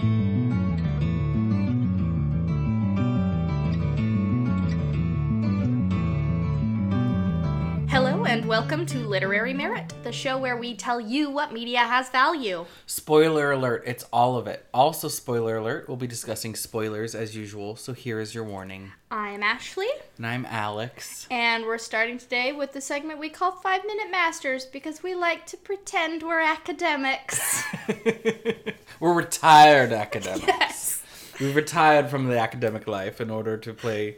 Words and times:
Hello 0.00 0.27
welcome 8.48 8.86
to 8.86 9.06
Literary 9.06 9.52
Merit, 9.52 9.92
the 10.04 10.10
show 10.10 10.38
where 10.38 10.56
we 10.56 10.74
tell 10.74 10.98
you 10.98 11.28
what 11.28 11.52
media 11.52 11.80
has 11.80 12.08
value. 12.08 12.64
Spoiler 12.86 13.52
alert, 13.52 13.82
it's 13.84 14.04
all 14.10 14.38
of 14.38 14.46
it. 14.46 14.64
Also, 14.72 15.06
spoiler 15.08 15.58
alert, 15.58 15.86
we'll 15.86 15.98
be 15.98 16.06
discussing 16.06 16.54
spoilers 16.54 17.14
as 17.14 17.36
usual, 17.36 17.76
so 17.76 17.92
here 17.92 18.18
is 18.20 18.34
your 18.34 18.44
warning. 18.44 18.90
I'm 19.10 19.42
Ashley, 19.42 19.90
And 20.16 20.26
I'm 20.26 20.46
Alex. 20.46 21.26
and 21.30 21.66
we're 21.66 21.76
starting 21.76 22.16
today 22.16 22.52
with 22.52 22.72
the 22.72 22.80
segment 22.80 23.18
we 23.20 23.28
call 23.28 23.52
Five 23.52 23.82
Minute 23.84 24.10
Masters 24.10 24.64
because 24.64 25.02
we 25.02 25.14
like 25.14 25.44
to 25.46 25.58
pretend 25.58 26.22
we're 26.22 26.40
academics. 26.40 27.62
We're 29.00 29.12
retired 29.14 29.92
academics. 29.92 30.44
yes. 30.48 31.02
We've 31.38 31.54
retired 31.54 32.08
from 32.08 32.26
the 32.26 32.38
academic 32.38 32.88
life 32.88 33.20
in 33.20 33.30
order 33.30 33.56
to 33.58 33.72
play 33.72 34.16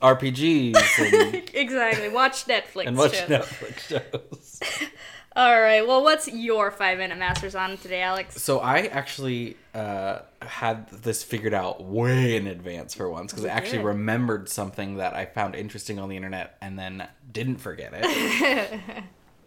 RPGs 0.00 0.74
and, 1.34 1.50
Exactly. 1.54 2.08
Watch 2.08 2.46
Netflix. 2.46 2.86
and 2.86 2.96
watch 2.96 3.16
shows. 3.16 3.28
Netflix 3.28 3.78
shows. 3.80 4.60
All 5.36 5.60
right. 5.60 5.86
Well, 5.86 6.02
what's 6.02 6.26
your 6.26 6.70
Five 6.72 6.98
Minute 6.98 7.16
Masters 7.16 7.54
on 7.54 7.76
today, 7.78 8.02
Alex? 8.02 8.42
So 8.42 8.58
I 8.58 8.80
actually 8.86 9.56
uh, 9.74 10.20
had 10.42 10.88
this 10.90 11.22
figured 11.22 11.54
out 11.54 11.84
way 11.84 12.34
in 12.34 12.48
advance 12.48 12.94
for 12.94 13.08
once 13.08 13.32
because 13.32 13.44
I 13.44 13.50
actually 13.50 13.78
did. 13.78 13.86
remembered 13.86 14.48
something 14.48 14.96
that 14.96 15.14
I 15.14 15.26
found 15.26 15.54
interesting 15.54 16.00
on 16.00 16.08
the 16.08 16.16
internet 16.16 16.56
and 16.60 16.76
then 16.76 17.06
didn't 17.32 17.58
forget 17.58 17.92
it. 17.94 18.80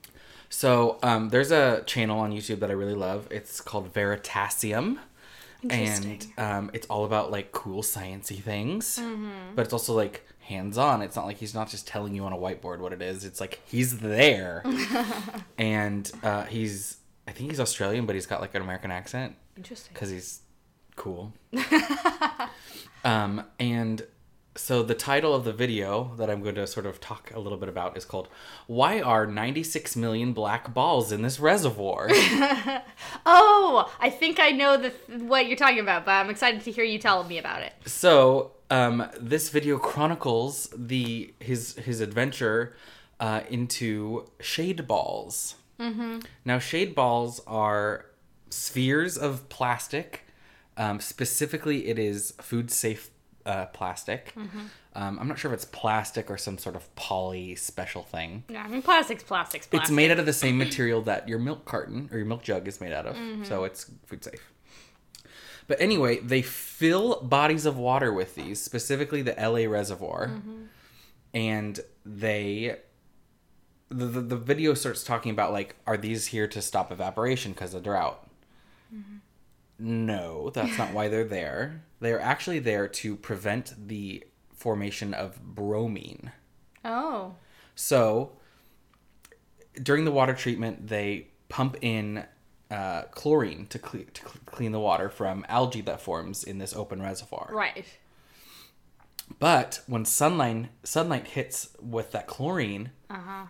so 0.50 1.00
um, 1.03 1.30
there's 1.30 1.52
a 1.52 1.84
channel 1.86 2.20
on 2.22 2.31
YouTube 2.31 2.59
that 2.62 2.70
I 2.70 2.73
really 2.73 2.95
love. 2.95 3.28
It's 3.30 3.59
called 3.59 3.94
Veritasium. 3.94 5.00
And 5.70 6.26
um, 6.38 6.72
it's 6.73 6.88
all 6.88 7.05
about 7.05 7.31
like 7.31 7.52
cool 7.52 7.81
sciencey 7.84 8.41
things, 8.41 9.00
Mm-hmm. 9.00 9.56
but 9.56 9.64
it's 9.64 9.73
also 9.73 9.94
like 9.94 10.25
hands 10.39 10.78
on. 10.78 11.02
It's 11.02 11.16
not 11.16 11.25
like 11.25 11.38
he's 11.38 11.53
not 11.56 11.69
just 11.69 11.88
telling 11.88 12.14
you 12.14 12.25
on 12.25 12.33
a 12.33 12.38
whiteboard 12.38 12.80
what 12.80 12.92
it 12.94 13.02
is. 13.02 13.23
It's 13.23 13.39
like 13.39 13.59
he's 13.66 14.00
there, 14.00 14.64
and 15.58 16.11
uh, 16.22 16.44
he's 16.44 16.97
I 17.28 17.31
think 17.31 17.50
he's 17.52 17.59
Australian, 17.59 18.06
but 18.06 18.16
he's 18.16 18.25
got 18.25 18.41
like 18.41 18.53
an 18.56 18.61
American 18.61 18.91
accent 18.91 19.36
Interesting. 19.56 19.94
because 19.94 20.09
he's 20.09 20.41
cool. 20.95 21.31
um, 23.06 23.44
and 23.59 24.06
so 24.56 24.84
the 24.84 24.94
title 24.94 25.34
of 25.34 25.46
the 25.46 25.54
video 25.54 26.14
that 26.18 26.30
I'm 26.30 26.42
going 26.42 26.56
to 26.56 26.68
sort 26.68 26.86
of 26.86 27.00
talk 27.00 27.32
a 27.34 27.40
little 27.40 27.58
bit 27.58 27.70
about 27.70 27.98
is 27.98 28.06
called 28.06 28.28
"Why 28.68 29.02
Are 29.02 29.26
96 29.26 29.96
Million 29.96 30.34
Black 30.34 30.73
Balls 30.73 31.12
in 31.12 31.22
This 31.22 31.40
Reservoir?" 31.40 32.09
Oh, 33.26 33.92
I 34.00 34.09
think 34.09 34.40
I 34.40 34.52
know 34.52 34.78
the 34.78 34.90
what 35.26 35.48
you're 35.48 35.58
talking 35.58 35.80
about, 35.80 36.06
but 36.06 36.12
I'm 36.12 36.30
excited 36.30 36.62
to 36.62 36.72
hear 36.72 36.84
you 36.84 37.00
tell 37.00 37.24
me 37.24 37.38
about 37.38 37.62
it. 37.62 37.74
so 37.86 38.52
um, 38.70 39.08
this 39.20 39.50
video 39.50 39.78
chronicles 39.78 40.70
the 40.76 41.34
his 41.40 41.76
his 41.76 42.02
adventure 42.02 42.76
uh, 43.20 43.42
into 43.50 44.26
shade 44.40 44.88
balls. 44.88 45.56
Mm-hmm. 45.80 46.20
Now, 46.46 46.59
shade 46.59 46.94
balls 46.96 47.42
are 47.48 48.06
spheres 48.50 49.18
of 49.18 49.48
plastic. 49.50 50.26
Um, 50.76 51.00
specifically, 51.00 51.88
it 51.88 52.00
is 52.00 52.34
food 52.42 52.72
safe 52.72 53.09
uh, 53.45 53.66
plastic. 53.67 54.33
Um, 54.95 55.17
I'm 55.19 55.27
not 55.27 55.38
sure 55.39 55.52
if 55.52 55.55
it's 55.55 55.66
plastic 55.66 56.30
or 56.30 56.38
some 56.38 56.58
sort 56.58 56.75
of 56.75 56.94
poly 56.95 57.55
special 57.55 58.03
thing. 58.03 58.44
Yeah, 58.47 58.63
I 58.63 58.67
mean, 58.67 58.81
plastic's 58.81 59.23
plastic's 59.23 59.67
plastic. 59.67 59.83
It's 59.83 59.91
made 59.91 60.11
out 60.11 60.19
of 60.19 60.25
the 60.25 60.33
same 60.33 60.58
material 60.58 61.02
that 61.03 61.27
your 61.27 61.39
milk 61.39 61.66
carton 61.66 62.09
or 62.11 62.17
your 62.17 62.25
milk 62.27 62.44
jug 62.44 62.67
is 62.67 62.80
made 62.80 62.94
out 62.94 63.05
of, 63.05 63.17
so 63.47 63.63
it's 63.63 63.89
food 64.05 64.23
safe. 64.23 64.52
But 65.67 65.80
anyway, 65.80 66.19
they 66.19 66.41
fill 66.41 67.22
bodies 67.22 67.66
of 67.66 67.77
water 67.77 68.11
with 68.13 68.35
these, 68.35 68.61
specifically 68.61 69.22
the 69.22 69.33
LA 69.38 69.69
reservoir, 69.69 70.30
and 71.33 71.80
they. 72.05 72.78
The, 73.89 74.06
the, 74.07 74.22
the 74.22 74.38
video 74.38 74.73
starts 74.73 75.03
talking 75.03 75.31
about 75.31 75.51
like 75.51 75.75
are 75.85 75.97
these 75.97 76.28
here 76.28 76.47
to 76.47 76.62
stop 76.63 76.91
evaporation 76.91 77.51
because 77.51 77.75
of 77.75 77.84
drought 77.84 78.28
no 79.78 80.50
that's 80.51 80.78
not 80.79 80.94
why 80.94 81.07
they're 81.09 81.23
there 81.23 81.84
they're 82.03 82.22
actually 82.22 82.59
there 82.59 82.88
to 82.88 83.16
prevent 83.16 83.74
the 83.88 84.24
formation 84.53 85.14
of 85.14 85.41
bromine 85.41 86.31
Oh. 86.86 87.36
so 87.75 88.34
during 89.81 90.06
the 90.06 90.12
water 90.12 90.34
treatment, 90.36 90.88
they 90.88 91.30
pump 91.50 91.78
in 91.81 92.25
uh, 92.69 93.03
chlorine 93.12 93.66
to, 93.68 93.80
cle- 93.80 94.02
to 94.13 94.22
cl- 94.22 94.36
clean 94.46 94.72
the 94.72 94.80
water 94.80 95.09
from 95.09 95.44
algae 95.50 95.81
that 95.81 96.00
forms 96.02 96.44
in 96.44 96.59
this 96.59 96.75
open 96.75 97.02
reservoir. 97.02 97.50
Right. 97.52 97.86
But 99.40 99.81
when 99.88 100.06
sunlight 100.06 100.69
sunlight 100.84 101.28
hits 101.28 101.69
with 101.81 102.12
that 102.12 102.28
chlorine, 102.28 102.92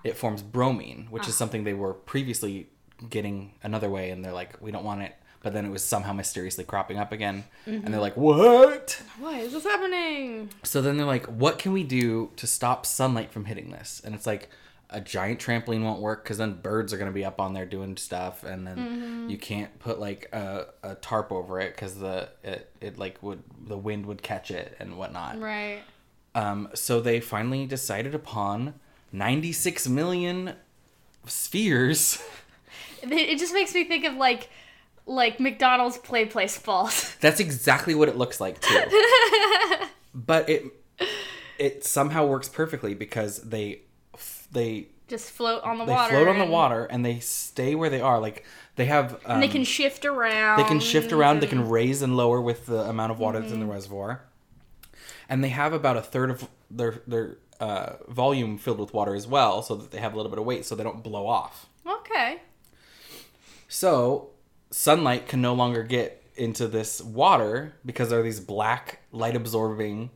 it 0.03 0.15
forms 0.17 0.41
bromine, 0.41 1.07
which 1.09 1.27
is 1.27 1.35
something 1.35 1.63
they 1.63 1.73
were 1.73 1.93
previously 1.93 2.67
getting 3.09 3.53
another 3.63 3.89
way, 3.89 4.11
and 4.11 4.23
they're 4.23 4.31
like, 4.33 4.61
we 4.61 4.71
don't 4.71 4.85
want 4.85 5.01
it. 5.01 5.15
But 5.43 5.53
then 5.53 5.65
it 5.65 5.69
was 5.69 5.83
somehow 5.83 6.13
mysteriously 6.13 6.63
cropping 6.63 6.97
up 6.97 7.11
again, 7.11 7.43
and 7.65 7.93
they're 7.93 8.01
like, 8.01 8.17
what? 8.17 8.99
Why 9.19 9.39
is 9.39 9.51
this 9.51 9.63
happening? 9.63 10.49
So 10.63 10.81
then 10.81 10.97
they're 10.97 11.05
like, 11.05 11.25
what 11.27 11.59
can 11.59 11.73
we 11.73 11.83
do 11.83 12.31
to 12.37 12.47
stop 12.47 12.85
sunlight 12.85 13.31
from 13.31 13.45
hitting 13.45 13.69
this? 13.69 14.01
And 14.03 14.15
it's 14.15 14.25
like, 14.25 14.49
a 14.89 15.01
giant 15.01 15.39
trampoline 15.39 15.83
won't 15.83 16.01
work 16.01 16.23
because 16.23 16.37
then 16.37 16.53
birds 16.53 16.93
are 16.93 16.97
going 16.97 17.09
to 17.09 17.13
be 17.13 17.25
up 17.25 17.41
on 17.41 17.53
there 17.53 17.65
doing 17.65 17.97
stuff, 17.97 18.43
and 18.43 18.65
then 18.65 19.25
you 19.27 19.37
can't 19.37 19.77
put 19.79 19.99
like 19.99 20.29
a, 20.31 20.67
a 20.83 20.95
tarp 20.95 21.31
over 21.31 21.59
it 21.59 21.75
because 21.75 21.95
the 21.95 22.29
it, 22.43 22.69
it 22.79 22.97
like 22.97 23.21
would 23.21 23.43
the 23.67 23.77
wind 23.77 24.05
would 24.05 24.21
catch 24.21 24.51
it 24.51 24.75
and 24.79 24.97
whatnot. 24.97 25.39
Right. 25.39 25.81
Um, 26.35 26.69
so 26.73 26.99
they 26.99 27.19
finally 27.19 27.65
decided 27.65 28.15
upon 28.15 28.75
96 29.11 29.87
million 29.87 30.53
spheres. 31.25 32.21
It 33.05 33.37
just 33.37 33.53
makes 33.53 33.73
me 33.73 33.83
think 33.83 34.05
of 34.05 34.15
like, 34.15 34.49
like 35.05 35.39
McDonald's 35.39 35.97
play 35.97 36.25
place 36.25 36.57
balls. 36.57 37.15
That's 37.21 37.39
exactly 37.39 37.95
what 37.95 38.07
it 38.09 38.15
looks 38.17 38.39
like 38.39 38.59
too. 38.61 38.81
but 40.13 40.49
it 40.49 40.63
it 41.59 41.83
somehow 41.83 42.25
works 42.25 42.49
perfectly 42.49 42.93
because 42.93 43.41
they 43.41 43.81
they 44.51 44.87
just 45.07 45.31
float 45.31 45.63
on 45.63 45.77
the 45.77 45.85
they 45.85 45.91
water. 45.91 46.11
float 46.13 46.27
on 46.27 46.39
the 46.39 46.45
water 46.45 46.85
and 46.85 47.05
they 47.05 47.19
stay 47.19 47.75
where 47.75 47.89
they 47.89 48.01
are. 48.01 48.19
Like 48.19 48.45
they 48.75 48.85
have 48.85 49.13
um, 49.25 49.33
And 49.33 49.43
they 49.43 49.47
can 49.47 49.63
shift 49.63 50.05
around. 50.05 50.59
they 50.59 50.67
can 50.67 50.79
shift 50.79 51.11
around. 51.11 51.41
They 51.41 51.47
can 51.47 51.67
raise 51.69 52.01
and 52.01 52.15
lower 52.17 52.41
with 52.41 52.65
the 52.67 52.79
amount 52.81 53.11
of 53.11 53.19
water 53.19 53.39
that's 53.39 53.51
in 53.51 53.59
the 53.59 53.65
reservoir, 53.65 54.23
and 55.29 55.43
they 55.43 55.49
have 55.49 55.73
about 55.73 55.97
a 55.97 56.01
third 56.01 56.29
of 56.31 56.47
their 56.71 57.01
their 57.05 57.37
uh, 57.59 57.93
volume 58.07 58.57
filled 58.57 58.79
with 58.79 58.93
water 58.93 59.13
as 59.15 59.27
well, 59.27 59.61
so 59.61 59.75
that 59.75 59.91
they 59.91 59.99
have 59.99 60.13
a 60.13 60.17
little 60.17 60.29
bit 60.31 60.39
of 60.39 60.45
weight, 60.45 60.65
so 60.65 60.75
they 60.75 60.83
don't 60.83 61.03
blow 61.03 61.27
off. 61.27 61.67
Okay. 61.87 62.41
So 63.67 64.29
sunlight 64.73 65.27
can 65.27 65.41
no 65.41 65.53
longer 65.53 65.83
get 65.83 66.23
into 66.35 66.67
this 66.67 67.01
water 67.01 67.73
because 67.85 68.09
there 68.09 68.19
are 68.19 68.23
these 68.23 68.39
black 68.39 68.99
light 69.11 69.35
absorbing 69.35 70.09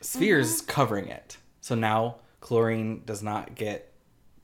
spheres 0.00 0.60
mm-hmm. 0.60 0.70
covering 0.70 1.08
it. 1.08 1.36
So 1.60 1.74
now 1.74 2.16
chlorine 2.40 3.02
does 3.06 3.22
not 3.22 3.54
get 3.54 3.92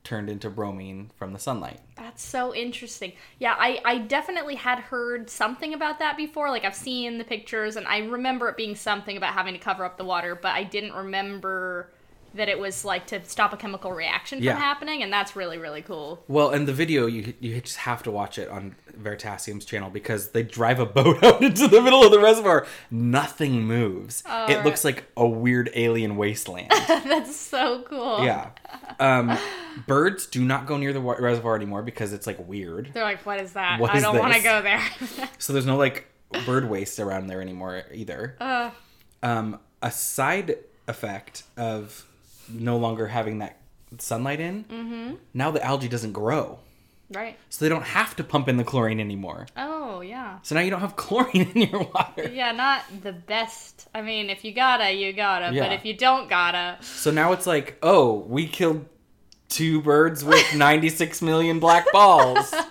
turned 0.05 0.31
into 0.31 0.49
bromine 0.49 1.11
from 1.17 1.33
the 1.33 1.39
sunlight. 1.41 1.81
That's 1.97 2.23
so 2.23 2.55
interesting. 2.55 3.15
Yeah, 3.41 3.57
I, 3.59 3.81
I 3.85 3.99
definitely 3.99 4.55
had 4.55 4.79
heard 4.79 5.29
something 5.29 5.75
about 5.75 5.99
that 5.99 6.17
before. 6.17 6.49
Like, 6.51 6.65
I've 6.65 6.77
seen 6.77 7.19
the 7.19 7.25
pictures, 7.25 7.75
and 7.75 7.89
I 7.89 7.99
remember 7.99 8.49
it 8.49 8.57
being 8.57 8.77
something 8.77 9.17
about 9.17 9.35
having 9.35 9.55
to 9.55 9.59
cover 9.59 9.85
up 9.85 9.99
the 9.99 10.05
water, 10.05 10.37
but 10.37 10.53
I 10.53 10.63
didn't 10.63 10.93
remember 10.93 11.91
that 12.37 12.49
it 12.49 12.59
was 12.59 12.85
like 12.85 13.07
to 13.09 13.25
stop 13.25 13.53
a 13.53 13.57
chemical 13.57 13.93
reaction 13.93 14.39
from 14.39 14.45
Yeah. 14.45 14.57
happening, 14.57 15.03
and 15.03 15.13
that's 15.13 15.35
really, 15.37 15.59
really 15.59 15.83
cool. 15.83 16.23
Well, 16.29 16.51
in 16.51 16.65
the 16.67 16.73
video, 16.73 17.07
you 17.07 17.35
you 17.41 17.61
just 17.61 17.79
have 17.79 18.03
to 18.05 18.11
watch 18.11 18.39
it 18.39 18.49
on 18.49 18.77
Veritasium's 19.01 19.65
channel 19.65 19.91
because 19.91 20.31
they 20.31 20.43
drive 20.43 20.79
a 20.81 20.87
boat 20.87 21.23
out 21.25 21.43
into 21.43 21.69
the 21.69 21.81
middle 21.83 22.03
of 22.05 22.11
the 22.11 22.19
reservoir. 22.19 22.67
Nothing 22.91 23.63
moves. 23.65 24.23
it 24.49 24.65
looks 24.65 24.85
like 24.85 25.05
a 25.17 25.27
weird 25.27 25.71
alien 25.75 26.17
wasteland. 26.17 26.71
that's 26.89 27.37
so 27.37 27.83
cool. 27.83 28.25
yeah. 28.25 28.51
Um, 29.01 29.37
birds 29.87 30.27
do 30.27 30.45
not 30.45 30.67
go 30.67 30.77
near 30.77 30.93
the 30.93 31.01
wa- 31.01 31.17
reservoir 31.19 31.57
anymore 31.57 31.83
because 31.83 32.13
it's 32.13 32.27
like 32.27 32.39
weird. 32.49 32.91
They're 32.95 33.05
like, 33.05 33.25
what 33.27 33.41
is 33.41 33.53
that? 33.53 33.81
What 33.81 33.93
I 33.93 33.99
is 33.99 34.03
don't 34.03 34.19
want 34.19 34.35
to 34.35 34.43
go 34.43 34.63
there. 34.63 34.83
So 35.39 35.53
there's 35.53 35.67
no 35.67 35.77
like 35.77 36.07
bird 36.47 36.69
waste 36.69 36.99
around 36.99 37.27
there 37.27 37.41
anymore 37.43 37.83
either. 37.93 38.37
uh, 38.41 38.71
Um, 39.23 39.59
a 39.83 39.91
side 39.91 40.57
effect 40.89 41.43
of 41.57 42.06
no 42.49 42.77
longer 42.77 43.07
having 43.09 43.39
that 43.39 43.59
sunlight 43.99 44.41
in, 44.41 44.65
Mm-hmm. 44.65 45.15
now 45.35 45.51
the 45.51 45.63
algae 45.65 45.89
doesn't 45.89 46.13
grow. 46.13 46.59
right. 47.13 47.37
So 47.51 47.65
they 47.65 47.69
don't 47.69 47.85
have 47.85 48.17
to 48.17 48.25
pump 48.25 48.49
in 48.49 48.57
the 48.57 48.65
chlorine 48.65 48.99
anymore. 49.01 49.47
Oh, 49.57 50.01
yeah. 50.01 50.39
So 50.43 50.55
now 50.57 50.61
you 50.63 50.71
don't 50.71 50.81
have 50.81 50.97
chlorine 50.97 51.51
in 51.55 51.63
your 51.71 51.83
water. 51.85 52.29
Yeah, 52.29 52.53
not 52.53 52.83
the 53.03 53.13
best. 53.13 53.89
I 53.95 54.03
mean, 54.03 54.29
if 54.29 54.45
you 54.45 54.53
gotta, 54.53 54.91
you 54.93 55.13
gotta. 55.13 55.55
Yeah. 55.55 55.63
But 55.63 55.73
if 55.73 55.85
you 55.85 55.97
don't 55.97 56.29
gotta, 56.29 56.79
So 56.83 57.11
now 57.13 57.33
it's 57.33 57.47
like, 57.47 57.79
oh, 57.83 58.25
we 58.29 58.47
killed 58.49 58.85
two 59.49 59.81
birds 59.81 60.25
with 60.25 60.55
96 60.57 61.23
million 61.23 61.61
black 61.61 61.87
balls. 61.93 62.53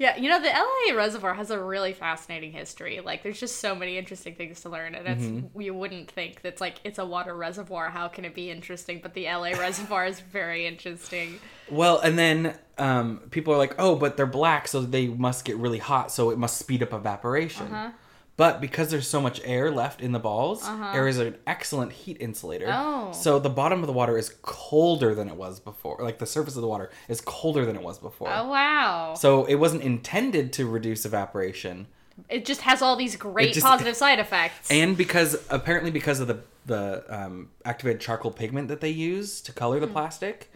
Yeah, 0.00 0.16
you 0.16 0.30
know 0.30 0.40
the 0.40 0.48
LA 0.48 0.96
Reservoir 0.96 1.34
has 1.34 1.50
a 1.50 1.62
really 1.62 1.92
fascinating 1.92 2.52
history. 2.52 3.00
Like, 3.04 3.22
there's 3.22 3.38
just 3.38 3.56
so 3.60 3.74
many 3.74 3.98
interesting 3.98 4.34
things 4.34 4.62
to 4.62 4.70
learn, 4.70 4.94
and 4.94 5.06
it's 5.06 5.22
Mm-hmm. 5.22 5.60
you 5.60 5.74
wouldn't 5.74 6.10
think 6.10 6.40
that's 6.40 6.58
like 6.58 6.76
it's 6.84 6.98
a 6.98 7.04
water 7.04 7.36
reservoir. 7.36 7.90
How 7.90 8.08
can 8.08 8.24
it 8.24 8.34
be 8.34 8.50
interesting? 8.50 9.00
But 9.02 9.12
the 9.12 9.26
LA 9.26 9.50
Reservoir 9.50 10.06
is 10.06 10.20
very 10.20 10.66
interesting. 10.66 11.38
Well, 11.70 12.00
and 12.00 12.18
then 12.18 12.56
um, 12.78 13.18
people 13.30 13.52
are 13.52 13.58
like, 13.58 13.74
"Oh, 13.78 13.94
but 13.94 14.16
they're 14.16 14.24
black, 14.24 14.68
so 14.68 14.80
they 14.80 15.06
must 15.06 15.44
get 15.44 15.58
really 15.58 15.76
hot, 15.78 16.10
so 16.10 16.30
it 16.30 16.38
must 16.38 16.56
speed 16.56 16.82
up 16.82 16.94
evaporation." 16.94 17.66
Uh-huh. 17.70 17.90
But 18.36 18.60
because 18.60 18.90
there's 18.90 19.06
so 19.06 19.20
much 19.20 19.40
air 19.44 19.70
left 19.70 20.00
in 20.00 20.12
the 20.12 20.18
balls, 20.18 20.66
air 20.66 21.06
is 21.06 21.18
an 21.18 21.36
excellent 21.46 21.92
heat 21.92 22.16
insulator. 22.20 22.66
Oh. 22.70 23.12
So 23.12 23.38
the 23.38 23.50
bottom 23.50 23.80
of 23.80 23.86
the 23.86 23.92
water 23.92 24.16
is 24.16 24.34
colder 24.40 25.14
than 25.14 25.28
it 25.28 25.36
was 25.36 25.60
before. 25.60 25.98
Like 26.00 26.18
the 26.18 26.26
surface 26.26 26.56
of 26.56 26.62
the 26.62 26.68
water 26.68 26.90
is 27.08 27.20
colder 27.20 27.66
than 27.66 27.76
it 27.76 27.82
was 27.82 27.98
before. 27.98 28.30
Oh 28.32 28.48
wow! 28.48 29.14
So 29.14 29.44
it 29.44 29.56
wasn't 29.56 29.82
intended 29.82 30.52
to 30.54 30.66
reduce 30.66 31.04
evaporation. 31.04 31.86
It 32.30 32.44
just 32.46 32.62
has 32.62 32.80
all 32.82 32.96
these 32.96 33.16
great 33.16 33.52
just- 33.54 33.66
positive 33.66 33.96
side 33.96 34.18
effects. 34.18 34.70
And 34.70 34.96
because 34.96 35.36
apparently 35.50 35.90
because 35.90 36.20
of 36.20 36.28
the 36.28 36.38
the 36.66 37.04
um, 37.08 37.50
activated 37.64 38.00
charcoal 38.00 38.30
pigment 38.30 38.68
that 38.68 38.80
they 38.80 38.90
use 38.90 39.40
to 39.42 39.52
color 39.52 39.80
the 39.80 39.86
Hmm. 39.86 39.92
plastic, 39.92 40.50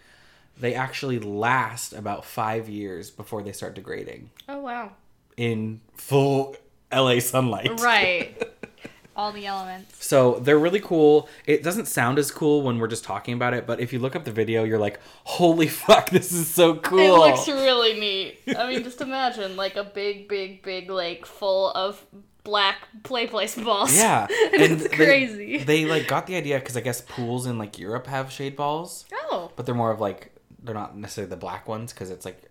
they 0.59 0.75
actually 0.75 1.19
last 1.19 1.93
about 1.93 2.25
five 2.25 2.69
years 2.69 3.11
before 3.11 3.43
they 3.43 3.53
start 3.53 3.75
degrading 3.75 4.31
oh 4.49 4.61
wow! 4.61 4.93
in 5.37 5.81
full 5.95 6.57
LA 6.95 7.21
sunlight. 7.21 7.81
Right. 7.81 8.41
all 9.17 9.31
the 9.33 9.47
elements. 9.47 10.05
So 10.05 10.41
they're 10.41 10.59
really 10.59 10.81
cool. 10.81 11.29
It 11.47 11.63
doesn't 11.63 11.87
sound 11.87 12.19
as 12.19 12.31
cool 12.31 12.63
when 12.63 12.79
we're 12.79 12.89
just 12.89 13.05
talking 13.05 13.35
about 13.35 13.55
it, 13.55 13.67
but 13.67 13.79
if 13.81 13.93
you 13.93 13.99
look 14.01 14.17
up 14.17 14.25
the 14.25 14.33
video, 14.33 14.65
you're 14.65 14.79
like, 14.79 14.99
"Holy 15.25 15.69
fuck, 15.87 16.11
this 16.11 16.33
is 16.33 16.49
so 16.53 16.77
cool!" 16.77 16.99
It 16.99 17.11
looks 17.31 17.47
really 17.49 17.99
neat. 18.01 18.41
I 18.59 18.69
mean, 18.69 18.83
just 18.83 19.01
imagine 19.01 19.57
like 19.57 19.77
a 19.77 19.85
big, 19.85 20.29
big, 20.29 20.63
big 20.63 20.91
lake 20.91 21.27
full 21.27 21.71
of 21.73 22.05
black 22.43 22.77
play 23.05 23.27
place 23.27 23.55
balls. 23.57 23.97
yeah, 23.97 24.27
it's 24.31 24.83
they- 24.89 24.97
crazy. 24.97 25.59
They, 25.59 25.87
like 25.87 26.09
got 26.09 26.27
the 26.27 26.37
idea 26.37 26.59
because 26.59 26.77
I 26.77 26.81
guess 26.81 27.01
pools 27.01 27.47
in 27.47 27.57
like 27.57 27.79
Europe 27.79 28.07
have 28.09 28.31
shade 28.33 28.57
balls. 28.57 29.05
oh, 29.31 29.51
but 29.57 29.65
they're 29.65 29.75
more 29.77 29.93
of 29.93 30.01
like 30.01 30.33
they're 30.63 30.75
not 30.75 30.97
necessarily 30.97 31.31
the 31.31 31.37
black 31.37 31.69
ones 31.69 31.93
because 31.93 32.11
it's 32.11 32.25
like 32.25 32.51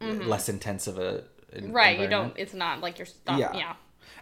less 0.00 0.48
intense 0.48 0.86
of 0.86 0.98
a 0.98 1.02
en- 1.02 1.14
Mm-hmm. 1.18 1.24
Right. 1.62 1.98
You 1.98 2.08
don't. 2.08 2.32
It's 2.36 2.54
not 2.54 2.80
like 2.80 2.98
you're 2.98 3.06
stuck. 3.06 3.38
Yeah. 3.38 3.54
Yeah. 3.54 3.74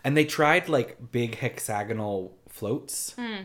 And 0.05 0.17
they 0.17 0.25
tried 0.25 0.69
like 0.69 1.11
big 1.13 1.37
hexagonal 1.37 2.37
floats, 2.49 3.15
Hmm. 3.19 3.43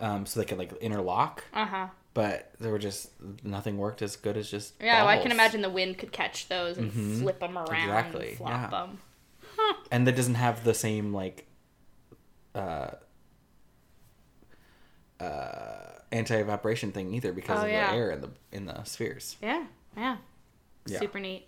um, 0.00 0.26
so 0.26 0.40
they 0.40 0.46
could 0.46 0.58
like 0.58 0.72
interlock, 0.78 1.44
Uh 1.52 1.66
huh. 1.66 1.86
but 2.14 2.52
they 2.60 2.70
were 2.70 2.78
just 2.78 3.10
nothing 3.44 3.78
worked 3.78 4.02
as 4.02 4.16
good 4.16 4.36
as 4.36 4.50
just 4.50 4.74
Yeah. 4.80 5.00
Well, 5.04 5.08
I 5.08 5.22
can 5.22 5.30
imagine 5.30 5.62
the 5.62 5.70
wind 5.70 5.98
could 5.98 6.12
catch 6.12 6.48
those 6.48 6.76
and 6.78 6.92
flip 6.92 7.40
them 7.40 7.56
around 7.56 7.82
Exactly, 7.88 8.28
and 8.30 8.36
flop 8.38 8.50
yeah. 8.50 8.66
them. 8.68 8.98
and 9.90 10.06
that 10.06 10.16
doesn't 10.16 10.34
have 10.34 10.64
the 10.64 10.74
same 10.74 11.12
like 11.14 11.46
uh 12.54 12.90
uh 15.20 15.92
anti-evaporation 16.12 16.92
thing 16.92 17.12
either 17.14 17.32
because 17.32 17.60
Oh, 17.60 17.64
of 17.64 17.70
yeah. 17.70 17.90
the 17.90 17.96
air 17.96 18.10
in 18.10 18.20
the 18.20 18.30
in 18.52 18.66
the 18.66 18.82
spheres. 18.84 19.36
Yeah. 19.42 19.64
Yeah. 19.96 20.16
Yeah. 20.86 20.98
Super 21.00 21.18
neat. 21.20 21.46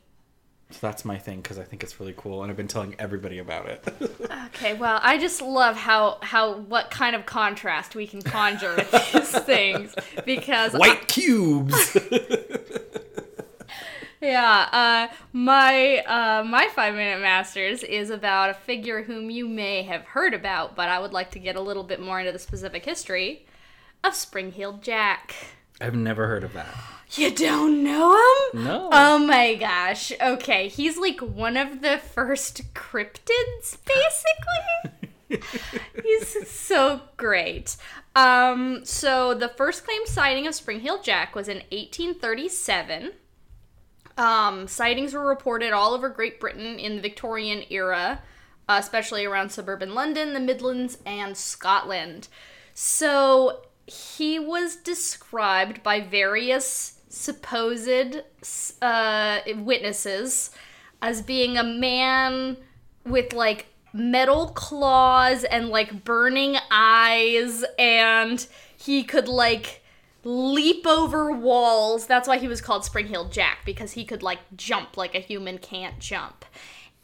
So 0.70 0.78
that's 0.86 1.04
my 1.04 1.16
thing 1.16 1.40
because 1.40 1.58
I 1.58 1.64
think 1.64 1.82
it's 1.82 1.98
really 1.98 2.14
cool, 2.16 2.42
and 2.42 2.50
I've 2.50 2.56
been 2.56 2.68
telling 2.68 2.94
everybody 2.98 3.38
about 3.38 3.66
it. 3.66 3.84
Okay, 4.54 4.72
well, 4.74 4.98
I 5.02 5.18
just 5.18 5.40
love 5.42 5.76
how 5.76 6.18
how 6.22 6.54
what 6.54 6.90
kind 6.90 7.14
of 7.14 7.26
contrast 7.26 7.94
we 7.94 8.06
can 8.06 8.22
conjure 8.22 8.74
with 8.74 8.90
these 9.12 9.30
things 9.40 9.94
because 10.24 10.72
White 10.72 11.06
cubes. 11.06 11.96
Yeah, 14.20 14.68
uh, 14.72 15.14
my 15.32 15.98
uh, 15.98 16.42
my 16.44 16.68
five 16.74 16.94
minute 16.94 17.20
masters 17.20 17.84
is 17.84 18.10
about 18.10 18.50
a 18.50 18.54
figure 18.54 19.02
whom 19.04 19.30
you 19.30 19.46
may 19.46 19.82
have 19.84 20.02
heard 20.02 20.34
about, 20.34 20.74
but 20.74 20.88
I 20.88 20.98
would 20.98 21.12
like 21.12 21.30
to 21.32 21.38
get 21.38 21.54
a 21.54 21.60
little 21.60 21.84
bit 21.84 22.00
more 22.00 22.18
into 22.18 22.32
the 22.32 22.38
specific 22.40 22.84
history 22.84 23.46
of 24.02 24.14
Spring-Heeled 24.14 24.82
Jack. 24.82 25.36
I've 25.80 25.94
never 25.94 26.26
heard 26.26 26.42
of 26.42 26.52
that. 26.54 26.74
You 27.12 27.30
don't 27.30 27.82
know 27.82 28.12
him? 28.12 28.64
No. 28.64 28.90
Oh 28.92 29.18
my 29.18 29.54
gosh. 29.54 30.12
Okay, 30.20 30.68
he's 30.68 30.98
like 30.98 31.20
one 31.20 31.56
of 31.56 31.80
the 31.80 31.98
first 31.98 32.74
cryptids, 32.74 33.78
basically. 33.86 35.40
he's 36.02 36.48
so 36.48 37.00
great. 37.16 37.76
Um, 38.14 38.84
so 38.84 39.32
the 39.32 39.48
first 39.48 39.84
claimed 39.84 40.06
sighting 40.06 40.46
of 40.46 40.54
Spring-Heeled 40.54 41.04
Jack 41.04 41.34
was 41.34 41.48
in 41.48 41.58
1837. 41.70 43.12
Um, 44.18 44.66
sightings 44.66 45.14
were 45.14 45.26
reported 45.26 45.72
all 45.72 45.94
over 45.94 46.08
Great 46.08 46.40
Britain 46.40 46.78
in 46.78 46.96
the 46.96 47.02
Victorian 47.02 47.64
era, 47.70 48.20
especially 48.68 49.24
around 49.24 49.50
suburban 49.50 49.94
London, 49.94 50.34
the 50.34 50.40
Midlands, 50.40 50.98
and 51.06 51.36
Scotland. 51.36 52.28
So 52.74 53.62
he 53.86 54.38
was 54.38 54.76
described 54.76 55.82
by 55.82 56.00
various 56.00 56.97
supposed 57.18 58.22
uh, 58.80 59.40
witnesses 59.56 60.50
as 61.02 61.22
being 61.22 61.56
a 61.56 61.64
man 61.64 62.56
with 63.04 63.32
like 63.32 63.66
metal 63.92 64.48
claws 64.48 65.44
and 65.44 65.68
like 65.68 66.04
burning 66.04 66.56
eyes, 66.70 67.64
and 67.78 68.46
he 68.76 69.02
could 69.02 69.28
like 69.28 69.82
leap 70.24 70.86
over 70.86 71.32
walls. 71.32 72.06
That's 72.06 72.28
why 72.28 72.38
he 72.38 72.48
was 72.48 72.60
called 72.60 72.84
Spring 72.84 73.06
Heeled 73.06 73.32
Jack 73.32 73.58
because 73.64 73.92
he 73.92 74.04
could 74.04 74.22
like 74.22 74.40
jump 74.56 74.96
like 74.96 75.14
a 75.14 75.20
human 75.20 75.58
can't 75.58 75.98
jump. 75.98 76.44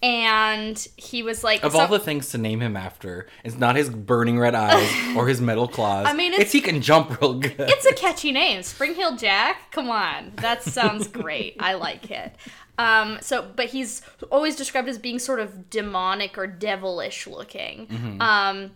And 0.05 0.87
he 0.99 1.23
was 1.23 1.43
like 1.43 1.65
of 1.65 1.73
so- 1.73 1.79
all 1.81 1.89
the 1.89 1.99
things 1.99 2.29
to 2.31 2.39
name 2.39 2.61
him 2.61 2.77
after, 2.77 3.27
it's 3.43 3.57
not 3.57 3.75
his 3.75 3.89
burning 3.89 4.39
red 4.39 4.55
eyes 4.55 4.91
or 5.17 5.27
his 5.29 5.41
metal 5.41 5.67
claws. 5.67 6.07
I 6.07 6.13
mean, 6.13 6.33
it's, 6.35 6.41
it's- 6.41 6.53
he 6.53 6.61
can 6.61 6.83
jump 6.83 7.19
real 7.23 7.35
good. 7.41 7.55
it's 7.59 7.87
a 7.87 7.95
catchy 7.95 8.31
name, 8.31 8.63
Spring 8.63 8.95
Heeled 8.95 9.19
Jack. 9.19 9.73
Come 9.73 9.89
on, 9.89 10.33
that 10.37 10.63
sounds 10.63 11.09
great. 11.09 11.57
I 11.59 11.73
like 11.75 12.11
it. 12.11 12.37
Um, 12.77 13.19
so, 13.23 13.49
but 13.57 13.67
he's 13.67 14.03
always 14.31 14.57
described 14.57 14.89
as 14.89 14.99
being 14.99 15.19
sort 15.19 15.41
of 15.41 15.71
demonic 15.71 16.37
or 16.37 16.47
devilish 16.47 17.27
looking, 17.27 18.19
um, 18.21 18.73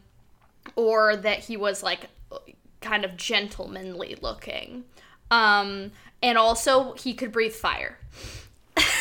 or 0.77 1.15
that 1.17 1.41
he 1.41 1.57
was 1.59 1.83
like 1.83 2.09
kind 2.81 3.05
of 3.05 3.17
gentlemanly 3.19 4.17
looking, 4.23 4.85
um, 5.31 5.91
and 6.23 6.39
also 6.39 6.95
he 6.95 7.13
could 7.13 7.33
breathe 7.33 7.53
fire. 7.53 7.99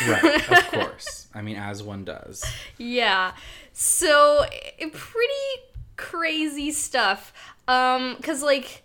Right, 0.08 0.50
of 0.50 0.70
course. 0.70 1.28
I 1.34 1.42
mean, 1.42 1.56
as 1.56 1.82
one 1.82 2.04
does. 2.04 2.44
Yeah. 2.78 3.32
So 3.72 4.44
pretty 4.78 5.32
crazy 5.96 6.70
stuff. 6.72 7.32
Um, 7.66 8.16
cause 8.22 8.42
like, 8.42 8.82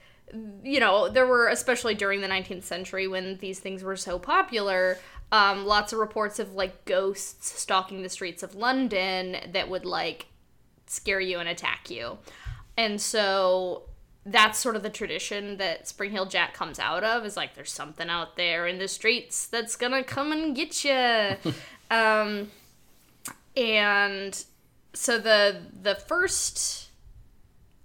you 0.64 0.80
know, 0.80 1.10
there 1.10 1.28
were 1.28 1.48
especially 1.48 1.96
during 1.96 2.22
the 2.22 2.28
19th 2.28 2.64
century 2.64 3.08
when 3.08 3.38
these 3.38 3.60
things 3.60 3.84
were 3.84 3.96
so 3.96 4.20
popular. 4.20 4.98
Um, 5.32 5.66
lots 5.66 5.94
of 5.94 6.00
reports 6.00 6.38
of 6.40 6.54
like 6.54 6.86
ghosts 6.86 7.60
stalking 7.60 8.04
the 8.04 8.10
streets 8.10 8.44
of 8.44 8.56
London 8.56 9.38
that 9.52 9.70
would 9.70 9.86
like 9.86 10.28
scare 10.86 11.20
you 11.20 11.40
and 11.40 11.50
attack 11.50 11.90
you. 11.90 12.18
And 12.78 13.00
so 13.00 13.84
that's 14.26 14.58
sort 14.60 14.76
of 14.76 14.84
the 14.84 14.90
tradition 14.90 15.58
that 15.58 15.88
Spring 15.88 16.12
Heel 16.12 16.26
Jack 16.26 16.54
comes 16.54 16.80
out 16.80 17.04
of 17.04 17.26
is 17.26 17.36
like 17.36 17.56
there's 17.56 17.72
something 17.72 18.10
out 18.10 18.38
there 18.38 18.68
in 18.68 18.80
the 18.80 18.88
streets 18.88 19.48
that's 19.48 19.76
gonna 19.76 20.04
come 20.04 20.32
and 20.32 20.56
get 20.56 20.84
you. 20.86 21.54
um, 21.92 22.52
and 23.56 24.46
so 24.94 25.20
the 25.20 25.58
the 25.82 25.96
first 25.96 26.90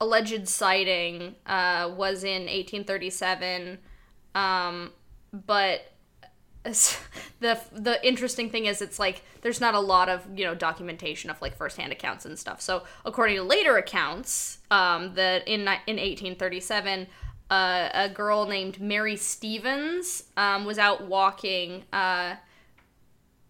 alleged 0.00 0.48
sighting 0.48 1.34
uh, 1.46 1.90
was 1.96 2.22
in 2.22 2.42
1837, 2.42 3.78
um, 4.34 4.92
but 5.32 5.92
the 7.40 7.60
the 7.72 8.04
interesting 8.06 8.50
thing 8.50 8.66
is 8.66 8.82
it's 8.82 8.98
like 8.98 9.22
there's 9.42 9.60
not 9.60 9.74
a 9.74 9.80
lot 9.80 10.08
of 10.08 10.26
you 10.36 10.44
know 10.44 10.54
documentation 10.54 11.30
of 11.30 11.40
like 11.40 11.56
firsthand 11.56 11.92
accounts 11.92 12.24
and 12.24 12.38
stuff. 12.38 12.60
So 12.60 12.84
according 13.04 13.36
to 13.36 13.42
later 13.42 13.76
accounts, 13.76 14.58
um, 14.70 15.14
that 15.14 15.46
in 15.46 15.60
in 15.60 15.96
1837. 15.96 17.06
Uh, 17.50 17.88
a 17.94 18.08
girl 18.10 18.44
named 18.44 18.78
Mary 18.78 19.16
Stevens 19.16 20.24
um, 20.36 20.66
was 20.66 20.78
out 20.78 21.06
walking 21.06 21.82
uh, 21.94 22.34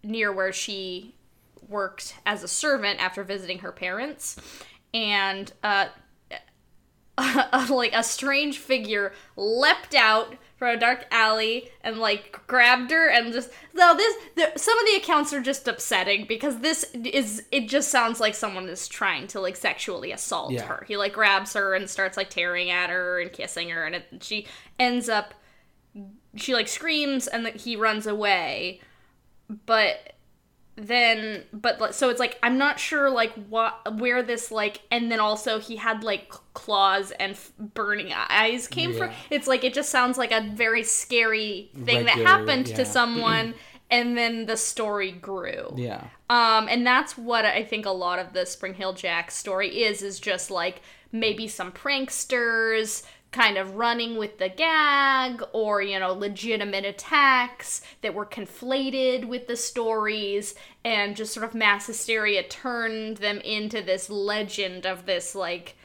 near 0.05 0.33
where 0.33 0.53
she 0.53 1.17
worked 1.69 2.15
as 2.25 2.45
a 2.45 2.49
servant 2.49 3.03
after 3.03 3.25
visiting 3.25 3.59
her 3.59 3.73
parents, 3.73 4.37
and 4.95 5.53
uh, 5.65 5.87
like 7.71 7.93
a 7.93 8.03
strange 8.03 8.59
figure 8.59 9.13
leapt 9.37 9.95
out 9.95 10.35
from 10.59 10.77
a 10.77 10.81
dark 10.81 11.07
alley 11.12 11.71
and 11.83 11.99
like 11.99 12.38
grabbed 12.49 12.91
her 12.91 13.09
and 13.09 13.33
just 13.33 13.49
though 13.75 13.95
this 13.97 14.15
the, 14.35 14.53
some 14.59 14.77
of 14.79 14.85
the 14.87 14.97
accounts 14.97 15.33
are 15.33 15.41
just 15.41 15.69
upsetting 15.69 16.27
because 16.27 16.59
this 16.59 16.85
is 16.95 17.45
it 17.53 17.69
just 17.69 17.91
sounds 17.91 18.19
like 18.19 18.35
someone 18.35 18.69
is 18.69 18.88
trying 18.88 19.27
to 19.29 19.41
like 19.41 19.55
sexually 19.57 20.11
assault 20.11 20.50
Yeah. 20.50 20.62
her 20.67 20.85
he 20.88 20.97
like 20.97 21.12
grabs 21.12 21.53
her 21.55 21.75
and 21.75 21.88
starts 21.88 22.17
like 22.17 22.29
tearing 22.29 22.71
at 22.71 22.91
her 22.91 23.21
and 23.21 23.33
kissing 23.33 23.71
her 23.71 23.87
and 23.87 23.95
it, 23.95 24.07
she 24.21 24.47
ends 24.81 25.09
up 25.09 25.33
she 26.35 26.55
like 26.55 26.69
screams 26.69 27.29
and 27.29 27.47
he 27.49 27.77
runs 27.77 28.07
away 28.07 28.81
but 29.65 30.12
then 30.79 31.43
but 31.53 31.93
so 31.93 32.09
it's 32.09 32.21
like 32.21 32.39
i'm 32.43 32.57
not 32.57 32.79
sure 32.79 33.11
like 33.11 33.33
what 33.49 33.99
where 33.99 34.23
this 34.23 34.53
like 34.53 34.81
and 34.93 35.11
then 35.11 35.19
also 35.19 35.59
he 35.59 35.75
had 35.75 36.05
like 36.05 36.31
claws 36.55 37.11
and 37.13 37.33
f- 37.33 37.51
burning 37.59 38.13
eyes 38.13 38.69
came 38.69 38.95
from 38.95 39.11
it's 39.29 39.49
like 39.49 39.65
it 39.65 39.75
just 39.75 39.91
sounds 39.91 40.17
like 40.17 40.31
a 40.31 40.41
very 40.55 40.85
scary 40.85 41.71
thing 41.85 42.05
that 42.05 42.17
happened 42.19 42.69
yeah. 42.69 42.77
to 42.77 42.85
someone 42.85 43.55
and 43.91 44.17
then 44.17 44.47
the 44.47 44.57
story 44.57 45.11
grew 45.11 45.73
Yeah. 45.77 46.05
um, 46.31 46.69
and 46.69 46.87
that's 46.87 47.19
what 47.19 47.45
I 47.45 47.65
think 47.65 47.87
a 47.87 47.91
lot 47.91 48.19
of 48.19 48.33
the 48.35 48.45
Spring 48.47 48.75
Heel 48.75 48.93
Jack 48.93 49.31
story 49.31 49.83
is, 49.83 50.03
is 50.03 50.21
just 50.21 50.51
like 50.51 50.83
maybe 51.11 51.49
some 51.49 51.73
pranksters 51.73 53.03
kind 53.31 53.59
of 53.59 53.77
running 53.77 54.17
with 54.17 54.39
the 54.39 54.49
gag 54.49 55.43
or, 55.53 55.83
you 55.83 55.99
know, 55.99 56.13
legitimate 56.13 56.85
attacks 56.85 57.83
that 58.01 58.15
were 58.15 58.25
conflated 58.25 59.27
with 59.27 59.47
the 59.47 59.57
stories 59.57 60.55
and 60.85 61.17
just 61.17 61.35
sort 61.35 61.45
of 61.45 61.55
mass 61.55 61.87
hysteria 61.87 62.43
turned 62.43 63.19
them 63.19 63.39
into 63.41 63.83
this 63.83 64.09
legend 64.09 64.87
of 64.87 65.05
this 65.05 65.35
like 65.35 65.77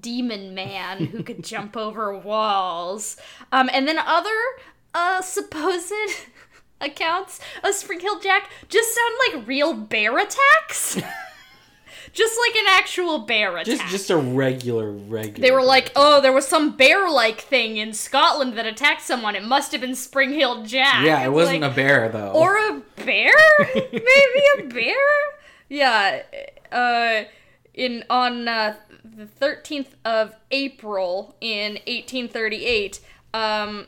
demon 0.00 0.54
man 0.54 1.06
who 1.06 1.22
could 1.22 1.44
jump 1.44 1.76
over 1.76 2.16
walls. 2.16 3.16
Um, 3.52 3.70
and 3.72 3.86
then 3.86 3.98
other 3.98 4.36
uh, 4.92 5.22
supposed 5.22 5.92
accounts 6.80 7.40
of 7.62 7.74
Spring 7.74 8.00
Heel 8.00 8.18
Jack 8.18 8.50
just 8.68 8.94
sound 8.94 9.14
like 9.32 9.46
real 9.46 9.74
bear 9.74 10.18
attacks. 10.18 11.00
just 12.18 12.36
like 12.46 12.56
an 12.56 12.66
actual 12.68 13.20
bear 13.20 13.56
attack. 13.56 13.66
Just 13.78 13.86
just 13.90 14.10
a 14.10 14.16
regular 14.16 14.90
regular. 14.92 15.40
they 15.40 15.50
were 15.50 15.62
like, 15.64 15.92
oh, 15.96 16.20
there 16.20 16.32
was 16.32 16.46
some 16.46 16.76
bear 16.76 17.08
like 17.10 17.40
thing 17.40 17.76
in 17.78 17.92
Scotland 17.94 18.58
that 18.58 18.66
attacked 18.66 19.02
someone. 19.02 19.34
It 19.36 19.44
must 19.44 19.72
have 19.72 19.80
been 19.80 19.94
Spring 19.94 20.30
Heel 20.30 20.64
Jack. 20.64 21.04
Yeah, 21.04 21.24
it 21.24 21.30
wasn't 21.32 21.62
like- 21.62 21.72
a 21.72 21.74
bear 21.74 22.08
though. 22.10 22.32
or 22.32 22.56
a 22.58 22.82
bear 23.04 23.32
maybe 23.74 24.42
a 24.58 24.62
bear 24.64 24.94
yeah 25.68 26.22
uh 26.72 27.24
in 27.74 28.02
on 28.10 28.48
uh, 28.48 28.74
the 29.04 29.24
13th 29.26 29.88
of 30.04 30.34
april 30.50 31.36
in 31.40 31.74
1838 31.86 33.00
um 33.34 33.86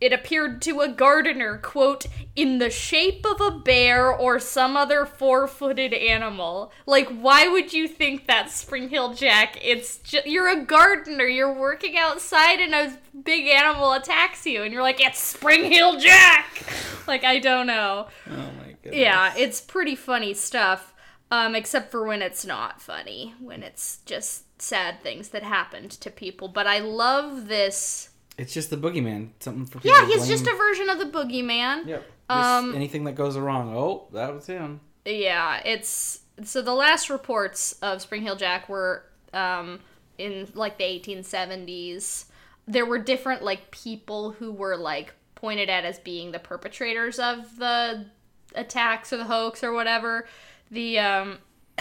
it 0.00 0.12
appeared 0.12 0.60
to 0.62 0.80
a 0.80 0.88
gardener 0.88 1.58
quote 1.58 2.06
in 2.34 2.58
the 2.58 2.70
shape 2.70 3.24
of 3.24 3.40
a 3.40 3.58
bear 3.58 4.10
or 4.10 4.38
some 4.38 4.76
other 4.76 5.06
four-footed 5.06 5.94
animal 5.94 6.72
like 6.86 7.08
why 7.08 7.48
would 7.48 7.72
you 7.72 7.88
think 7.88 8.26
that 8.26 8.50
spring 8.50 8.88
heel 8.88 9.14
jack 9.14 9.58
it's 9.62 9.98
just 9.98 10.26
you're 10.26 10.48
a 10.48 10.64
gardener 10.64 11.26
you're 11.26 11.52
working 11.52 11.96
outside 11.96 12.60
and 12.60 12.74
a 12.74 12.98
big 13.24 13.46
animal 13.46 13.92
attacks 13.92 14.46
you 14.46 14.62
and 14.62 14.72
you're 14.72 14.82
like 14.82 15.00
it's 15.00 15.18
spring 15.18 15.64
heel 15.64 15.98
jack 15.98 16.62
like 17.06 17.24
i 17.24 17.38
don't 17.38 17.66
know 17.66 18.06
oh 18.28 18.50
my 18.58 18.66
goodness. 18.86 19.02
yeah, 19.02 19.34
it's 19.36 19.60
pretty 19.60 19.94
funny 19.94 20.34
stuff. 20.34 20.92
Um, 21.30 21.56
except 21.56 21.90
for 21.90 22.06
when 22.06 22.22
it's 22.22 22.44
not 22.44 22.80
funny, 22.80 23.34
when 23.40 23.64
it's 23.64 23.98
just 24.06 24.44
sad 24.62 25.02
things 25.02 25.30
that 25.30 25.42
happened 25.42 25.90
to 25.90 26.10
people. 26.10 26.46
But 26.46 26.68
I 26.68 26.78
love 26.78 27.48
this. 27.48 28.10
It's 28.38 28.52
just 28.52 28.70
the 28.70 28.76
boogeyman. 28.76 29.30
Something 29.40 29.64
for 29.66 29.78
people 29.80 29.96
Yeah, 29.96 30.06
he's 30.06 30.18
blame. 30.18 30.28
just 30.28 30.46
a 30.46 30.54
version 30.56 30.90
of 30.90 30.98
the 30.98 31.06
boogeyman. 31.06 31.86
Yep. 31.86 32.04
Um, 32.28 32.74
anything 32.74 33.04
that 33.04 33.14
goes 33.14 33.36
wrong. 33.38 33.74
Oh, 33.74 34.08
that 34.12 34.34
was 34.34 34.46
him. 34.46 34.80
Yeah, 35.04 35.60
it's 35.64 36.20
so 36.42 36.60
the 36.60 36.74
last 36.74 37.08
reports 37.08 37.72
of 37.82 38.02
Spring 38.02 38.22
Heel 38.22 38.36
Jack 38.36 38.68
were 38.68 39.04
um, 39.32 39.80
in 40.18 40.48
like 40.54 40.76
the 40.78 40.84
1870s. 40.84 42.26
There 42.66 42.84
were 42.84 42.98
different 42.98 43.42
like 43.42 43.70
people 43.70 44.32
who 44.32 44.52
were 44.52 44.76
like 44.76 45.14
pointed 45.36 45.70
at 45.70 45.84
as 45.84 45.98
being 46.00 46.32
the 46.32 46.38
perpetrators 46.38 47.18
of 47.18 47.56
the 47.58 48.06
attacks 48.54 49.12
or 49.12 49.18
the 49.18 49.24
hoax 49.24 49.62
or 49.62 49.72
whatever. 49.72 50.26
The 50.70 50.98
um, 50.98 51.38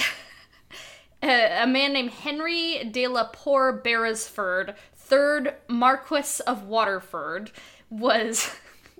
a, 1.24 1.64
a 1.64 1.68
man 1.68 1.94
named 1.94 2.12
Henry 2.12 2.84
de 2.92 3.08
la 3.08 3.26
Poer 3.26 3.74
Beresford, 3.74 4.76
third 5.06 5.54
Marquess 5.68 6.40
of 6.42 6.64
Waterford, 6.64 7.52
was 7.90 8.56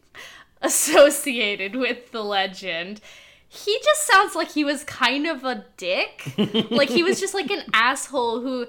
associated 0.62 1.76
with 1.76 2.12
the 2.12 2.24
legend. 2.24 3.02
He 3.48 3.78
just 3.84 4.06
sounds 4.06 4.36
like 4.36 4.52
he 4.52 4.64
was 4.64 4.84
kind 4.84 5.26
of 5.28 5.44
a 5.44 5.66
dick. 5.78 6.34
like 6.72 6.90
he 6.90 7.04
was 7.04 7.20
just 7.20 7.34
like 7.34 7.50
an 7.52 7.64
asshole 7.74 8.42
who 8.42 8.68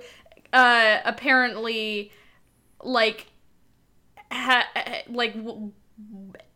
uh 0.53 0.99
apparently 1.05 2.13
like 2.83 3.27
ha- 4.31 4.69
like 5.09 5.35
w- 5.35 5.73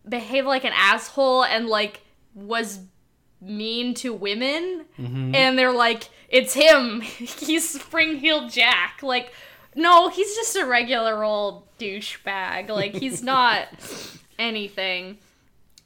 behaved 0.08 0.46
like 0.46 0.64
an 0.64 0.72
asshole 0.74 1.44
and 1.44 1.66
like 1.66 2.02
was 2.34 2.80
mean 3.40 3.94
to 3.94 4.12
women 4.12 4.84
and 5.34 5.58
they're 5.58 5.72
like 5.72 6.08
it's 6.28 6.54
him 6.54 7.00
he's 7.00 7.68
spring 7.68 8.16
heel 8.16 8.48
jack 8.48 9.00
like 9.02 9.32
no 9.74 10.08
he's 10.08 10.34
just 10.34 10.56
a 10.56 10.66
regular 10.66 11.22
old 11.24 11.66
douchebag. 11.78 12.68
Like 12.68 12.94
he's 12.94 13.22
not 13.34 13.68
anything. 14.38 15.18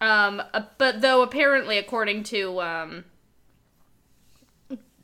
Um 0.00 0.42
uh, 0.52 0.62
but 0.78 1.00
though 1.00 1.22
apparently 1.22 1.78
according 1.78 2.24
to 2.24 2.60
um 2.60 3.04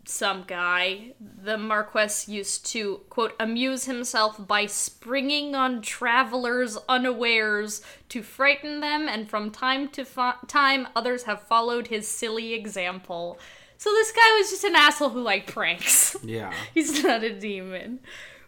some 0.05 0.45
guy 0.47 1.13
the 1.21 1.57
marquess 1.57 2.29
used 2.29 2.67
to 2.67 3.01
quote 3.09 3.33
amuse 3.39 3.85
himself 3.85 4.45
by 4.47 4.67
springing 4.67 5.55
on 5.55 5.81
travelers 5.81 6.77
unawares 6.89 7.81
to 8.09 8.23
frighten 8.23 8.81
them 8.81 9.09
and 9.09 9.31
from 9.31 9.51
time 9.51 9.89
to 9.89 10.05
time 10.49 10.89
others 10.97 11.25
have 11.25 11.43
followed 11.43 11.87
his 11.87 12.09
silly 12.09 12.55
example. 12.55 13.39
So 13.79 13.91
this 13.91 14.13
guy 14.13 14.37
was 14.39 14.51
just 14.51 14.65
an 14.65 14.77
asshole 14.77 15.11
who 15.11 15.23
liked 15.23 15.53
pranks. 15.53 16.15
Yeah. 16.23 16.53
he's 16.75 17.03
not 17.03 17.23
a 17.23 17.33
demon 17.33 18.01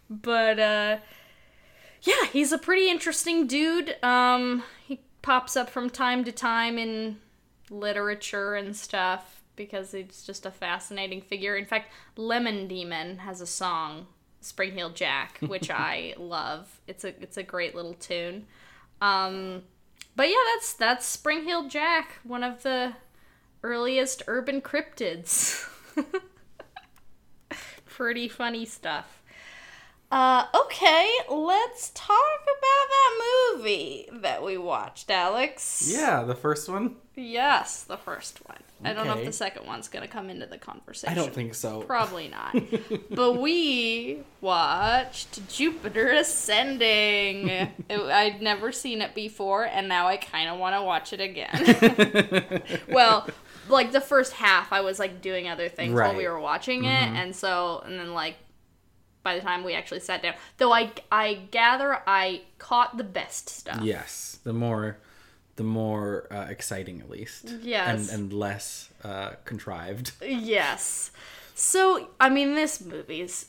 but 0.09 0.59
uh 0.59 0.97
yeah 2.01 2.25
he's 2.31 2.51
a 2.51 2.57
pretty 2.57 2.89
interesting 2.89 3.47
dude. 3.47 3.95
Um 4.03 4.63
he 4.85 5.01
pops 5.21 5.55
up 5.55 5.69
from 5.69 5.89
time 5.89 6.23
to 6.25 6.31
time 6.31 6.77
in 6.77 7.17
literature 7.69 8.55
and 8.55 8.75
stuff 8.75 9.41
because 9.55 9.91
he's 9.91 10.23
just 10.23 10.45
a 10.45 10.51
fascinating 10.51 11.21
figure. 11.21 11.55
In 11.55 11.65
fact 11.65 11.91
lemon 12.17 12.67
demon 12.67 13.19
has 13.19 13.41
a 13.41 13.47
song 13.47 14.07
spring 14.41 14.73
heel 14.73 14.89
jack 14.89 15.39
which 15.47 15.69
i 15.71 16.13
love. 16.17 16.81
It's 16.87 17.03
a 17.03 17.09
it's 17.21 17.37
a 17.37 17.43
great 17.43 17.75
little 17.75 17.93
tune. 17.95 18.47
Um 19.01 19.63
but 20.15 20.29
yeah 20.29 20.43
that's 20.53 20.73
that's 20.73 21.05
spring 21.05 21.43
heel 21.43 21.67
jack 21.67 22.19
one 22.23 22.43
of 22.43 22.63
the 22.63 22.93
earliest 23.63 24.23
urban 24.27 24.61
cryptids. 24.61 25.67
Pretty 27.85 28.27
funny 28.27 28.65
stuff. 28.65 29.22
Uh, 30.13 30.45
okay, 30.53 31.09
let's 31.27 31.89
talk 31.95 32.13
about 32.43 32.87
that 32.87 33.21
movie 33.55 34.07
that 34.21 34.43
we 34.43 34.59
watched, 34.59 35.09
Alex. 35.09 35.91
Yeah, 35.91 36.21
the 36.21 36.35
first 36.35 36.69
one. 36.69 36.97
Yes, 37.15 37.81
the 37.81 37.97
first 37.97 38.39
one. 38.47 38.59
I 38.85 38.93
don't 38.93 39.07
know 39.07 39.17
if 39.17 39.25
the 39.25 39.31
second 39.31 39.65
one's 39.65 39.87
gonna 39.87 40.07
come 40.07 40.29
into 40.29 40.45
the 40.45 40.59
conversation. 40.59 41.11
I 41.11 41.15
don't 41.19 41.33
think 41.33 41.55
so. 41.55 41.81
Probably 41.81 42.27
not. 42.27 42.55
but 43.09 43.41
we 43.41 44.19
watched 44.39 45.47
Jupiter 45.49 46.11
Ascending. 46.11 47.49
It- 47.49 47.71
I'd 47.89 48.39
never 48.39 48.71
seen 48.71 49.01
it 49.01 49.15
before, 49.15 49.65
and 49.65 49.87
now 49.87 50.05
I 50.07 50.17
kind 50.17 50.47
of 50.47 50.59
want 50.59 50.75
to 50.75 50.83
watch 50.83 51.11
it 51.11 51.21
again. 51.21 52.61
well, 52.87 53.27
like 53.67 53.91
the 53.93 54.01
first 54.01 54.33
half, 54.33 54.71
I 54.71 54.81
was 54.81 54.99
like 54.99 55.21
doing 55.23 55.47
other 55.47 55.69
things 55.69 55.93
while 55.93 56.15
we 56.17 56.27
were 56.27 56.39
watching 56.39 56.85
it, 56.85 56.89
and 57.15 57.35
so 57.35 57.81
and 57.85 57.97
then 57.97 58.13
like 58.13 58.35
by 59.23 59.35
the 59.35 59.41
time 59.41 59.63
we 59.63 59.73
actually 59.73 60.01
sat 60.01 60.21
down, 60.21 60.35
though 60.57 60.73
I 60.73 60.91
I 61.11 61.39
gather 61.51 62.01
I 62.05 62.41
caught 62.59 62.97
the 62.97 63.03
best 63.03 63.49
stuff. 63.49 63.81
yes, 63.81 64.39
the 64.43 64.53
more, 64.53 64.97
the 65.55 65.63
more 65.63 66.27
uh, 66.31 66.45
exciting 66.49 66.99
at 67.01 67.09
least. 67.09 67.53
Yes. 67.61 68.09
And 68.11 68.21
and 68.23 68.33
less 68.33 68.89
uh, 69.03 69.31
contrived. 69.45 70.11
Yes. 70.21 71.11
So, 71.55 72.09
I 72.19 72.29
mean, 72.29 72.55
this 72.55 72.81
movie's 72.81 73.47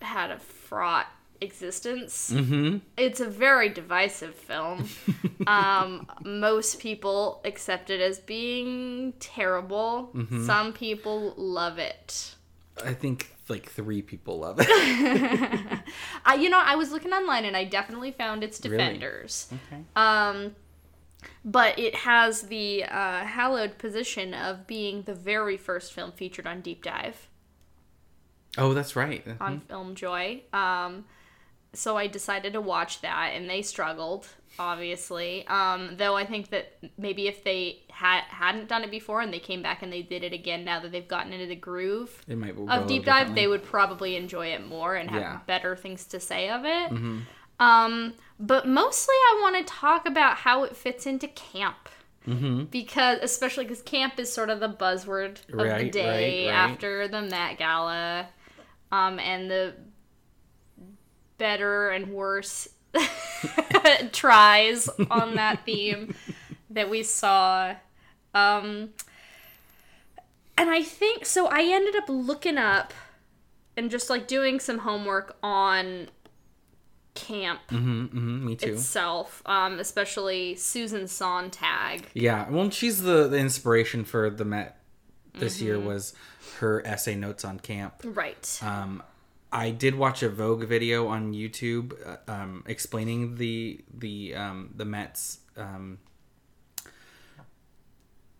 had 0.00 0.30
a 0.30 0.38
fraught 0.38 1.06
existence. 1.40 2.32
Mm-hmm. 2.32 2.78
It's 2.96 3.20
a 3.20 3.28
very 3.28 3.68
divisive 3.68 4.34
film. 4.34 4.88
um, 5.46 6.08
most 6.24 6.80
people 6.80 7.40
accept 7.44 7.90
it 7.90 8.00
as 8.00 8.18
being 8.18 9.12
terrible. 9.20 10.10
Mm-hmm. 10.14 10.46
Some 10.46 10.72
people 10.72 11.34
love 11.36 11.78
it. 11.78 12.34
I 12.84 12.92
think 12.92 13.33
like 13.48 13.68
three 13.70 14.02
people 14.02 14.38
love 14.40 14.56
it. 14.60 14.66
I, 16.24 16.34
you 16.34 16.48
know, 16.48 16.60
I 16.62 16.76
was 16.76 16.90
looking 16.92 17.12
online 17.12 17.44
and 17.44 17.56
I 17.56 17.64
definitely 17.64 18.10
found 18.12 18.42
its 18.44 18.60
Really? 18.64 18.76
defenders. 18.76 19.48
okay. 19.68 19.82
Um, 19.96 20.54
but 21.44 21.78
it 21.78 21.94
has 21.94 22.42
the 22.42 22.84
uh, 22.84 23.24
hallowed 23.24 23.78
position 23.78 24.34
of 24.34 24.66
being 24.66 25.02
the 25.02 25.14
very 25.14 25.56
first 25.56 25.92
film 25.92 26.12
featured 26.12 26.46
on 26.46 26.60
Deep 26.60 26.82
Dive. 26.82 27.28
Oh, 28.56 28.72
that's 28.72 28.94
right. 28.94 29.24
on 29.40 29.60
FilmJoy. 29.62 30.52
Um, 30.54 31.04
so 31.74 31.96
I 31.96 32.06
decided 32.06 32.52
to 32.54 32.60
watch 32.60 33.00
that, 33.02 33.32
and 33.34 33.48
they 33.48 33.62
struggled, 33.62 34.28
obviously. 34.58 35.46
Um, 35.46 35.94
though 35.96 36.16
I 36.16 36.24
think 36.26 36.50
that 36.50 36.76
maybe 36.98 37.26
if 37.28 37.44
they 37.44 37.82
had 37.90 38.22
hadn't 38.28 38.68
done 38.68 38.82
it 38.84 38.90
before 38.90 39.20
and 39.20 39.32
they 39.32 39.38
came 39.38 39.62
back 39.62 39.82
and 39.82 39.92
they 39.92 40.02
did 40.02 40.24
it 40.24 40.32
again 40.32 40.64
now 40.64 40.80
that 40.80 40.90
they've 40.92 41.06
gotten 41.06 41.32
into 41.32 41.46
the 41.46 41.54
groove 41.56 42.22
of 42.68 42.86
deep 42.86 43.04
dive, 43.04 43.34
they 43.34 43.46
would 43.46 43.62
probably 43.62 44.16
enjoy 44.16 44.48
it 44.48 44.66
more 44.66 44.96
and 44.96 45.10
have 45.10 45.20
Yeah. 45.22 45.38
better 45.46 45.76
things 45.76 46.04
to 46.06 46.20
say 46.20 46.50
of 46.50 46.64
it. 46.64 46.90
Um, 47.60 48.14
but 48.40 48.66
mostly, 48.66 49.14
I 49.14 49.38
want 49.42 49.56
to 49.56 49.72
talk 49.72 50.06
about 50.06 50.38
how 50.38 50.64
it 50.64 50.76
fits 50.76 51.06
into 51.06 51.28
camp. 51.28 51.88
Mm-hmm. 52.26 52.64
Because, 52.64 53.18
especially 53.22 53.64
because 53.64 53.82
camp 53.82 54.18
is 54.18 54.32
sort 54.32 54.48
of 54.48 54.58
the 54.58 54.68
buzzword 54.68 55.38
of 55.52 55.78
the 55.78 55.90
day 55.90 56.46
right, 56.46 56.50
right. 56.50 56.70
after 56.70 57.06
the 57.06 57.20
Met 57.20 57.58
Gala, 57.58 58.28
um, 58.90 59.18
and 59.18 59.50
the 59.50 59.74
better 61.38 61.90
and 61.90 62.08
worse 62.12 62.68
tries 64.12 64.88
on 65.10 65.34
that 65.36 65.62
theme 65.66 66.14
that 66.70 66.88
we 66.90 67.02
saw. 67.02 67.74
Um, 68.34 68.90
and 70.56 70.70
I 70.70 70.82
think 70.82 71.26
so. 71.26 71.46
I 71.46 71.62
ended 71.62 71.96
up 71.96 72.04
looking 72.08 72.58
up 72.58 72.92
and 73.76 73.90
just 73.90 74.08
like 74.10 74.26
doing 74.26 74.60
some 74.60 74.78
homework 74.78 75.36
on 75.42 76.08
camp 77.14 77.60
Mm-hmm, 77.70 78.02
mm-hmm, 78.06 78.46
me 78.46 78.56
too. 78.56 78.72
itself, 78.72 79.40
um, 79.46 79.78
especially 79.78 80.56
Susan 80.56 81.06
Sontag. 81.06 82.06
Yeah, 82.12 82.48
well, 82.50 82.70
she's 82.70 83.02
the, 83.02 83.28
the 83.28 83.38
inspiration 83.38 84.04
for 84.04 84.30
the 84.30 84.44
Met 84.44 84.80
this 85.34 85.60
year 85.60 85.76
Mm-hmm. 85.76 85.86
was 85.86 86.14
her 86.58 86.84
essay 86.86 87.14
notes 87.16 87.44
on 87.44 87.58
camp. 87.60 87.94
Right. 88.04 88.58
Um, 88.62 89.02
I 89.54 89.70
did 89.70 89.94
watch 89.94 90.22
a 90.24 90.28
Vogue 90.28 90.64
video 90.64 91.06
on 91.06 91.32
YouTube 91.32 91.94
uh, 92.04 92.16
um, 92.30 92.64
explaining 92.66 93.36
the 93.36 93.80
the 93.96 94.34
um, 94.34 94.70
the 94.76 94.84
Mets 94.84 95.38
um, 95.56 95.98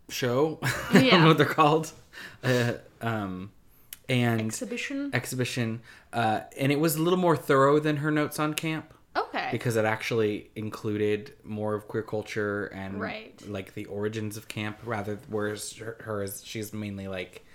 show. 0.09 0.59
I 0.63 1.09
don't 1.11 1.21
know 1.23 1.29
what 1.29 1.39
they're 1.39 1.47
called. 1.47 1.93
Uh, 2.43 2.75
um, 3.01 3.53
and 4.09 4.41
Exhibition. 4.41 5.11
exhibition, 5.15 5.81
uh, 6.13 6.41
and 6.59 6.71
it 6.71 6.79
was 6.81 6.97
a 6.97 7.03
little 7.03 7.19
more 7.19 7.37
thorough 7.37 7.79
than 7.79 7.97
her 7.99 8.11
notes 8.11 8.39
on 8.39 8.53
camp 8.55 8.93
Okay. 9.17 9.49
because 9.51 9.77
it 9.77 9.85
actually 9.85 10.51
included 10.57 11.33
more 11.43 11.75
of 11.75 11.89
queer 11.89 12.03
culture 12.03 12.67
and 12.67 13.01
Right. 13.01 13.41
like 13.49 13.75
the 13.75 13.87
origins 13.87 14.37
of 14.37 14.47
camp 14.49 14.79
rather 14.85 15.19
whereas 15.29 15.73
her, 15.77 15.97
hers 16.01 16.43
she's 16.45 16.73
mainly 16.75 17.09
like 17.09 17.47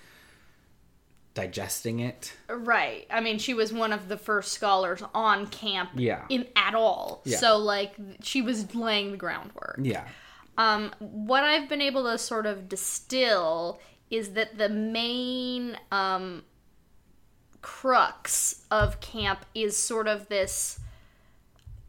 digesting 1.34 2.00
it 2.00 2.34
Right. 2.50 3.06
I 3.10 3.20
mean, 3.22 3.38
she 3.40 3.54
was 3.54 3.72
one 3.72 3.94
of 3.94 4.08
the 4.10 4.18
first 4.18 4.52
scholars 4.52 5.02
on 5.14 5.48
camp 5.48 5.92
Yeah. 5.96 6.26
in 6.30 6.48
at 6.56 6.76
all. 6.76 7.22
Yeah. 7.26 7.38
So 7.38 7.58
like 7.58 7.94
she 8.22 8.42
was 8.42 8.74
laying 8.76 9.12
the 9.12 9.18
groundwork. 9.18 9.80
yeah 9.82 10.06
Um, 10.58 10.92
what 11.00 11.44
I've 11.44 11.70
been 11.70 11.82
able 11.82 12.04
to 12.04 12.18
sort 12.18 12.46
of 12.46 12.68
distill 12.68 13.80
is 14.10 14.34
that 14.34 14.58
the 14.58 14.70
main 14.70 15.78
um, 15.92 16.44
crux 17.62 18.64
of 18.72 19.00
camp 19.00 19.46
is 19.54 19.78
sort 19.78 20.08
of 20.08 20.28
this 20.30 20.80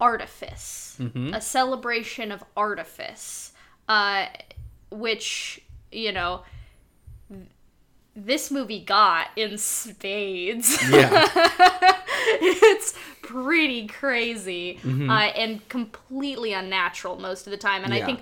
artifice, 0.00 0.98
a 1.32 1.40
celebration 1.40 2.32
of 2.32 2.42
artifice, 2.56 3.52
uh, 3.88 4.26
which, 4.90 5.60
you 5.92 6.12
know, 6.12 6.42
this 8.16 8.50
movie 8.50 8.80
got 8.80 9.28
in 9.36 9.56
spades. 9.58 10.78
yeah 10.90 11.26
it's 12.40 12.94
pretty 13.22 13.86
crazy 13.86 14.78
uh, 15.10 15.30
and 15.36 15.68
completely 15.68 16.52
unnatural 16.52 17.16
most 17.16 17.46
of 17.46 17.50
the 17.50 17.56
time. 17.56 17.84
And 17.84 17.94
I 17.94 18.04
think 18.04 18.20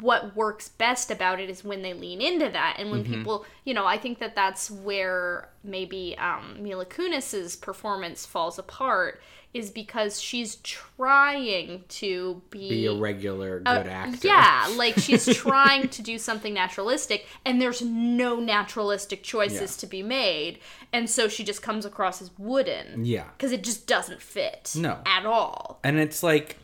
what 0.00 0.34
works 0.34 0.68
best 0.68 1.10
about 1.10 1.40
it 1.40 1.48
is 1.48 1.62
when 1.62 1.82
they 1.82 1.94
lean 1.94 2.20
into 2.20 2.48
that 2.48 2.76
and 2.78 2.90
when 2.90 3.04
people 3.04 3.46
you 3.64 3.72
know 3.72 3.86
i 3.86 3.96
think 3.96 4.18
that 4.18 4.34
that's 4.34 4.68
where 4.70 5.50
maybe 5.62 6.16
um, 6.18 6.56
mila 6.60 6.84
kunis's 6.84 7.54
performance 7.54 8.26
falls 8.26 8.58
apart 8.58 9.22
is 9.54 9.70
because 9.70 10.20
she's 10.20 10.56
trying 10.56 11.82
to 11.88 12.42
be 12.50 12.86
a 12.86 12.94
regular 12.94 13.60
good 13.60 13.86
actor 13.86 14.26
Yeah, 14.26 14.72
like 14.76 14.98
she's 14.98 15.24
trying 15.36 15.88
to 15.88 16.02
do 16.02 16.18
something 16.18 16.52
naturalistic, 16.54 17.26
and 17.44 17.60
there's 17.60 17.80
no 17.82 18.40
naturalistic 18.40 19.22
choices 19.22 19.76
Yeah. 19.76 19.80
to 19.80 19.86
be 19.86 20.02
made, 20.02 20.58
and 20.92 21.08
so 21.08 21.28
she 21.28 21.44
just 21.44 21.62
comes 21.62 21.84
across 21.86 22.20
as 22.20 22.30
wooden. 22.38 23.04
Yeah. 23.04 23.24
because 23.36 23.52
it 23.52 23.62
just 23.64 23.86
doesn't 23.86 24.20
fit. 24.20 24.72
No. 24.76 24.98
at 25.06 25.24
all. 25.24 25.80
and 25.82 25.98
it's 25.98 26.22
like 26.22 26.56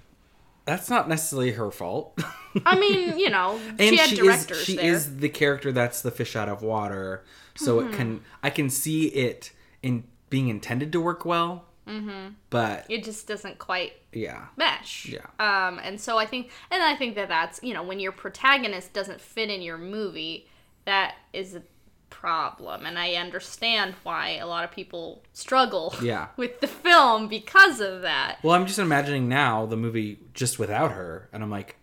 that's 0.66 0.88
not 0.88 1.08
necessarily 1.08 1.52
her 1.52 1.70
fault 1.70 2.18
I 2.64 2.78
mean, 2.78 3.18
you 3.18 3.28
know, 3.30 3.58
and 3.78 3.80
she 3.80 3.96
had 3.96 4.08
she 4.10 4.16
directors 4.16 4.58
is 4.58 4.64
she 4.64 4.76
there. 4.76 4.92
is 4.94 5.16
the 5.16 5.28
character 5.28 5.72
that's 5.72 6.02
the 6.02 6.10
fish 6.10 6.36
out 6.36 6.48
of 6.48 6.62
water 6.62 7.24
so 7.56 7.78
Mm-hmm. 7.80 7.92
it 7.92 7.96
can 7.96 8.20
i 8.42 8.50
can 8.50 8.68
see 8.70 9.06
it 9.08 9.52
in 9.82 10.04
being 10.30 10.48
intended 10.48 10.90
to 10.92 11.00
work 11.00 11.24
well 11.24 11.64
mm-hmm. 11.86 12.34
but 12.50 12.86
It 12.88 13.04
just 13.04 13.26
doesn't 13.26 13.58
quite 13.58 13.92
yeah 14.12 14.46
mesh. 14.56 15.06
Yeah. 15.06 15.26
Um, 15.38 15.80
and 15.82 16.00
so 16.00 16.18
I 16.18 16.26
think, 16.26 16.50
and 16.70 16.82
I 16.82 16.94
think 16.96 17.14
that 17.16 17.28
that's 17.28 17.60
you 17.62 17.74
know 17.74 17.82
when 17.82 18.00
your 18.00 18.12
protagonist 18.12 18.92
doesn't 18.92 19.20
fit 19.20 19.50
in 19.50 19.62
your 19.62 19.78
movie, 19.78 20.48
that 20.84 21.16
is 21.32 21.54
a 21.54 21.62
problem, 22.10 22.86
and 22.86 22.98
I 22.98 23.14
understand 23.14 23.94
why 24.02 24.36
a 24.36 24.46
lot 24.46 24.64
of 24.64 24.70
people 24.70 25.22
struggle. 25.32 25.94
Yeah. 26.02 26.28
With 26.36 26.60
the 26.60 26.66
film 26.66 27.28
because 27.28 27.80
of 27.80 28.02
that. 28.02 28.38
Well, 28.42 28.54
I'm 28.54 28.66
just 28.66 28.78
imagining 28.78 29.28
now 29.28 29.64
the 29.64 29.76
movie 29.76 30.18
just 30.34 30.58
without 30.58 30.92
her, 30.92 31.28
and 31.32 31.42
I'm 31.42 31.50
like, 31.50 31.76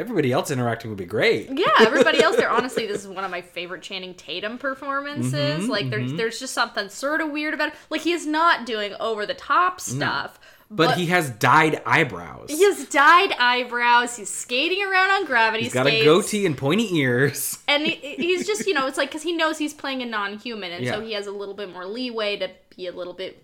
everybody 0.00 0.32
else 0.32 0.50
interacting 0.50 0.90
would 0.90 0.98
be 0.98 1.04
great. 1.04 1.48
Yeah, 1.52 1.66
everybody 1.80 2.22
else 2.22 2.36
there. 2.36 2.50
Honestly, 2.50 2.86
this 2.86 3.02
is 3.02 3.08
one 3.08 3.22
of 3.24 3.30
my 3.30 3.42
favorite 3.42 3.82
Channing 3.82 4.14
Tatum 4.14 4.58
performances. 4.58 5.62
Mm-hmm, 5.62 5.70
like, 5.70 5.90
there's 5.90 6.12
there's 6.14 6.40
just 6.40 6.54
something 6.54 6.88
sort 6.88 7.20
of 7.20 7.30
weird 7.30 7.54
about 7.54 7.68
it. 7.68 7.74
Like, 7.90 8.00
he 8.00 8.12
is 8.12 8.26
not 8.26 8.66
doing 8.66 8.94
over 8.98 9.26
the 9.26 9.34
top 9.34 9.80
stuff, 9.80 10.40
But, 10.70 10.96
he 10.96 11.06
has 11.06 11.30
dyed 11.30 11.82
eyebrows. 11.84 12.50
he 12.50 12.64
has 12.64 12.86
dyed 12.86 13.32
eyebrows. 13.38 14.16
He's 14.16 14.30
skating 14.30 14.82
around 14.84 15.10
on 15.10 15.24
gravity 15.26 15.64
He's 15.64 15.74
got 15.74 15.86
skates. 15.86 16.02
a 16.02 16.04
goatee 16.04 16.46
and 16.46 16.56
pointy 16.56 16.94
ears. 16.96 17.58
and 17.68 17.84
he, 17.86 17.94
he's 18.16 18.46
just 18.46 18.66
you 18.66 18.74
know 18.74 18.86
it's 18.86 18.96
like 18.98 19.08
because 19.10 19.22
he 19.22 19.32
knows 19.32 19.58
he's 19.58 19.74
playing 19.74 20.02
a 20.02 20.06
non-human 20.06 20.72
and 20.72 20.86
so 20.86 21.00
he 21.00 21.12
has 21.12 21.26
a 21.26 21.32
little 21.32 21.54
bit 21.54 21.72
more 21.72 21.84
leeway 21.86 22.36
to 22.38 22.48
be 22.76 22.86
a 22.86 22.92
little 22.92 23.12
bit 23.14 23.42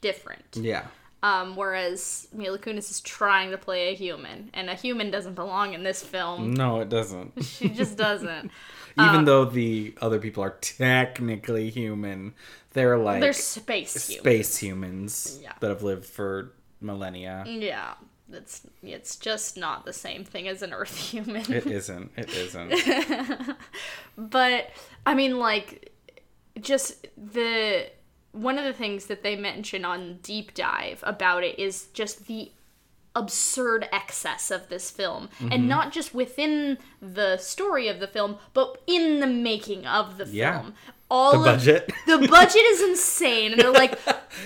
different 0.00 0.42
Yeah. 0.54 0.86
Um, 1.24 1.56
whereas 1.56 2.28
Mila 2.32 2.58
Kunis 2.58 2.90
is 2.90 3.00
trying 3.00 3.50
to 3.50 3.56
play 3.58 3.88
a 3.92 3.94
human 3.94 4.50
and 4.52 4.68
a 4.68 4.74
human 4.74 5.10
doesn't 5.10 5.34
belong 5.34 5.72
in 5.72 5.82
this 5.82 6.02
film 6.02 6.52
No, 6.54 6.80
it 6.80 6.88
doesn't. 6.90 7.32
she 7.54 7.68
just 7.70 7.96
doesn't 8.06 8.50
Even 8.98 9.16
Um, 9.20 9.24
though 9.24 9.44
the 9.46 9.94
other 10.00 10.18
people 10.18 10.42
are 10.44 10.56
technically 10.60 11.70
human, 11.70 12.34
they're 12.74 12.98
like 12.98 13.20
they're 13.20 13.32
space 13.32 14.08
humans 14.08 14.20
space 14.20 14.56
humans 14.58 15.38
Yeah. 15.42 15.52
that 15.60 15.68
have 15.70 15.82
lived 15.82 16.04
for 16.06 16.52
millennia. 16.80 17.44
yeah 17.46 17.94
it's 18.32 18.62
it's 18.82 19.16
just 19.16 19.56
not 19.56 19.84
the 19.84 19.92
same 19.92 20.24
thing 20.24 20.48
as 20.48 20.60
an 20.62 20.72
earth 20.72 20.96
human 21.12 21.50
It 21.52 21.66
isn't. 21.66 22.10
It 22.16 22.30
isn't. 22.34 22.72
but 24.18 24.70
I 25.06 25.14
mean, 25.14 25.38
like, 25.38 25.92
just 26.60 27.06
the 27.16 27.86
one 28.34 28.58
of 28.58 28.64
the 28.64 28.72
things 28.72 29.06
that 29.06 29.22
they 29.22 29.36
mention 29.36 29.84
on 29.84 30.18
Deep 30.22 30.52
Dive 30.54 31.00
about 31.06 31.42
it 31.44 31.58
is 31.58 31.86
just 31.94 32.26
the 32.26 32.50
absurd 33.16 33.88
excess 33.92 34.50
of 34.50 34.68
this 34.68 34.90
film 34.90 35.28
Mm-hmm. 35.38 35.52
and 35.52 35.68
not 35.68 35.92
just 35.92 36.14
within 36.14 36.78
the 37.00 37.36
story 37.38 37.86
of 37.88 38.00
the 38.00 38.08
film 38.08 38.38
but 38.52 38.82
in 38.88 39.20
the 39.20 39.26
making 39.28 39.86
of 39.86 40.18
the 40.18 40.26
Yeah. 40.26 40.60
film 40.62 40.74
all 41.10 41.32
The 41.32 41.38
of 41.38 41.44
budget. 41.44 41.92
the 42.06 42.26
budget 42.28 42.62
is 42.62 42.82
insane 42.82 43.52
and 43.52 43.60
they're 43.60 43.70
like 43.70 43.98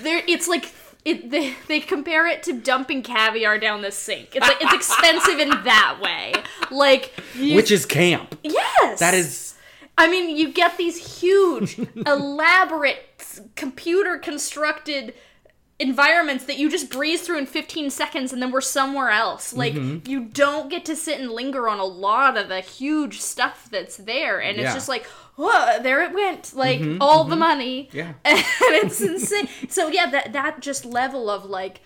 they're 0.03 0.21
it's 0.27 0.47
like 0.47 0.71
it, 1.05 1.31
they, 1.31 1.55
they 1.67 1.79
compare 1.79 2.27
it 2.27 2.43
to 2.43 2.53
dumping 2.53 3.01
caviar 3.01 3.57
down 3.57 3.81
the 3.81 3.89
sink. 3.91 4.35
It's 4.35 4.45
like 4.45 4.57
it's 4.61 4.73
expensive 4.73 5.39
in 5.39 5.49
that 5.49 5.97
way. 6.01 6.33
Like 6.69 7.13
you, 7.35 7.55
Which 7.55 7.71
is 7.71 7.85
camp. 7.85 8.37
yes, 8.43 8.99
That 8.99 9.13
is 9.13 9.55
I 9.99 10.09
mean, 10.09 10.35
you 10.35 10.51
get 10.51 10.77
these 10.77 11.19
huge, 11.19 11.77
elaborate, 12.07 12.99
computer 13.55 14.17
constructed 14.17 15.13
environments 15.77 16.43
that 16.45 16.57
you 16.57 16.69
just 16.69 16.89
breeze 16.89 17.21
through 17.21 17.37
in 17.37 17.45
15 17.45 17.89
seconds 17.89 18.33
and 18.33 18.41
then 18.41 18.51
we're 18.51 18.59
somewhere 18.61 19.09
else. 19.09 19.53
Like, 19.53 19.73
Mm-hmm. 19.73 20.09
you 20.09 20.25
don't 20.25 20.69
get 20.69 20.83
to 20.85 20.95
sit 20.95 21.19
and 21.21 21.31
linger 21.31 21.69
on 21.69 21.79
a 21.79 21.85
lot 21.85 22.35
of 22.37 22.49
the 22.49 22.59
huge 22.61 23.21
stuff 23.21 23.69
that's 23.71 23.95
there. 23.97 24.41
And 24.41 24.57
it's 24.59 24.73
just 24.73 24.89
like, 24.89 25.05
whoa, 25.37 25.79
there 25.81 26.01
it 26.03 26.13
went. 26.13 26.53
Like, 26.53 26.81
all 26.99 27.23
the 27.23 27.37
money. 27.37 27.89
Mm-hmm. 27.93 27.97
Yeah. 27.97 28.13
And 28.25 28.43
it's 28.85 28.99
insane. 29.01 29.47
So, 29.69 29.87
yeah, 29.87 30.09
that, 30.09 30.33
that 30.33 30.59
just 30.59 30.83
level 30.85 31.29
of 31.29 31.45
like 31.45 31.79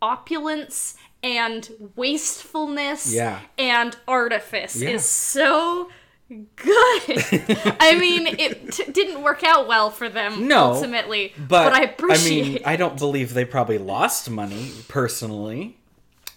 opulence 0.00 0.94
and 1.22 1.68
wastefulness 1.96 3.12
Yeah. 3.12 3.40
and 3.58 3.96
artifice 4.06 4.76
Yeah. 4.76 4.90
is 4.90 5.04
so 5.04 5.90
Good. 6.30 6.46
I 7.80 7.96
mean, 7.98 8.26
it 8.28 8.72
t- 8.72 8.90
didn't 8.92 9.22
work 9.22 9.42
out 9.42 9.66
well 9.66 9.90
for 9.90 10.08
them 10.08 10.46
No, 10.46 10.72
ultimately, 10.74 11.32
But, 11.48 11.72
I 11.72 11.82
appreciate. 11.82 12.42
I 12.42 12.48
mean, 12.50 12.58
I 12.64 12.76
don't 12.76 12.96
believe 12.98 13.34
they 13.34 13.44
probably 13.44 13.78
lost 13.78 14.30
money 14.30 14.70
personally. 14.88 15.76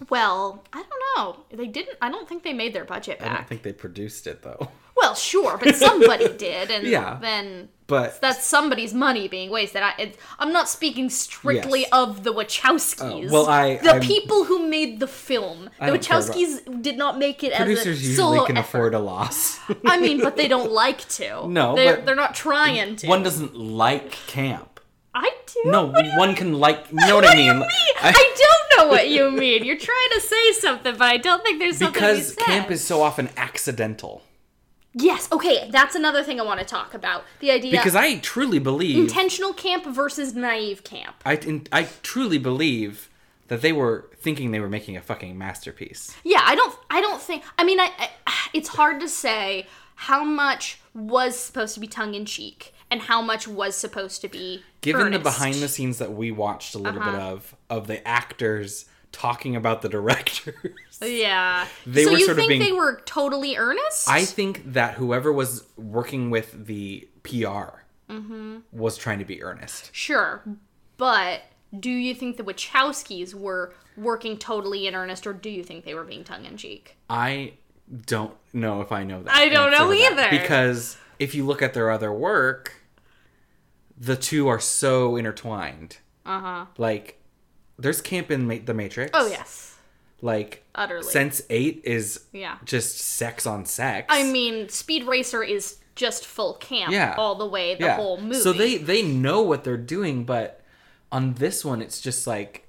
well, 0.09 0.63
I 0.73 0.83
don't 0.83 0.89
know. 1.17 1.45
They 1.55 1.67
didn't. 1.67 1.97
I 2.01 2.09
don't 2.09 2.27
think 2.27 2.43
they 2.43 2.53
made 2.53 2.73
their 2.73 2.85
budget 2.85 3.19
back. 3.19 3.31
I 3.31 3.35
don't 3.35 3.47
think 3.47 3.61
they 3.61 3.73
produced 3.73 4.25
it 4.27 4.41
though. 4.41 4.69
Well, 4.97 5.15
sure, 5.15 5.57
but 5.57 5.75
somebody 5.75 6.29
did, 6.37 6.71
and 6.71 6.87
Yeah. 6.87 7.17
then 7.21 7.69
But 8.01 8.21
that's 8.21 8.43
somebody's 8.43 8.93
money 8.93 9.27
being 9.27 9.49
wasted. 9.49 9.81
I, 9.83 9.93
it, 9.99 10.17
I'm 10.39 10.51
not 10.53 10.67
speaking 10.69 11.09
strictly 11.09 11.81
Yes. 11.81 11.89
of 11.93 12.23
the 12.23 12.31
oh, 12.31 12.35
Wachowskis. 12.37 13.29
Oh, 13.29 13.31
well, 13.31 13.47
I- 13.47 13.77
the 13.77 13.91
I'm- 13.93 14.01
people 14.01 14.45
who 14.45 14.67
made 14.67 14.99
the 14.99 15.07
film. 15.07 15.69
I 15.79 15.87
The 15.87 15.93
don't 15.97 16.03
care 16.05 16.19
about- 16.19 16.35
Wachowskis 16.35 16.81
did 16.81 16.97
not 16.97 17.17
make 17.17 17.43
it 17.43 17.53
producers 17.53 17.99
as 17.99 18.03
a 18.03 18.07
usually 18.09 18.45
can 18.47 18.57
effort. 18.57 18.77
afford 18.77 18.93
a 18.95 18.99
loss. 18.99 19.59
I 19.85 19.99
mean, 19.99 20.19
but 20.21 20.35
they 20.37 20.47
don't 20.47 20.71
like 20.85 21.07
to. 21.19 21.47
No, 21.47 21.75
they're, 21.75 21.95
but- 21.97 22.05
they're 22.05 22.15
not 22.15 22.35
trying 22.35 22.95
to. 22.97 23.07
one 23.07 23.23
doesn't 23.23 23.55
like 23.55 24.11
camp. 24.27 24.69
I 25.15 25.31
do. 25.45 25.69
No, 25.69 25.85
What 25.85 26.03
do 26.05 26.09
one 26.17 26.33
can 26.33 26.53
like. 26.53 26.85
You 26.91 26.97
know 27.07 27.15
what 27.17 27.25
I 27.29 27.35
mean? 27.35 27.59
mean? 27.59 27.67
I, 28.01 28.11
don't 28.11 28.87
know 28.87 28.91
what 28.91 29.09
you 29.09 29.29
mean. 29.29 29.63
You're 29.63 29.77
trying 29.77 30.09
to 30.15 30.21
say 30.21 30.51
something, 30.53 30.93
but 30.97 31.03
I 31.07 31.17
don't 31.17 31.43
think 31.43 31.59
there's 31.59 31.77
something 31.77 31.93
because 31.93 32.33
camp 32.35 32.71
is 32.71 32.83
so 32.83 33.03
often 33.03 33.29
accidental. 33.37 34.23
Yes. 34.95 35.27
Okay, 35.31 35.69
that's 35.71 35.95
another 35.95 36.23
thing 36.23 36.39
I 36.39 36.43
want 36.43 36.59
to 36.59 36.65
talk 36.65 36.93
about. 36.93 37.23
The 37.39 37.51
idea 37.51 37.71
Because 37.71 37.95
I 37.95 38.17
truly 38.19 38.59
believe 38.59 38.95
intentional 38.97 39.53
camp 39.53 39.85
versus 39.85 40.35
naive 40.35 40.83
camp. 40.83 41.15
I, 41.25 41.35
in- 41.35 41.67
I 41.71 41.87
truly 42.03 42.37
believe 42.37 43.09
that 43.47 43.61
they 43.61 43.71
were 43.73 44.09
thinking 44.17 44.51
they 44.51 44.59
were 44.59 44.69
making 44.69 44.95
a 44.95 45.01
fucking 45.01 45.37
masterpiece. 45.37 46.15
Yeah, 46.23 46.41
I 46.43 46.55
don't. 46.55 46.77
I 46.89 47.01
don't 47.01 47.21
think. 47.21 47.43
I 47.57 47.63
mean, 47.63 47.79
I, 47.79 47.89
I. 48.27 48.47
It's 48.53 48.69
hard 48.69 48.99
to 49.01 49.09
say 49.09 49.67
how 49.95 50.23
much 50.23 50.79
was 50.93 51.37
supposed 51.39 51.73
to 51.73 51.79
be 51.79 51.87
tongue 51.87 52.13
in 52.13 52.25
cheek 52.25 52.73
and 52.91 53.01
how 53.01 53.21
much 53.21 53.47
was 53.47 53.75
supposed 53.75 54.21
to 54.21 54.27
be. 54.27 54.63
Given 54.81 55.11
the 55.11 55.19
behind 55.19 55.55
the 55.55 55.67
scenes 55.67 55.97
that 55.97 56.13
we 56.13 56.31
watched 56.31 56.75
a 56.75 56.77
little 56.77 56.99
bit 57.01 57.09
Uh-huh. 57.15 57.31
of, 57.31 57.55
of 57.69 57.87
the 57.87 58.05
actors 58.07 58.85
talking 59.11 59.55
about 59.55 59.81
the 59.81 59.89
directors, 59.89 60.55
Yeah. 61.01 61.67
They 61.85 62.03
so 62.05 62.11
were 62.11 62.17
you 62.17 62.25
sort 62.25 62.37
of 62.37 62.37
think 62.37 62.49
being- 62.49 62.61
they 62.61 62.71
were 62.71 63.01
totally 63.05 63.57
earnest? 63.57 64.07
I 64.09 64.25
think 64.25 64.73
that 64.73 64.95
whoever 64.95 65.31
was 65.31 65.63
working 65.77 66.29
with 66.29 66.65
the 66.67 67.07
PR 67.23 67.81
Mm-hmm. 68.09 68.57
was 68.71 68.97
trying 68.97 69.19
to 69.19 69.25
be 69.25 69.41
earnest. 69.41 69.89
Sure, 69.95 70.43
but 70.97 71.41
do 71.77 71.89
you 71.89 72.13
think 72.13 72.37
the 72.37 72.43
Wachowskis 72.43 73.33
were 73.33 73.73
working 73.97 74.37
totally 74.37 74.85
in 74.87 74.93
earnest, 74.93 75.25
or 75.25 75.33
do 75.33 75.49
you 75.49 75.63
think 75.63 75.83
they 75.85 75.93
were 75.95 76.03
being 76.03 76.23
tongue 76.23 76.45
in 76.45 76.57
cheek? 76.57 76.97
I 77.09 77.53
don't 78.05 78.35
know 78.51 78.81
if 78.81 78.91
I 78.91 79.03
know 79.03 79.23
that. 79.23 79.33
I 79.33 79.49
don't 79.49 79.71
know 79.71 79.91
either. 79.93 80.29
Because 80.29 80.97
if 81.17 81.33
you 81.33 81.45
look 81.45 81.61
at 81.61 81.73
their 81.73 81.89
other 81.89 82.11
work, 82.13 82.75
the 83.97 84.15
two 84.15 84.47
are 84.47 84.59
so 84.59 85.15
intertwined. 85.15 85.97
Uh 86.25 86.39
huh. 86.39 86.65
Like, 86.77 87.19
there's 87.79 88.01
camp 88.01 88.29
in 88.31 88.47
Ma- 88.47 88.57
the 88.63 88.73
Matrix. 88.73 89.11
Oh 89.13 89.27
yes, 89.27 89.72
Like, 90.23 90.63
utterly. 90.73 91.05
Sense8 91.05 91.83
is 91.83 92.21
yeah. 92.31 92.55
just 92.63 92.97
sex 92.97 93.45
on 93.45 93.65
sex. 93.65 94.07
I 94.09 94.23
mean, 94.23 94.69
Speed 94.69 95.03
Racer 95.03 95.43
is 95.43 95.79
just 95.95 96.25
full 96.25 96.53
camp 96.55 96.93
Yeah. 96.93 97.15
all 97.17 97.35
the 97.35 97.45
way, 97.45 97.75
the 97.75 97.83
yeah. 97.83 97.95
whole 97.97 98.21
movie. 98.21 98.39
So 98.39 98.53
they 98.53 98.77
they 98.77 99.01
know 99.01 99.41
what 99.41 99.65
they're 99.65 99.75
doing, 99.75 100.23
but 100.23 100.61
on 101.11 101.33
this 101.33 101.65
one, 101.65 101.81
it's 101.81 101.99
just 101.99 102.25
like 102.25 102.65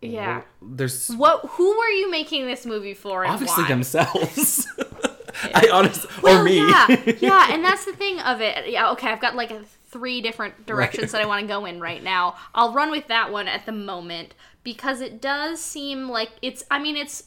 yeah. 0.00 0.42
there's 0.62 1.10
What? 1.10 1.44
Who 1.50 1.76
were 1.78 1.88
you 1.88 2.10
making 2.10 2.46
this 2.46 2.64
movie 2.64 2.94
for? 2.94 3.26
Obviously 3.26 3.64
why? 3.64 3.68
themselves. 3.68 4.66
I 5.54 5.68
honestly 5.70 6.10
Well, 6.22 6.40
or 6.40 6.42
me. 6.42 6.56
Yeah, 6.56 6.86
yeah, 7.20 7.52
and 7.52 7.62
that's 7.62 7.84
the 7.84 7.92
thing 7.92 8.18
of 8.20 8.40
it. 8.40 8.70
Yeah, 8.70 8.92
okay, 8.92 9.08
I've 9.08 9.20
got 9.20 9.36
like 9.36 9.50
a, 9.50 9.62
three 9.88 10.20
different 10.20 10.66
directions 10.66 11.12
that 11.12 11.20
I 11.20 11.26
want 11.26 11.42
to 11.42 11.46
go 11.46 11.64
in 11.64 11.80
right 11.80 12.02
now. 12.02 12.36
I'll 12.54 12.72
run 12.72 12.90
with 12.90 13.08
that 13.08 13.30
one 13.30 13.46
at 13.46 13.66
the 13.66 13.72
moment 13.72 14.34
because 14.72 15.00
it 15.00 15.20
does 15.20 15.60
seem 15.62 16.08
like 16.08 16.30
it's. 16.42 16.62
I 16.70 16.78
mean, 16.78 16.96
it's. 16.96 17.24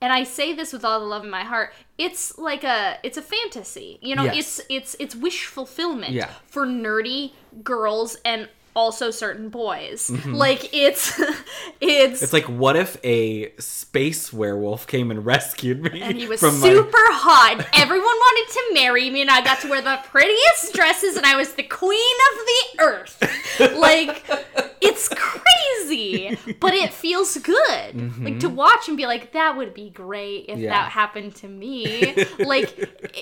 And 0.00 0.12
I 0.12 0.24
say 0.24 0.52
this 0.52 0.72
with 0.72 0.84
all 0.84 0.98
the 1.00 1.06
love 1.06 1.24
in 1.24 1.30
my 1.30 1.44
heart. 1.44 1.72
It's 1.96 2.36
like 2.36 2.64
a 2.64 2.98
it's 3.02 3.16
a 3.16 3.22
fantasy. 3.22 3.98
You 4.02 4.16
know, 4.16 4.24
Yes. 4.24 4.36
it's 4.38 4.60
it's 4.68 4.96
it's 4.98 5.14
wish 5.16 5.46
fulfillment 5.46 6.12
Yeah. 6.12 6.30
for 6.46 6.66
nerdy 6.66 7.32
girls 7.62 8.16
and 8.24 8.48
also 8.74 9.10
certain 9.10 9.48
boys. 9.48 10.10
Like 10.26 10.72
it's 10.72 11.20
it's 11.80 12.22
It's 12.22 12.32
like, 12.32 12.44
what 12.46 12.76
if 12.76 12.96
a 13.04 13.52
space 13.58 14.32
werewolf 14.32 14.86
came 14.86 15.10
and 15.10 15.24
rescued 15.26 15.82
me? 15.82 16.00
and 16.00 16.16
he 16.16 16.26
was 16.26 16.40
from 16.40 16.52
super 16.56 16.90
my... 16.90 17.08
hot. 17.12 17.66
Everyone 17.74 18.06
wanted 18.06 18.52
to 18.54 18.74
marry 18.74 19.10
me, 19.10 19.20
and 19.20 19.30
I 19.30 19.42
got 19.42 19.60
to 19.60 19.68
wear 19.68 19.82
the 19.82 19.98
prettiest 20.08 20.72
dresses, 20.74 21.16
and 21.16 21.26
I 21.26 21.36
was 21.36 21.52
the 21.54 21.62
queen 21.64 22.16
of 22.32 22.38
the 22.46 22.82
earth. 22.84 23.76
Like, 23.78 24.24
it's 24.80 25.08
crazy, 25.08 26.36
but 26.60 26.74
it 26.74 26.92
feels 26.92 27.36
good. 27.38 28.22
Like 28.24 28.40
to 28.40 28.48
watch 28.48 28.88
and 28.88 28.96
be 28.96 29.06
like, 29.06 29.32
that 29.32 29.56
would 29.56 29.74
be 29.74 29.90
great 29.90 30.46
if 30.48 30.52
Mm-hmm. 30.52 30.64
Yeah. 30.64 30.70
that 30.70 30.90
happened 30.92 31.34
to 31.36 31.48
me. 31.48 32.14
like, 32.38 32.74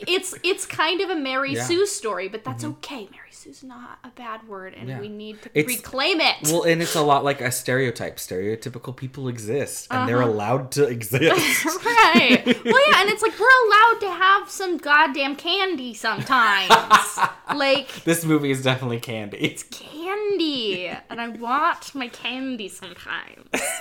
it's 0.07 0.35
it's 0.43 0.67
kind 0.67 1.01
of 1.01 1.11
a 1.11 1.17
Mary 1.17 1.53
Yeah. 1.55 1.61
Mm-hmm. 1.61 1.69
Sue 1.69 1.87
story, 1.87 2.29
but 2.29 2.45
that's 2.45 2.65
okay. 2.65 3.09
Mary 3.13 3.30
Sue's 3.33 3.62
not 3.62 3.99
a 4.05 4.09
bad 4.09 4.47
word, 4.49 4.75
and 4.77 4.88
Yeah. 4.88 5.01
we 5.01 5.09
need 5.09 5.40
to 5.43 5.51
It's- 5.55 5.66
reclaim 5.77 6.21
it. 6.21 6.37
Well, 6.45 6.64
and 6.64 6.83
it's 6.83 6.95
a 6.97 7.01
lot 7.03 7.25
like 7.25 7.40
a 7.40 7.51
stereotype. 7.53 8.16
Stereotypical 8.16 8.95
people 8.95 9.29
exist, 9.29 9.87
and 9.90 10.09
they're 10.09 10.21
Uh-huh. 10.23 10.31
allowed 10.33 10.73
to 10.73 10.85
exist. 10.97 11.64
right. 11.85 12.45
Well, 12.45 12.90
yeah, 12.90 13.01
and 13.03 13.09
it's 13.11 13.23
like 13.23 13.38
we're 13.38 13.66
allowed 13.66 14.01
to 14.01 14.11
have 14.11 14.51
some 14.51 14.79
goddamn 14.79 15.37
candy 15.37 15.95
sometimes. 15.95 16.71
like 17.55 18.05
this 18.05 18.25
movie 18.25 18.51
is 18.51 18.62
definitely 18.62 19.01
candy. 19.01 19.38
It's 19.38 19.62
candy, 19.62 20.87
and 21.09 21.21
I 21.21 21.29
want 21.29 21.95
my 21.95 22.09
candy 22.09 22.69
sometimes. 22.69 23.49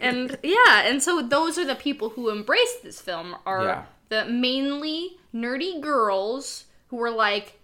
and 0.00 0.36
yeah, 0.42 0.82
and 0.86 1.02
so 1.02 1.22
those 1.22 1.56
are 1.56 1.64
the 1.64 1.74
people 1.76 2.10
who 2.10 2.30
embrace 2.30 2.76
this 2.82 3.00
film 3.00 3.36
are 3.46 3.64
Yeah. 3.64 3.82
the 4.08 4.24
mainly 4.26 5.18
nerdy 5.34 5.80
girls 5.80 6.64
who 6.88 6.96
were 6.96 7.10
like 7.10 7.54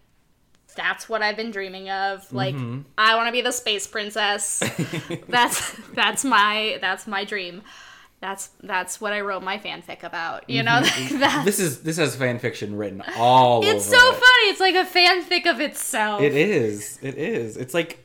that's 0.75 1.09
what 1.09 1.23
I've 1.23 1.37
been 1.37 1.51
dreaming 1.51 1.91
of. 1.91 2.31
Like 2.33 2.55
Mm-hmm. 2.55 2.81
I 2.99 3.17
want 3.17 3.29
to 3.29 3.33
be 3.33 3.41
the 3.43 3.53
space 3.53 3.87
princess. 3.87 4.63
that's 5.29 5.73
that's 5.95 6.25
my 6.25 6.79
that's 6.81 7.07
my 7.07 7.25
dream. 7.25 7.63
That's 8.21 8.49
that's 8.63 9.01
what 9.01 9.13
I 9.13 9.21
wrote 9.21 9.43
my 9.43 9.59
fanfic 9.59 10.03
about. 10.03 10.49
You 10.49 10.63
know, 10.63 10.81
Mm-hmm. 10.83 11.19
that 11.21 11.45
this 11.45 11.59
is 11.59 11.83
this 11.83 11.97
has 11.99 12.17
fan 12.17 12.39
fiction 12.39 12.77
written 12.77 13.03
all 13.17 13.65
it's 13.65 13.85
so 13.85 13.97
it. 13.97 14.13
funny. 14.13 14.51
It's 14.51 14.61
like 14.61 14.75
a 14.75 14.85
fanfic 14.85 15.47
of 15.51 15.61
itself. 15.61 16.23
It 16.23 16.35
is. 16.35 16.99
It 17.03 17.17
is. 17.17 17.57
It's 17.57 17.75
like 17.75 18.05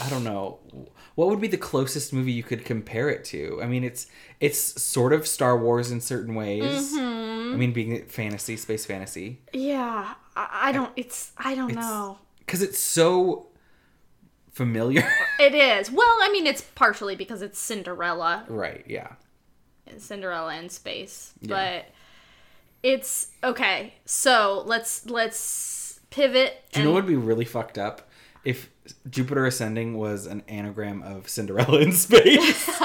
I 0.00 0.08
don't 0.10 0.24
know. 0.24 0.58
What 1.16 1.28
would 1.28 1.40
be 1.40 1.48
the 1.48 1.58
closest 1.58 2.12
movie 2.12 2.32
you 2.32 2.42
could 2.42 2.64
compare 2.64 3.08
it 3.10 3.24
to? 3.26 3.60
I 3.62 3.66
mean, 3.66 3.84
it's 3.84 4.06
it's 4.40 4.58
sort 4.82 5.12
of 5.12 5.26
Star 5.26 5.58
Wars 5.58 5.90
in 5.90 6.00
certain 6.00 6.34
ways. 6.34 6.92
Mm-hmm. 6.94 7.29
Mm-hmm. 7.50 7.54
I 7.54 7.58
mean, 7.58 7.72
being 7.72 8.04
fantasy, 8.06 8.56
space 8.56 8.86
fantasy, 8.86 9.40
Yeah, 9.52 10.14
I, 10.36 10.48
I 10.68 10.72
don't. 10.72 10.92
It's 10.96 11.32
I 11.38 11.54
don't 11.54 11.74
know. 11.74 12.18
because 12.40 12.62
it's 12.62 12.78
so 12.78 13.48
familiar. 14.52 15.08
It 15.40 15.54
is. 15.54 15.90
Well, 15.90 16.06
I 16.20 16.28
mean, 16.30 16.46
it's 16.46 16.60
partially 16.60 17.16
because 17.16 17.40
it's 17.40 17.58
Cinderella, 17.58 18.44
right? 18.48 18.84
Yeah. 18.86 19.12
Cinderella 19.96 20.54
in 20.56 20.68
space, 20.68 21.32
Yeah. 21.40 21.48
but 21.48 21.86
it's 22.82 23.28
okay. 23.42 23.94
So 24.04 24.62
let's 24.66 25.06
let's 25.06 26.00
pivot. 26.10 26.62
Do 26.72 26.80
you 26.80 26.84
know 26.84 26.90
and- 26.90 26.94
what 26.96 27.04
would 27.04 27.10
be 27.10 27.16
really 27.16 27.46
fucked 27.46 27.78
up 27.78 28.08
if 28.44 28.68
Jupiter 29.08 29.46
Ascending 29.46 29.96
was 29.96 30.26
an 30.26 30.42
anagram 30.46 31.02
of 31.02 31.26
Cinderella 31.28 31.78
in 31.80 31.92
space? 31.92 32.68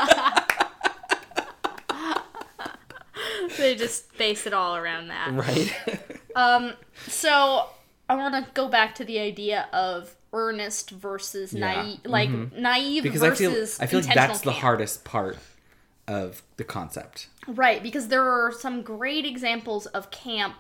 they 3.66 3.76
just 3.76 4.18
base 4.18 4.46
it 4.48 4.54
all 4.54 4.76
around 4.76 5.08
that. 5.10 5.32
right. 5.34 6.02
Um. 6.36 6.74
So 7.08 7.68
I 8.10 8.16
want 8.16 8.34
to 8.36 8.52
go 8.54 8.68
back 8.68 8.94
to 8.96 9.06
the 9.06 9.20
idea 9.20 9.70
of 9.72 10.14
earnest 10.34 10.90
versus 10.92 11.54
Yeah. 11.54 11.60
naive, 11.84 12.00
like 12.04 12.30
naive 12.30 13.04
because 13.04 13.24
I 13.24 13.32
feel 13.34 13.52
I 13.52 13.86
feel 13.86 14.00
like 14.02 14.10
intentional 14.10 14.28
that's 14.28 14.42
the 14.42 14.52
hardest 14.52 15.06
part 15.06 15.38
of 16.08 16.44
the 16.58 16.66
concept. 16.66 17.30
Right, 17.48 17.82
because 17.82 18.10
there 18.10 18.24
are 18.24 18.52
some 18.52 18.82
great 18.82 19.26
examples 19.26 19.86
of 19.88 20.12
camp 20.12 20.56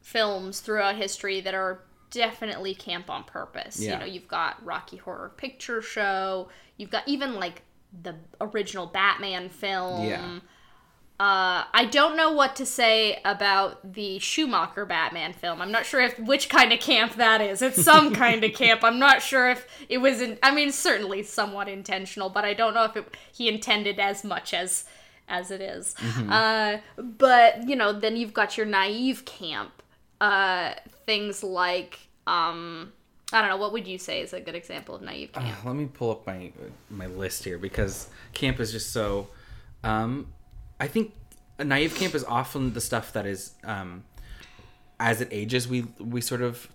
films 0.00 0.60
throughout 0.60 0.96
history 0.96 1.40
that 1.42 1.54
are 1.54 1.80
definitely 2.10 2.74
camp 2.74 3.10
on 3.10 3.24
purpose. 3.24 3.78
Yeah. 3.80 3.92
You 3.94 3.98
know, 3.98 4.04
you've 4.06 4.28
got 4.28 4.64
Rocky 4.64 4.96
Horror 4.96 5.32
Picture 5.36 5.82
Show, 5.82 6.48
you've 6.78 6.90
got 6.90 7.06
even 7.06 7.34
like 7.34 7.62
the 8.02 8.14
original 8.40 8.86
Batman 8.86 9.48
film. 9.50 10.08
Yeah. 10.08 10.38
Uh, 11.20 11.62
I 11.72 11.84
don't 11.92 12.16
know 12.16 12.32
what 12.32 12.56
to 12.56 12.66
say 12.66 13.20
about 13.24 13.92
the 13.94 14.18
Schumacher 14.18 14.84
Batman 14.84 15.32
film. 15.32 15.62
I'm 15.62 15.70
not 15.70 15.86
sure 15.86 16.00
if 16.00 16.18
which 16.18 16.48
kind 16.48 16.72
of 16.72 16.80
camp 16.80 17.14
that 17.16 17.40
is. 17.40 17.62
It's 17.62 17.82
some 17.84 18.12
kind 18.24 18.42
of 18.42 18.52
camp. 18.52 18.82
I'm 18.82 18.98
not 18.98 19.22
sure 19.22 19.48
if 19.48 19.66
it 19.88 19.98
was. 19.98 20.20
In, 20.20 20.38
I 20.42 20.52
mean, 20.52 20.72
certainly 20.72 21.22
somewhat 21.22 21.68
intentional, 21.68 22.30
but 22.30 22.44
I 22.44 22.52
don't 22.52 22.74
know 22.74 22.84
if 22.84 22.96
it, 22.96 23.16
he 23.32 23.48
intended 23.48 24.00
as 24.00 24.24
much 24.24 24.52
as 24.52 24.86
as 25.28 25.50
it 25.52 25.60
is. 25.60 25.94
Uh, 26.28 26.78
but 26.98 27.68
you 27.68 27.76
know, 27.76 27.92
then 27.92 28.16
you've 28.16 28.34
got 28.34 28.56
your 28.56 28.66
naive 28.66 29.24
camp. 29.24 29.82
uh, 30.20 30.74
things 31.06 31.44
like 31.44 32.00
um, 32.26 32.92
I 33.32 33.40
don't 33.40 33.50
know. 33.50 33.56
What 33.56 33.72
would 33.72 33.86
you 33.86 33.98
say 33.98 34.20
is 34.20 34.32
a 34.32 34.40
good 34.40 34.56
example 34.56 34.96
of 34.96 35.02
naive 35.02 35.30
Uh, 35.34 35.40
camp? 35.42 35.64
let 35.64 35.76
me 35.76 35.86
pull 35.86 36.10
up 36.10 36.26
my 36.26 36.50
my 36.90 37.06
list 37.06 37.44
here 37.44 37.56
because 37.58 38.08
camp 38.32 38.58
is 38.58 38.72
just 38.72 38.92
so. 38.92 39.28
Um, 39.84 40.26
I 40.84 40.88
think 40.88 41.12
a 41.58 41.64
naive 41.64 41.94
camp 41.94 42.14
is 42.14 42.24
often 42.24 42.72
the 42.74 42.80
stuff 42.80 43.12
that 43.14 43.26
is 43.26 43.52
um, 43.64 44.04
as 45.00 45.20
it 45.20 45.28
ages, 45.30 45.66
we 45.66 45.86
we 45.98 46.20
sort 46.20 46.42
of 46.42 46.68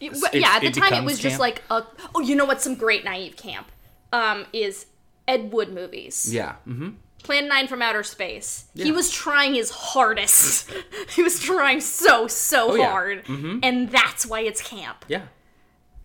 it- 0.00 0.12
yeah, 0.32 0.56
at 0.56 0.62
the 0.62 0.70
time 0.70 0.94
it 0.94 1.04
was 1.04 1.18
just 1.18 1.38
like 1.40 1.62
a, 1.70 1.84
oh, 2.14 2.20
you 2.20 2.34
know 2.36 2.44
what? 2.46 2.60
Some 2.62 2.74
great 2.74 3.04
naive 3.04 3.36
camp 3.36 3.66
um, 4.12 4.46
is 4.52 4.86
Ed 5.26 5.52
Wood 5.52 5.72
movies. 5.72 6.32
yeah. 6.32 6.52
hmm 6.64 6.90
Plan 7.24 7.48
9 7.48 7.66
from 7.66 7.82
Outer 7.82 8.04
Space. 8.04 8.66
He 8.76 8.92
was 8.92 9.10
trying 9.10 9.52
his 9.54 9.70
hardest. 9.70 10.70
he 11.16 11.22
was 11.24 11.40
trying 11.40 11.80
so, 11.80 12.28
so 12.28 12.70
Oh, 12.72 12.74
yeah. 12.76 12.90
hard. 12.90 13.24
Mhm. 13.26 13.58
And 13.64 13.90
that's 13.90 14.24
why 14.24 14.40
it's 14.42 14.62
camp. 14.62 15.04
Yeah. 15.08 15.22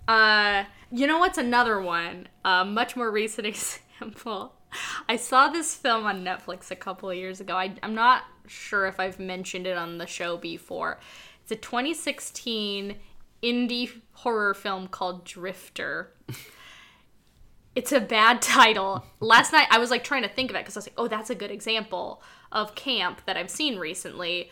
Uh, 0.08 0.66
you 0.92 1.06
know 1.06 1.20
what's 1.20 1.38
another 1.38 1.80
one? 1.80 2.28
A 2.44 2.66
much 2.66 2.96
more 2.96 3.12
recent 3.12 3.46
example. 3.54 4.54
I 5.10 5.16
saw 5.16 5.50
this 5.50 5.76
film 5.76 6.06
on 6.06 6.24
Netflix 6.24 6.72
a 6.72 6.76
couple 6.76 7.10
of 7.10 7.18
years 7.18 7.40
ago. 7.40 7.56
I, 7.56 7.74
I'm 7.84 7.96
not 7.96 8.24
sure 8.48 8.88
if 8.88 9.00
I've 9.00 9.20
mentioned 9.20 9.68
it 9.68 9.78
on 9.78 9.98
the 9.98 10.08
show 10.08 10.38
before. 10.38 11.00
It's 11.42 11.52
a 11.52 11.56
2016 11.56 12.98
indie 13.42 14.02
horror 14.12 14.54
film 14.54 14.88
called 14.88 15.26
Drifter. 15.26 16.12
It's 17.76 17.92
a 17.92 18.00
bad 18.00 18.42
title. 18.42 19.04
Last 19.20 19.52
night 19.52 19.68
I 19.72 19.80
was 19.80 19.90
like 19.90 20.04
trying 20.04 20.22
to 20.22 20.30
think 20.30 20.52
of 20.52 20.56
it 20.56 20.60
because 20.60 20.78
I 20.78 20.80
was 20.80 20.88
like, 20.88 20.94
oh, 20.98 21.08
that's 21.08 21.32
a 21.32 21.36
good 21.36 21.50
example 21.50 22.22
of 22.52 22.76
camp 22.76 23.22
that 23.26 23.36
I've 23.36 23.50
seen 23.50 23.80
recently. 23.80 24.52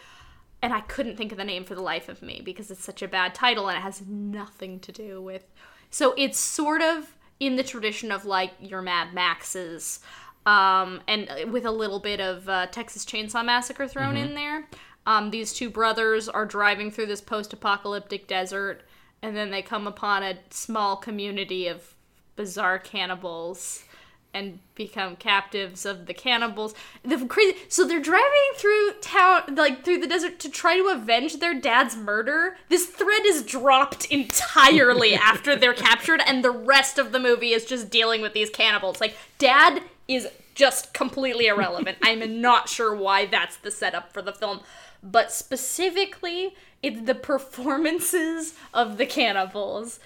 And 0.62 0.74
I 0.74 0.82
couldn't 0.82 1.18
think 1.18 1.32
of 1.32 1.38
the 1.38 1.44
name 1.44 1.64
for 1.64 1.76
the 1.76 1.82
life 1.82 2.10
of 2.10 2.22
me 2.22 2.42
because 2.44 2.72
it's 2.72 2.84
such 2.84 3.02
a 3.02 3.08
bad 3.08 3.36
title 3.36 3.68
and 3.68 3.78
it 3.78 3.82
has 3.82 4.02
nothing 4.08 4.80
to 4.80 4.92
do 4.92 5.22
with. 5.22 5.46
So 5.92 6.16
it's 6.18 6.40
sort 6.40 6.82
of 6.82 7.16
in 7.42 7.56
the 7.56 7.64
tradition 7.64 8.12
of 8.12 8.24
like 8.24 8.54
your 8.60 8.84
Mad 8.84 9.16
Maxes, 9.16 10.00
um, 10.46 11.02
and 11.08 11.28
with 11.52 11.66
a 11.66 11.72
little 11.72 12.00
bit 12.00 12.22
of 12.22 12.48
uh, 12.48 12.68
Texas 12.68 13.04
Chainsaw 13.04 13.44
Massacre 13.44 13.88
thrown 13.88 14.16
in 14.16 14.36
there. 14.36 14.68
Um, 15.08 15.32
these 15.32 15.52
two 15.52 15.72
brothers 15.72 16.30
are 16.30 16.46
driving 16.46 16.92
through 16.92 17.08
this 17.08 17.20
post 17.20 17.52
apocalyptic 17.52 18.28
desert, 18.28 18.84
and 19.24 19.36
then 19.36 19.50
they 19.50 19.64
come 19.64 19.88
upon 19.88 20.22
a 20.22 20.38
small 20.52 20.96
community 20.96 21.68
of 21.68 21.96
bizarre 22.36 22.78
cannibals 22.78 23.86
and 24.34 24.60
become 24.76 25.15
captives 25.15 25.86
of 25.86 26.06
the 26.06 26.13
cannibals. 26.13 26.74
The 27.04 27.26
crazy. 27.26 27.58
So 27.67 27.86
they're 27.86 28.00
driving 28.00 28.52
through 28.56 28.94
town, 29.02 29.56
like 29.56 29.84
through 29.84 30.00
the 30.00 30.08
desert, 30.08 30.39
to 30.39 30.50
try 30.50 30.78
to 30.78 30.88
avenge 30.88 31.39
their 31.39 31.54
dad's 31.54 31.96
murder. 31.96 32.58
This 32.70 32.86
thread 32.86 33.26
is 33.26 33.44
dropped 33.44 34.06
entirely 34.06 35.13
after 35.15 35.56
they're 35.56 35.74
captured, 35.74 36.22
and 36.26 36.44
the 36.44 36.52
rest 36.52 36.98
of 36.98 37.12
the 37.12 37.20
movie 37.20 37.52
is 37.52 37.65
just 37.65 37.89
dealing 37.89 38.22
with 38.22 38.34
these 38.34 38.50
cannibals. 38.50 39.02
Like 39.02 39.15
dad 39.38 39.84
is 40.08 40.28
just 40.56 40.94
completely 40.94 41.48
irrelevant. 41.48 41.98
I'm 42.04 42.41
not 42.41 42.70
sure 42.70 42.96
why 42.96 43.26
that's 43.26 43.58
the 43.58 43.72
setup 43.72 44.13
for 44.13 44.22
the 44.22 44.34
film, 44.34 44.62
but 45.04 45.32
specifically, 45.32 46.56
it's 46.82 47.02
the 47.02 47.15
performances 47.15 48.56
of 48.74 48.98
the 48.98 49.06
cannibals. 49.06 50.00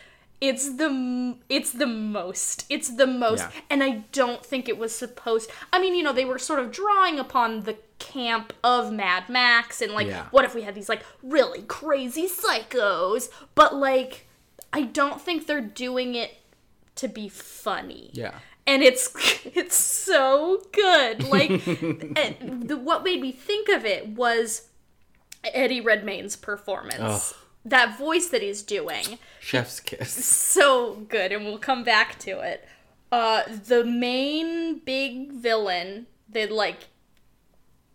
It's 0.49 0.75
the 0.77 1.35
it's 1.49 1.71
the 1.71 1.87
most. 1.87 2.65
It's 2.69 2.89
the 2.95 3.07
most. 3.07 3.41
Yeah. 3.41 3.51
And 3.69 3.83
I 3.83 4.03
don't 4.11 4.45
think 4.45 4.67
it 4.69 4.77
was 4.77 4.93
supposed 4.93 5.49
I 5.73 5.79
mean, 5.81 5.95
you 5.95 6.03
know, 6.03 6.13
they 6.13 6.25
were 6.25 6.39
sort 6.39 6.59
of 6.59 6.71
drawing 6.71 7.19
upon 7.19 7.61
the 7.61 7.77
camp 7.99 8.53
of 8.63 8.91
Mad 8.91 9.29
Max 9.29 9.81
and 9.81 9.93
like 9.93 10.07
Yeah. 10.07 10.25
what 10.31 10.45
if 10.45 10.53
we 10.53 10.61
had 10.63 10.75
these 10.75 10.89
like 10.89 11.03
really 11.23 11.61
crazy 11.63 12.27
psychos, 12.27 13.29
but 13.55 13.75
like 13.75 14.27
I 14.73 14.81
don't 14.83 15.21
think 15.21 15.47
they're 15.47 15.61
doing 15.61 16.15
it 16.15 16.35
to 16.95 17.07
be 17.07 17.27
funny 17.29 18.09
Yeah. 18.13 18.35
and 18.67 18.83
it's 18.83 19.09
it's 19.45 19.75
so 19.75 20.61
good. 20.73 21.23
Like, 21.23 21.49
and 21.67 22.13
eh, 22.17 22.33
the, 22.39 22.77
what 22.77 23.03
made 23.03 23.21
me 23.21 23.31
think 23.31 23.69
of 23.69 23.85
it 23.85 24.09
was 24.09 24.67
Eddie 25.53 25.81
Redmayne's 25.81 26.35
performance. 26.35 26.99
Ugh. 26.99 27.35
That 27.65 27.97
voice 27.97 28.27
that 28.27 28.43
he's 28.43 28.61
doing, 28.61 29.17
Chef's 29.39 29.79
kiss. 29.79 30.11
so 30.25 30.95
good, 31.09 31.31
and 31.31 31.45
we'll 31.45 31.57
come 31.57 31.83
back 31.83 32.19
to 32.19 32.39
it. 32.41 32.67
Uh, 33.11 33.43
the 33.47 33.83
main 33.83 34.79
big 34.79 35.31
villain, 35.31 36.05
the 36.29 36.45
like 36.45 36.89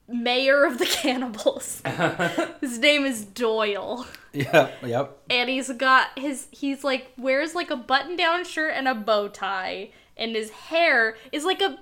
mayor 0.09 0.65
of 0.65 0.79
the 0.79 0.87
cannibals. 0.91 1.83
his 2.61 2.79
name 2.79 3.05
is 3.05 3.25
Doyle 3.25 4.07
yep. 4.33 4.75
Yep. 4.85 5.19
and 5.29 5.51
he's 5.51 5.71
got 5.73 6.19
his 6.19 6.49
he's 6.51 6.85
like 6.85 7.13
wears 7.17 7.55
like 7.55 7.71
a 7.71 7.77
button 7.77 8.17
down 8.17 8.45
shirt 8.45 8.73
and 8.75 8.89
a 8.89 8.95
bow 8.95 9.29
tie 9.29 9.91
and 10.17 10.35
his 10.35 10.51
hair 10.51 11.17
is 11.33 11.45
like 11.45 11.61
a 11.61 11.79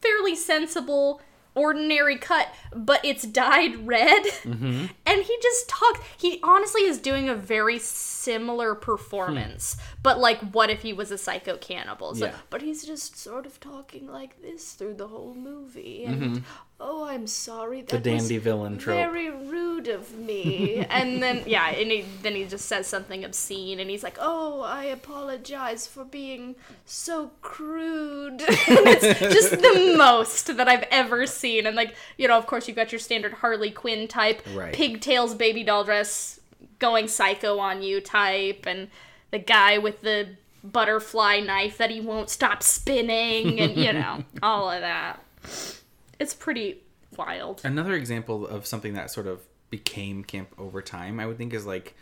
fairly 0.00 0.34
sensible 0.34 1.20
ordinary 1.54 2.16
cut 2.16 2.48
but 2.74 3.04
it's 3.04 3.24
dyed 3.24 3.86
red 3.86 4.22
Mm-hmm. 4.42 4.86
and 5.06 5.22
he 5.22 5.36
just 5.42 5.68
talks 5.68 6.00
he 6.16 6.40
honestly 6.42 6.82
is 6.82 6.98
doing 6.98 7.28
a 7.28 7.34
very 7.34 7.78
similar 7.78 8.74
performance 8.74 9.76
but 10.02 10.18
like 10.18 10.38
what 10.52 10.70
if 10.70 10.82
he 10.82 10.92
was 10.92 11.10
a 11.10 11.18
psycho 11.18 11.56
cannibal 11.58 12.14
so, 12.14 12.26
Hmm. 12.26 12.32
Yeah. 12.32 12.38
but 12.50 12.62
he's 12.62 12.84
just 12.84 13.16
sort 13.16 13.46
of 13.46 13.60
talking 13.60 14.06
like 14.06 14.40
this 14.42 14.72
through 14.72 14.94
the 14.94 15.08
whole 15.08 15.34
movie 15.34 16.04
and 16.04 16.42
oh 16.82 17.04
i'm 17.08 17.26
sorry 17.26 17.80
that. 17.82 18.02
The 18.02 18.12
was 18.12 18.22
dandy 18.22 18.38
villain 18.38 18.76
trope. 18.78 18.96
very 18.96 19.30
rude 19.30 19.88
of 19.88 20.16
me. 20.18 20.84
and 20.90 21.22
then 21.22 21.42
yeah, 21.46 21.68
and 21.70 21.90
he, 21.90 22.04
then 22.22 22.34
he 22.34 22.44
just 22.44 22.66
says 22.66 22.86
something 22.86 23.24
obscene, 23.24 23.80
and 23.80 23.88
he's 23.90 24.02
like, 24.02 24.16
"Oh, 24.20 24.60
I 24.60 24.84
apologize 24.84 25.86
for 25.86 26.04
being 26.04 26.54
so 26.84 27.30
crude." 27.40 28.40
and 28.42 28.58
it's 28.68 29.18
just 29.20 29.50
the 29.50 29.94
most 29.98 30.56
that 30.56 30.68
I've 30.68 30.84
ever 30.90 31.26
seen. 31.26 31.66
And 31.66 31.74
like 31.76 31.94
you 32.16 32.28
know, 32.28 32.36
of 32.38 32.46
course, 32.46 32.68
you've 32.68 32.76
got 32.76 32.92
your 32.92 32.98
standard 32.98 33.34
Harley 33.34 33.70
Quinn 33.70 34.06
type, 34.08 34.42
Right. 34.54 34.72
pigtails, 34.74 35.34
baby 35.34 35.64
doll 35.64 35.84
dress, 35.84 36.38
going 36.78 37.08
psycho 37.08 37.58
on 37.58 37.82
you 37.82 38.00
type, 38.00 38.66
and 38.66 38.88
the 39.30 39.38
guy 39.38 39.78
with 39.78 40.02
the 40.02 40.36
butterfly 40.64 41.40
knife 41.40 41.76
that 41.78 41.90
he 41.90 42.00
won't 42.00 42.30
stop 42.30 42.62
spinning, 42.62 43.60
and 43.60 43.76
you 43.76 43.92
know, 43.92 44.24
all 44.42 44.70
of 44.70 44.80
that. 44.80 45.18
It's 46.22 46.34
pretty 46.34 46.82
wild. 47.16 47.60
Another 47.64 47.94
example 47.94 48.46
of 48.46 48.64
something 48.66 48.94
that 48.94 49.10
sort 49.10 49.26
of 49.26 49.40
became 49.70 50.22
camp 50.22 50.50
over 50.58 50.80
time, 50.80 51.18
I 51.18 51.26
would 51.26 51.38
think, 51.38 51.52
is 51.52 51.66
like 51.66 51.94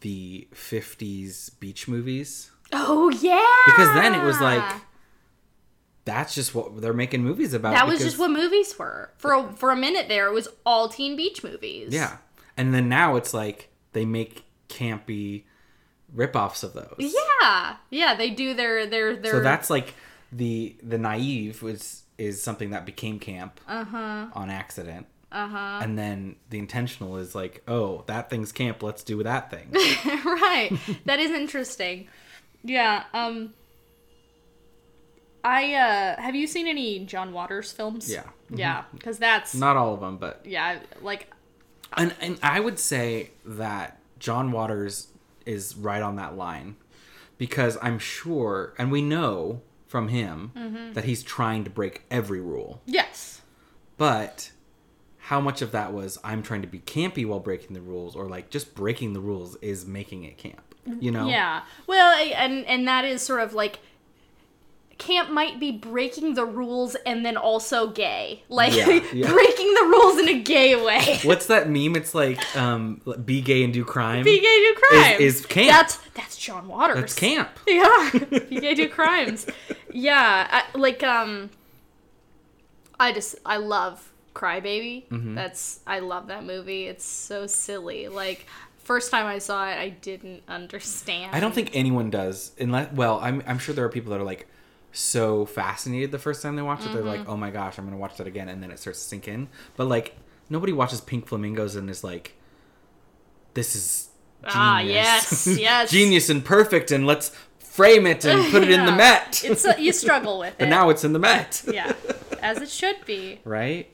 the 0.00 0.48
50s 0.54 1.58
beach 1.60 1.86
movies. 1.86 2.50
Oh 2.72 3.10
yeah. 3.10 3.44
Because 3.66 3.94
then 3.94 4.14
it 4.14 4.24
was 4.24 4.40
like, 4.40 4.64
that's 6.04 6.34
just 6.34 6.54
what 6.54 6.80
they're 6.80 6.92
making 6.92 7.22
movies 7.22 7.52
about. 7.52 7.74
that 7.74 7.86
was 7.86 8.00
just 8.00 8.18
what 8.18 8.30
movies 8.30 8.78
were. 8.78 9.10
For 9.18 9.32
a, 9.34 9.52
for 9.52 9.70
a 9.70 9.76
minute 9.76 10.08
there, 10.08 10.26
it 10.26 10.32
was 10.32 10.48
all 10.64 10.88
teen 10.88 11.16
beach 11.16 11.44
movies. 11.44 11.92
Yeah. 11.92 12.18
And 12.56 12.72
then 12.72 12.88
now 12.88 13.16
it's 13.16 13.34
like 13.34 13.68
they 13.92 14.04
make 14.04 14.44
campy 14.68 15.44
ripoffs 16.14 16.64
of 16.64 16.72
those. 16.72 16.94
Yeah. 16.98 17.76
Yeah. 17.90 18.14
They 18.14 18.30
do 18.30 18.54
their 18.54 18.86
their 18.86 19.16
their. 19.16 19.32
So 19.32 19.40
that's 19.40 19.68
like 19.68 19.94
the 20.32 20.76
the 20.82 20.98
naive 20.98 21.62
was 21.62 22.04
is 22.18 22.42
something 22.42 22.70
that 22.70 22.84
became 22.84 23.18
camp 23.18 23.60
Uh-huh. 23.68 24.26
on 24.34 24.50
accident. 24.50 25.06
Uh-huh. 25.30 25.80
And 25.82 25.98
then 25.98 26.36
the 26.50 26.58
intentional 26.58 27.16
is 27.18 27.34
like, 27.34 27.62
oh, 27.68 28.02
that 28.06 28.28
thing's 28.30 28.50
camp, 28.52 28.82
let's 28.82 29.02
do 29.02 29.22
that 29.22 29.50
thing. 29.50 29.70
right. 30.24 30.70
That 31.04 31.20
is 31.20 31.30
interesting. 31.30 32.08
Yeah. 32.64 33.04
Um. 33.14 33.52
I 35.44 35.74
uh 35.74 36.20
have 36.20 36.34
you 36.34 36.46
seen 36.46 36.66
any 36.66 37.04
John 37.04 37.32
Waters 37.32 37.70
films? 37.72 38.10
Yeah. 38.10 38.24
Yeah, 38.50 38.84
because 38.92 39.18
that's 39.18 39.54
Not 39.54 39.76
all 39.76 39.94
of 39.94 40.00
them, 40.00 40.16
but 40.16 40.40
yeah 40.44 40.80
like 41.02 41.30
and 41.96 42.14
and 42.20 42.38
I 42.42 42.60
would 42.60 42.78
say 42.78 43.30
that 43.44 43.98
John 44.18 44.50
Waters 44.50 45.08
is 45.46 45.76
right 45.76 46.02
on 46.02 46.16
that 46.16 46.36
line 46.36 46.76
because 47.38 47.78
I'm 47.80 47.98
sure 47.98 48.74
and 48.78 48.90
we 48.90 49.00
know 49.00 49.62
from 49.88 50.08
him 50.08 50.52
Mm-hmm. 50.54 50.92
that 50.92 51.04
he's 51.04 51.22
trying 51.24 51.64
to 51.64 51.70
break 51.70 52.02
every 52.10 52.40
rule. 52.40 52.80
yes. 52.86 53.40
But 53.96 54.52
how 55.18 55.40
much 55.40 55.60
of 55.60 55.72
that 55.72 55.92
was 55.92 56.18
I'm 56.22 56.42
trying 56.42 56.62
to 56.62 56.68
be 56.68 56.78
campy 56.78 57.26
while 57.26 57.40
breaking 57.40 57.74
the 57.74 57.80
rules 57.80 58.14
or 58.14 58.28
like 58.28 58.48
just 58.48 58.74
breaking 58.76 59.12
the 59.14 59.20
rules 59.20 59.56
is 59.56 59.84
making 59.86 60.22
it 60.24 60.38
camp. 60.38 60.74
You 61.00 61.10
know? 61.10 61.28
Yeah. 61.28 61.62
Well, 61.86 62.14
and 62.34 62.64
and 62.66 62.86
that 62.88 63.04
is 63.04 63.20
sort 63.22 63.40
of 63.40 63.52
like 63.54 63.80
camp 64.96 65.30
might 65.30 65.60
be 65.60 65.70
breaking 65.70 66.34
the 66.34 66.44
rules 66.44 66.96
and 67.06 67.24
then 67.26 67.36
also 67.36 67.88
gay. 67.90 68.42
Like 68.48 68.74
Yeah, 68.74 68.88
yeah. 69.12 69.30
breaking 69.30 69.74
the 69.74 69.84
rules 69.84 70.18
in 70.18 70.28
a 70.28 70.40
gay 70.42 70.74
way. 70.82 71.18
What's 71.24 71.46
that 71.46 71.68
meme? 71.68 71.94
It's 71.96 72.14
like 72.14 72.38
um 72.56 73.00
be 73.24 73.40
gay 73.42 73.62
and 73.64 73.72
do 73.72 73.84
crime. 73.84 74.24
Be 74.24 74.40
gay 74.40 74.42
do 74.74 74.80
crimes. 74.80 75.20
is 75.20 75.44
camp. 75.46 75.68
That's 75.68 75.96
that's 76.14 76.36
John 76.36 76.68
Waters. 76.68 76.96
That's 76.96 77.14
camp. 77.14 77.50
Yeah. 77.66 78.10
Be 78.48 78.60
gay 78.60 78.74
do 78.74 78.88
crimes. 78.88 79.46
Yeah. 79.92 80.46
I, 80.50 80.78
like 80.78 81.02
um 81.02 81.50
I 83.00 83.12
just 83.12 83.36
I 83.46 83.56
love 83.58 84.10
Crybaby. 84.34 85.08
Mm-hmm. 85.08 85.34
That's 85.34 85.80
I 85.86 86.00
love 86.00 86.28
that 86.28 86.44
movie. 86.44 86.86
It's 86.86 87.04
so 87.04 87.46
silly. 87.46 88.08
Like 88.08 88.46
First 88.84 89.10
time 89.10 89.26
I 89.26 89.36
saw 89.38 89.68
it, 89.68 89.74
I 89.78 89.90
didn't 89.90 90.42
understand. 90.48 91.34
I 91.34 91.40
don't 91.40 91.54
think 91.54 91.70
anyone 91.74 92.08
does. 92.08 92.52
Unless, 92.58 92.92
well, 92.92 93.20
I'm 93.22 93.42
I'm 93.46 93.58
sure 93.58 93.74
there 93.74 93.84
are 93.84 93.90
people 93.90 94.12
that 94.12 94.20
are 94.20 94.24
like 94.24 94.48
so 94.92 95.44
fascinated 95.44 96.10
the 96.10 96.18
first 96.18 96.40
time 96.42 96.56
they 96.56 96.62
watch 96.62 96.80
it. 96.86 96.92
They're 96.94 97.02
Mm-hmm. 97.02 97.06
like, 97.08 97.28
oh 97.28 97.36
my 97.36 97.50
gosh, 97.50 97.76
I'm 97.78 97.84
gonna 97.84 97.98
watch 97.98 98.16
that 98.16 98.26
again, 98.26 98.48
and 98.48 98.62
then 98.62 98.70
it 98.70 98.78
starts 98.78 99.02
to 99.02 99.06
sink 99.08 99.28
in. 99.28 99.48
But 99.76 99.88
like, 99.88 100.16
nobody 100.48 100.72
watches 100.72 101.02
Pink 101.02 101.26
Flamingos 101.26 101.76
and 101.76 101.90
is 101.90 102.02
like, 102.02 102.34
this 103.52 103.76
is 103.76 104.08
genius. 104.42 104.54
Ah, 104.56 104.80
yes, 104.80 105.46
yes. 105.60 105.90
genius 105.90 106.30
and 106.30 106.42
perfect, 106.42 106.90
and 106.90 107.06
let's 107.06 107.30
frame 107.78 108.06
it 108.06 108.24
and 108.24 108.50
put 108.50 108.62
it 108.64 108.70
in 108.70 108.84
the 108.84 108.92
Met. 109.06 109.42
It's 109.44 109.64
a, 109.64 109.80
you 109.80 109.92
struggle 109.92 110.40
with 110.40 110.48
it. 110.54 110.58
but 110.58 110.68
now 110.68 110.90
it's 110.90 111.04
in 111.04 111.12
the 111.12 111.18
Met. 111.20 111.62
yeah, 111.72 111.92
as 112.42 112.58
it 112.60 112.68
should 112.68 113.04
be. 113.06 113.40
right. 113.44 113.86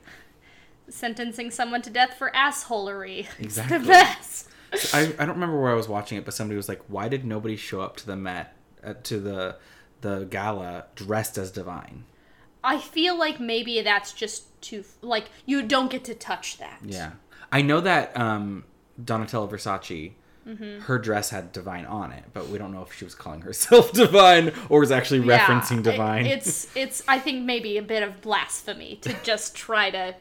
Sentencing 0.89 1.51
someone 1.51 1.83
to 1.83 1.91
death 1.91 2.15
for 2.19 2.31
assholery. 2.35 3.21
It's 3.39 3.59
Exactly. 3.59 3.79
the 3.79 3.85
best. 3.87 4.49
I, 4.93 5.01
I 5.19 5.25
don't 5.25 5.37
remember 5.41 5.61
where 5.61 5.71
I 5.73 5.75
was 5.75 5.89
watching 5.89 6.19
it, 6.19 6.25
but 6.25 6.35
somebody 6.35 6.57
was 6.57 6.69
like, 6.69 6.83
"Why 6.89 7.09
did 7.09 7.25
nobody 7.25 7.57
show 7.57 7.81
up 7.81 7.97
to 7.99 8.07
the 8.07 8.17
Met 8.17 8.55
uh, 8.83 8.95
to 9.05 9.19
the 9.21 9.57
the 10.03 10.27
gala 10.31 10.87
dressed 10.95 11.39
as 11.39 11.51
Divine?" 11.51 12.05
I 12.63 12.79
feel 12.79 13.19
like 13.19 13.39
maybe 13.41 13.81
that's 13.83 14.13
just 14.13 14.61
too 14.63 14.85
like 15.01 15.27
you 15.47 15.63
don't 15.63 15.91
get 15.91 16.05
to 16.05 16.15
touch 16.15 16.59
that. 16.59 16.79
Yeah, 16.85 17.13
I 17.53 17.63
know 17.63 17.81
that 17.81 18.17
um, 18.19 18.65
Donatella 19.03 19.49
Versace, 19.51 20.13
Mm-hmm. 20.47 20.81
her 20.81 20.99
dress 20.99 21.31
had 21.31 21.53
Divine 21.53 21.87
on 21.87 22.13
it, 22.13 22.25
but 22.35 22.49
we 22.49 22.59
don't 22.59 22.73
know 22.73 22.83
if 22.83 22.93
she 22.93 23.05
was 23.05 23.15
calling 23.15 23.41
herself 23.41 23.93
Divine 23.95 24.53
or 24.69 24.81
was 24.81 24.91
actually 24.93 25.21
Yeah, 25.21 25.39
referencing 25.39 25.79
it- 25.79 25.85
Divine. 25.85 26.27
it's 26.27 26.69
it's 26.77 27.03
I 27.09 27.19
think 27.19 27.45
maybe 27.45 27.79
a 27.79 27.83
bit 27.83 28.03
of 28.03 28.21
blasphemy 28.21 28.97
to 29.03 29.15
just 29.23 29.55
try 29.55 29.91
to, 29.91 30.15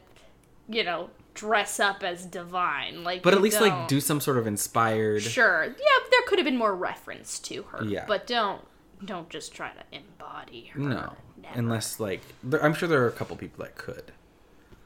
you 0.68 0.82
know, 0.82 1.10
dress 1.34 1.78
up 1.80 2.02
as 2.02 2.24
divine. 2.24 3.04
Like, 3.04 3.22
but 3.22 3.34
at 3.34 3.42
least 3.42 3.60
like 3.60 3.72
don't- 3.72 3.88
do 3.88 4.00
some 4.00 4.20
sort 4.20 4.38
of 4.38 4.46
inspired. 4.46 5.20
sure. 5.22 5.64
Yeah, 5.64 6.06
there 6.10 6.20
could 6.26 6.38
have 6.38 6.46
been 6.46 6.56
more 6.56 6.74
reference 6.74 7.38
to 7.40 7.62
her. 7.64 7.84
Yeah. 7.84 8.04
but 8.08 8.26
don't 8.26 8.62
don't 9.04 9.28
just 9.28 9.52
try 9.54 9.70
to 9.72 9.82
embody 9.98 10.66
her. 10.72 10.80
No, 10.80 11.12
Never. 11.42 11.58
unless 11.58 12.00
like 12.00 12.22
there, 12.42 12.64
I'm 12.64 12.72
sure 12.72 12.88
there 12.88 13.02
are 13.02 13.08
a 13.08 13.12
couple 13.12 13.36
people 13.36 13.62
that 13.64 13.76
could, 13.76 14.12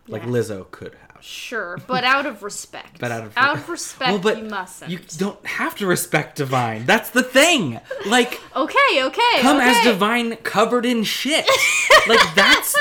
like 0.08 0.22
Yeah. 0.22 0.28
Lizzo 0.30 0.68
could 0.72 0.94
have. 0.94 1.07
Sure, 1.20 1.78
but 1.86 2.04
out 2.04 2.26
of 2.26 2.42
respect. 2.42 2.98
But 3.00 3.10
out 3.10 3.24
of 3.24 3.32
out 3.36 3.56
of 3.58 3.68
respect, 3.68 4.10
well, 4.12 4.20
but 4.20 4.38
you 4.38 4.44
mustn't. 4.44 4.90
You 4.90 4.98
don't 5.16 5.44
have 5.46 5.74
to 5.76 5.86
respect 5.86 6.36
Divine. 6.36 6.86
That's 6.86 7.10
the 7.10 7.22
thing. 7.22 7.80
Like, 8.06 8.40
Okay, 8.56 9.04
okay. 9.04 9.40
come 9.40 9.58
as. 9.60 9.84
Divine 9.84 10.36
covered 10.36 10.84
in 10.86 11.04
shit. 11.04 11.46
like 12.08 12.20
that's 12.34 12.74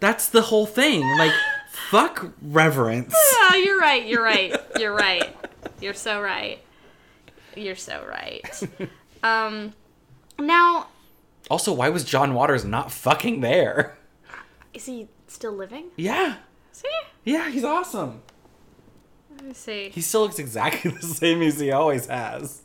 that's 0.00 0.28
the 0.28 0.42
whole 0.42 0.66
thing. 0.66 1.02
Like, 1.18 1.32
fuck 1.72 2.32
reverence. 2.42 3.14
Oh, 3.16 3.54
you're 3.64 3.78
right. 3.78 4.06
You're 4.06 4.22
right. 4.22 4.54
You're 4.78 4.94
right. 4.94 5.36
You're 5.80 5.94
so 5.94 6.20
right. 6.20 6.62
You're 7.56 7.76
so 7.76 8.04
right. 8.08 8.62
Um, 9.22 9.74
now 10.38 10.86
Also, 11.50 11.74
why 11.74 11.90
was 11.90 12.04
John 12.04 12.32
Waters 12.32 12.64
not 12.64 12.90
fucking 12.90 13.42
there? 13.42 13.98
is 14.72 14.86
he 14.86 15.08
still 15.26 15.52
living? 15.52 15.88
Yeah, 15.96 16.36
Is 16.84 16.90
he? 17.24 17.32
yeah, 17.32 17.50
he's 17.50 17.64
awesome. 17.64 18.22
Let 19.36 19.44
me 19.44 19.54
see. 19.54 19.88
He 19.90 20.00
still 20.00 20.22
looks 20.22 20.38
exactly 20.38 20.90
the 21.00 21.02
same 21.06 21.42
as 21.42 21.60
he 21.60 21.70
always 21.70 22.06
has. 22.06 22.62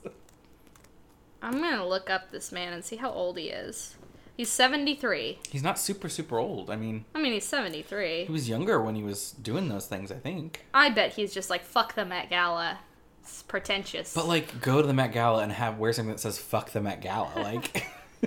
I'm 1.41 1.61
gonna 1.61 1.87
look 1.87 2.09
up 2.09 2.31
this 2.31 2.51
man 2.51 2.73
and 2.73 2.83
see 2.83 2.95
how 2.95 3.11
old 3.11 3.37
he 3.37 3.45
is. 3.49 3.95
He's 4.35 4.49
73. 4.49 5.39
He's 5.49 5.63
not 5.63 5.79
super 5.79 6.09
super 6.09 6.39
old. 6.39 6.69
I 6.69 6.75
mean, 6.75 7.05
I 7.13 7.21
mean, 7.21 7.33
he's 7.33 7.45
73. 7.45 8.25
he 8.25 8.31
was 8.31 8.49
younger 8.49 8.81
when 8.81 8.95
he 8.95 9.03
was 9.03 9.31
doing 9.31 9.69
those 9.69 9.85
things. 9.87 10.11
I 10.11 10.15
think. 10.15 10.65
I 10.73 10.89
bet 10.89 11.13
he's 11.13 11.33
just 11.33 11.49
like 11.49 11.63
fuck 11.63 11.95
the 11.95 12.03
Met 12.05 12.29
Gala. 12.29 12.79
It's 13.21 13.43
pretentious. 13.43 14.13
But 14.13 14.27
like, 14.27 14.61
go 14.61 14.81
to 14.81 14.87
the 14.87 14.93
Met 14.93 15.11
Gala 15.13 15.41
and 15.43 15.51
have 15.51 15.77
wear 15.79 15.93
something 15.93 16.13
that 16.13 16.19
says 16.19 16.37
"fuck 16.37 16.71
the 16.71 16.81
Met 16.81 17.01
Gala." 17.01 17.31
Like, 17.35 17.85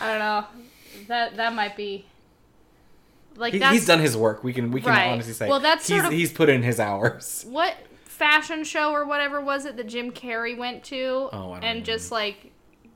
I 0.00 0.08
don't 0.08 0.18
know. 0.18 0.44
That 1.08 1.36
that 1.36 1.54
might 1.54 1.76
be 1.76 2.06
like 3.36 3.52
he, 3.52 3.58
that's 3.58 3.72
he's 3.74 3.86
done 3.86 4.00
his 4.00 4.16
work. 4.16 4.42
We 4.44 4.52
can 4.52 4.70
we 4.70 4.80
can 4.80 4.90
Right. 4.90 5.08
honestly 5.08 5.32
say. 5.32 5.48
Well, 5.48 5.60
that's 5.60 5.86
he's, 5.86 5.96
sort 5.96 6.06
of- 6.06 6.12
he's 6.12 6.32
put 6.32 6.48
in 6.48 6.62
his 6.62 6.78
hours. 6.80 7.44
what 7.48 7.74
fashion 8.04 8.62
show 8.64 8.92
or 8.92 9.04
whatever 9.04 9.40
was 9.40 9.64
it 9.64 9.76
that 9.76 9.88
Jim 9.88 10.12
Carrey 10.12 10.56
went 10.56 10.84
to 10.84 11.28
Oh, 11.32 11.54
and 11.60 11.84
just 11.84 12.12
like 12.12 12.52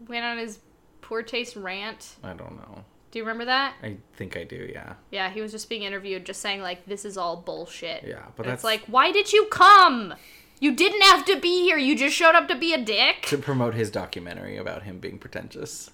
went 0.07 0.25
on 0.25 0.39
his 0.39 0.61
poor 1.01 1.23
taste 1.23 1.57
rant. 1.57 2.17
I 2.23 2.35
don't 2.35 2.57
know. 2.57 2.85
Do 3.11 3.19
you 3.19 3.25
remember 3.25 3.47
that? 3.47 3.75
I 3.83 3.97
think 4.17 4.37
I 4.37 4.45
do. 4.45 4.69
Yeah. 4.73 4.93
Yeah, 5.11 5.31
he 5.31 5.41
was 5.41 5.51
just 5.51 5.69
being 5.71 5.83
interviewed, 5.83 6.25
just 6.27 6.41
saying 6.41 6.61
like 6.61 6.85
this 6.87 7.05
is 7.05 7.17
all 7.17 7.37
bullshit. 7.37 8.05
Yeah, 8.07 8.23
but 8.37 8.47
And 8.47 8.53
it's 8.55 8.63
that's- 8.63 8.65
like, 8.65 8.83
why 8.87 9.11
did 9.13 9.33
you 9.33 9.47
come? 9.51 10.15
You 10.61 10.75
didn't 10.75 11.03
have 11.03 11.25
to 11.27 11.39
be 11.41 11.63
here. 11.63 11.79
You 11.79 11.97
just 11.97 12.15
showed 12.17 12.35
up 12.35 12.49
to 12.49 12.55
be 12.57 12.75
a 12.75 12.79
dick. 12.85 13.23
To 13.27 13.39
promote 13.39 13.75
his 13.75 13.91
documentary 13.91 14.57
about 14.57 14.83
him 14.83 14.99
being 14.99 15.19
pretentious. 15.19 15.89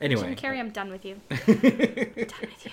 Anyway. 0.00 0.34
Jim 0.34 0.36
Carrey, 0.36 0.58
I'm 0.58 0.70
done 0.70 0.90
with 0.90 1.04
you. 1.04 1.20
done 1.28 1.38
with 1.46 2.64
you. 2.64 2.70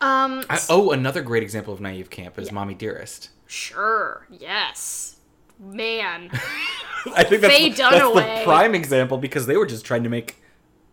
Um. 0.00 0.44
I, 0.48 0.58
oh, 0.68 0.90
another 0.92 1.22
great 1.22 1.42
example 1.42 1.72
of 1.74 1.80
naive 1.80 2.10
camp 2.10 2.38
is 2.38 2.50
"Mommy 2.52 2.74
Dearest." 2.74 3.30
Sure. 3.46 4.26
Yes. 4.30 5.16
Man. 5.58 6.30
I 7.14 7.24
think 7.24 7.40
that's, 7.42 7.54
Faye 7.54 7.70
the- 7.70 7.76
that's 7.76 8.14
the 8.14 8.40
prime 8.44 8.74
example 8.74 9.18
because 9.18 9.46
they 9.46 9.56
were 9.56 9.66
just 9.66 9.84
trying 9.84 10.02
to 10.04 10.08
make 10.08 10.36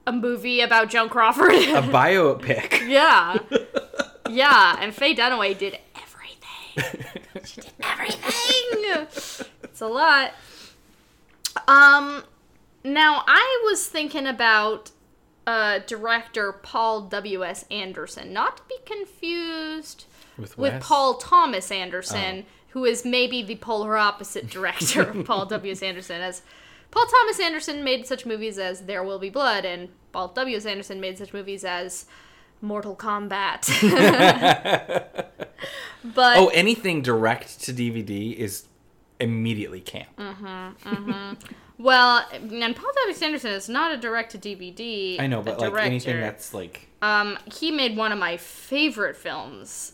A 0.06 0.12
movie 0.12 0.62
about 0.62 0.90
Joan 0.90 1.10
Crawford. 1.10 1.52
a 1.54 1.82
biopic. 1.82 2.88
yeah. 2.88 3.38
Yeah. 4.30 4.76
And 4.82 4.94
Faye 4.94 5.16
Dunaway 5.16 5.58
did 5.58 5.80
everything. 5.96 7.04
She 7.46 7.62
did 7.62 7.72
everything. 7.82 9.08
It's 9.64 9.80
a 9.82 9.88
lot. 9.88 10.34
Um. 11.68 12.24
Now 12.84 13.24
I 13.28 13.64
was 13.70 13.88
thinking 13.88 14.28
about 14.28 14.92
uh, 15.48 15.80
director 15.88 16.52
Paul 16.52 17.04
W. 17.04 17.44
S. 17.44 17.66
Anderson, 17.72 18.34
not 18.34 18.58
to 18.58 18.64
be 18.68 18.76
confused 18.86 20.04
With, 20.38 20.58
with 20.58 20.84
Paul 20.84 21.16
Thomas 21.16 21.72
Anderson, 21.72 22.46
who 22.70 22.84
is 22.84 23.06
maybe 23.06 23.42
the 23.42 23.56
polar 23.56 23.98
opposite 23.98 24.48
director 24.52 25.04
of 25.04 25.26
Paul 25.26 25.46
W. 25.46 25.72
S. 25.72 25.82
Anderson. 25.82 26.22
As 26.22 26.42
Paul 26.92 27.06
Thomas 27.06 27.40
Anderson 27.40 27.84
made 27.84 28.06
such 28.06 28.26
movies 28.26 28.60
as 28.60 28.82
There 28.82 29.04
Will 29.04 29.20
Be 29.20 29.30
Blood, 29.30 29.64
and 29.64 29.88
Paul 30.12 30.28
W. 30.30 30.58
S. 30.58 30.66
Anderson 30.66 31.00
made 31.00 31.18
such 31.18 31.34
movies 31.34 31.64
as 31.64 32.06
Mortal 32.62 32.96
Kombat. 32.96 33.68
but 36.04 36.38
Oh, 36.38 36.48
anything 36.54 37.02
direct 37.02 37.62
to 37.62 37.74
DVD 37.74 38.36
is 38.36 38.66
immediately 39.20 39.80
camp. 39.80 40.10
Mm. 40.18 41.38
Well, 41.78 42.26
and 42.32 42.76
Paul 42.76 42.92
W. 42.96 43.10
S. 43.10 43.22
Anderson 43.22 43.52
is 43.52 43.70
not 43.70 43.94
a 43.94 43.98
direct 43.98 44.32
to 44.32 44.38
DVD. 44.38 45.20
I 45.20 45.28
know, 45.28 45.42
but 45.42 45.60
like 45.60 45.86
anything 45.86 46.20
that's 46.20 46.54
like 46.54 46.88
Um, 47.02 47.38
he 47.54 47.72
made 47.72 47.96
one 47.96 48.12
of 48.12 48.20
my 48.20 48.38
favorite 48.38 49.16
films. 49.16 49.94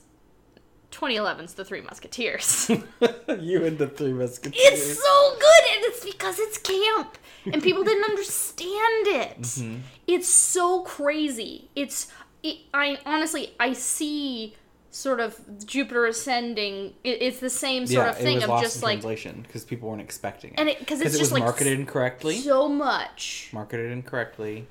2011's 0.91 1.56
The 1.56 1.65
Three 1.65 1.82
Musketeers. 1.82 2.69
you 3.39 3.65
and 3.65 3.78
the 3.78 3.88
Three 3.88 4.13
Musketeers. 4.13 4.63
It's 4.63 5.04
so 5.04 5.36
good, 5.39 5.76
and 5.76 5.86
it's 5.86 6.06
because 6.06 6.39
it's 6.39 6.58
camp, 6.60 7.17
and 7.52 7.62
people 7.63 7.84
didn't 7.84 8.04
understand 8.06 9.08
it. 9.08 9.41
Mm-hmm. 9.41 9.78
It's 10.08 10.30
so 10.30 10.84
crazy. 10.84 11.69
It's 11.76 12.08
it, 12.43 12.58
I 12.74 13.00
honestly 13.06 13.54
I 13.60 13.74
see 13.74 14.56
sort 14.93 15.19
of 15.19 15.39
Jupiter 15.65 16.06
ascending. 16.06 16.93
It, 17.03 17.21
it's 17.21 17.39
the 17.39 17.49
same 17.49 17.88
sort 17.88 18.06
yeah, 18.06 18.12
of 18.12 18.17
thing 18.17 18.38
it 18.38 18.49
of 18.49 18.62
just 18.62 18.84
like 18.84 18.97
translation 19.01 19.41
because 19.41 19.65
people 19.65 19.89
weren't 19.89 20.01
expecting 20.01 20.51
it. 20.51 20.60
And 20.60 20.69
it- 20.69 20.86
'cause 20.86 21.01
it's 21.01 21.15
it 21.15 21.17
just, 21.19 21.32
was 21.32 21.32
like, 21.34 21.43
marketed 21.43 21.79
incorrectly. 21.79 22.38
so 22.39 22.69
much. 22.69 23.49
marketed 23.51 23.91
incorrectly, 23.91 24.67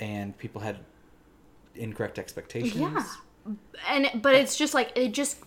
and 0.00 0.36
people 0.38 0.62
had 0.62 0.78
incorrect 1.74 2.18
expectations. 2.18 2.76
Yeah. 2.76 3.04
And 3.88 4.22
but 4.22 4.34
it's 4.34 4.56
just 4.56 4.74
like 4.74 4.90
it 4.96 5.12
just 5.12 5.38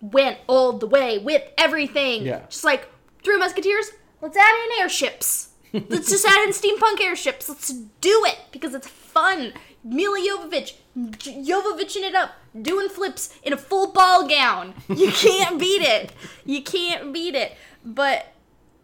went 0.00 0.38
all 0.46 0.72
the 0.74 0.86
way 0.86 1.18
with 1.18 1.42
everything. 1.58 2.22
Yeah. 2.22 2.42
Just 2.48 2.64
like 2.64 2.88
Three 3.24 3.36
Musketeers. 3.38 3.90
Let's 4.20 4.36
add 4.36 4.54
in 4.66 4.82
airships. 4.82 5.48
Let's 5.72 6.08
just 6.10 6.24
add 6.24 6.44
in 6.44 6.50
steampunk 6.50 7.00
airships. 7.00 7.48
Let's 7.48 7.72
do 7.72 8.24
it 8.26 8.38
because 8.52 8.74
it's 8.74 8.86
fun. 8.86 9.52
Milla 9.84 10.18
Jovovich, 10.18 10.74
Jovoviching 10.96 12.02
it 12.02 12.14
up, 12.14 12.32
doing 12.60 12.88
flips 12.88 13.34
in 13.42 13.52
a 13.52 13.56
full 13.56 13.92
ball 13.92 14.28
gown. 14.28 14.74
You 14.88 15.10
can't 15.12 15.58
beat 15.58 15.82
it. 15.82 16.12
You 16.44 16.62
can't 16.62 17.12
beat 17.12 17.34
it. 17.34 17.56
But 17.84 18.32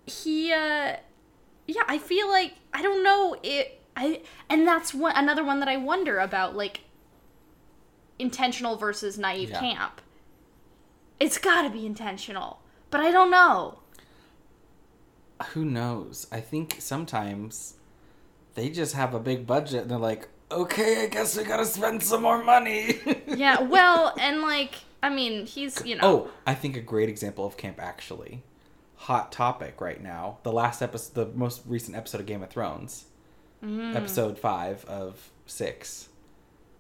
he, 0.07 0.53
uh, 0.53 0.97
yeah, 1.67 1.83
I 1.87 1.99
feel 1.99 2.29
like 2.29 2.55
I 2.73 2.83
don't 2.83 3.03
know 3.05 3.37
it. 3.43 3.81
I 3.97 4.23
and 4.49 4.67
that's 4.67 4.93
one 4.95 5.13
another 5.17 5.45
one 5.45 5.61
that 5.61 5.69
I 5.69 5.77
wonder 5.77 6.19
about, 6.19 6.57
like 6.57 6.81
intentional 8.19 8.77
versus 8.77 9.19
naive 9.19 9.51
Yeah. 9.51 9.61
camp. 9.61 10.01
It's 11.21 11.39
got 11.39 11.63
to 11.63 11.71
be 11.71 11.85
intentional, 11.87 12.61
but 12.91 13.01
I 13.01 13.11
don't 13.11 13.31
know. 13.31 13.79
Who 15.53 15.65
knows? 15.65 16.27
I 16.33 16.41
think 16.41 16.77
sometimes 16.81 17.75
they 18.55 18.71
just 18.71 18.95
have 18.95 19.15
a 19.15 19.21
big 19.21 19.47
budget 19.47 19.83
and 19.83 19.91
they're 19.91 19.99
like, 19.99 20.29
okay, 20.51 21.05
I 21.05 21.07
guess 21.07 21.37
we 21.37 21.45
gotta 21.45 21.65
spend 21.65 22.03
some 22.03 22.23
more 22.23 22.43
money. 22.43 23.01
Yeah, 23.29 23.61
well, 23.61 24.15
and 24.19 24.41
like 24.43 24.75
I 25.03 25.11
mean, 25.11 25.47
he's 25.47 25.85
you 25.85 25.95
know. 25.97 26.01
Oh, 26.03 26.31
I 26.47 26.55
think 26.55 26.77
a 26.77 26.81
great 26.81 27.09
example 27.09 27.47
of 27.47 27.57
camp 27.57 27.79
actually. 27.81 28.43
Hot 28.97 29.31
topic 29.31 29.81
right 29.81 30.03
now. 30.03 30.39
The 30.43 30.51
last 30.53 30.83
episode, 30.83 31.15
the 31.15 31.27
most 31.39 31.63
recent 31.67 31.97
episode 31.97 32.21
of 32.21 32.27
Game 32.27 32.43
of 32.43 32.51
Thrones, 32.51 33.05
Mm. 33.65 33.95
episode 33.97 34.39
five 34.39 34.85
of 34.87 35.31
six, 35.47 36.09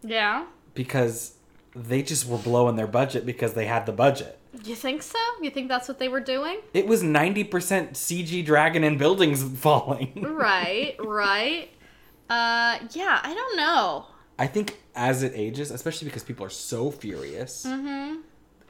Yeah. 0.02 0.46
because 0.74 1.34
they 1.74 2.02
just 2.02 2.26
were 2.26 2.38
blowing 2.38 2.76
their 2.76 2.86
budget 2.86 3.26
because 3.26 3.54
they 3.54 3.66
had 3.66 3.84
the 3.86 3.92
budget. 3.92 4.38
You 4.64 4.74
think 4.74 5.02
so? 5.02 5.18
You 5.42 5.50
think 5.50 5.68
that's 5.68 5.86
what 5.88 5.98
they 5.98 6.08
were 6.08 6.20
doing? 6.20 6.58
It 6.72 6.86
was 6.86 7.02
ninety 7.02 7.44
percent 7.44 7.92
CG 7.94 8.44
dragon 8.44 8.82
and 8.84 8.98
buildings 8.98 9.42
falling. 9.60 10.22
right, 10.22 10.96
right. 10.98 11.70
Uh, 12.28 12.78
yeah, 12.92 13.20
I 13.22 13.34
don't 13.34 13.56
know. 13.56 14.06
I 14.38 14.46
think 14.46 14.78
as 14.94 15.22
it 15.22 15.32
ages, 15.34 15.70
especially 15.70 16.06
because 16.06 16.22
people 16.22 16.44
are 16.46 16.50
so 16.50 16.90
furious, 16.90 17.64
Mm-hmm. 17.66 18.20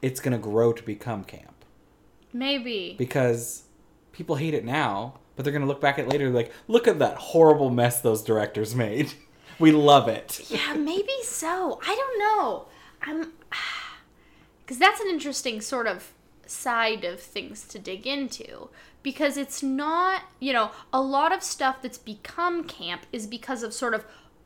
it's 0.01 0.19
gonna 0.19 0.37
grow 0.37 0.73
to 0.73 0.81
become 0.83 1.23
camp 1.23 1.53
Maybe. 2.33 2.95
because 2.97 3.63
people 4.11 4.35
hate 4.37 4.53
it 4.53 4.65
now, 4.65 5.19
but 5.35 5.43
they're 5.43 5.53
gonna 5.53 5.65
look 5.67 5.81
back 5.81 5.99
at 5.99 6.05
it 6.05 6.09
later 6.09 6.25
and 6.25 6.33
be 6.33 6.37
like, 6.37 6.53
look 6.67 6.87
at 6.87 6.99
that 6.99 7.17
horrible 7.17 7.69
mess 7.69 8.01
those 8.01 8.23
directors 8.23 8.75
made. 8.75 9.11
We 9.59 9.73
love 9.73 10.07
it. 10.07 10.45
Yeah, 10.49 10.73
maybe 10.75 11.11
so. 11.23 11.81
I 11.85 11.93
don't 11.93 12.19
know. 12.19 12.67
I'm 13.01 13.33
because 14.61 14.77
that's 14.79 15.01
an 15.01 15.07
interesting 15.09 15.59
sort 15.59 15.85
of 15.85 16.13
side 16.45 17.03
of 17.03 17.19
things 17.19 17.67
to 17.67 17.77
dig 17.77 18.07
into 18.07 18.69
because 19.03 19.37
it's 19.37 19.63
not, 19.63 20.23
you 20.39 20.51
know, 20.53 20.71
a 20.91 21.01
lot 21.01 21.31
of 21.33 21.41
stuff 21.43 21.81
that's 21.81 21.97
become 21.97 22.63
camp 22.65 23.05
is 23.11 23.27
because 23.27 23.63
of 23.63 23.73
sort 23.73 23.93
of 23.93 24.05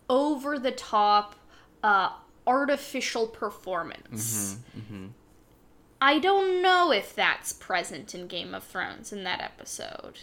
over 0.09 0.59
the 0.59 0.71
top 0.71 1.35
uh 1.83 2.09
artificial 2.45 3.27
performance. 3.27 4.57
I 6.01 6.19
don't 6.19 6.61
know 6.61 6.91
if 6.91 7.15
that's 7.15 7.53
present 7.53 8.13
in 8.13 8.27
Game 8.27 8.53
of 8.53 8.63
Thrones 8.63 9.13
in 9.13 9.23
that 9.23 9.41
episode. 9.41 10.19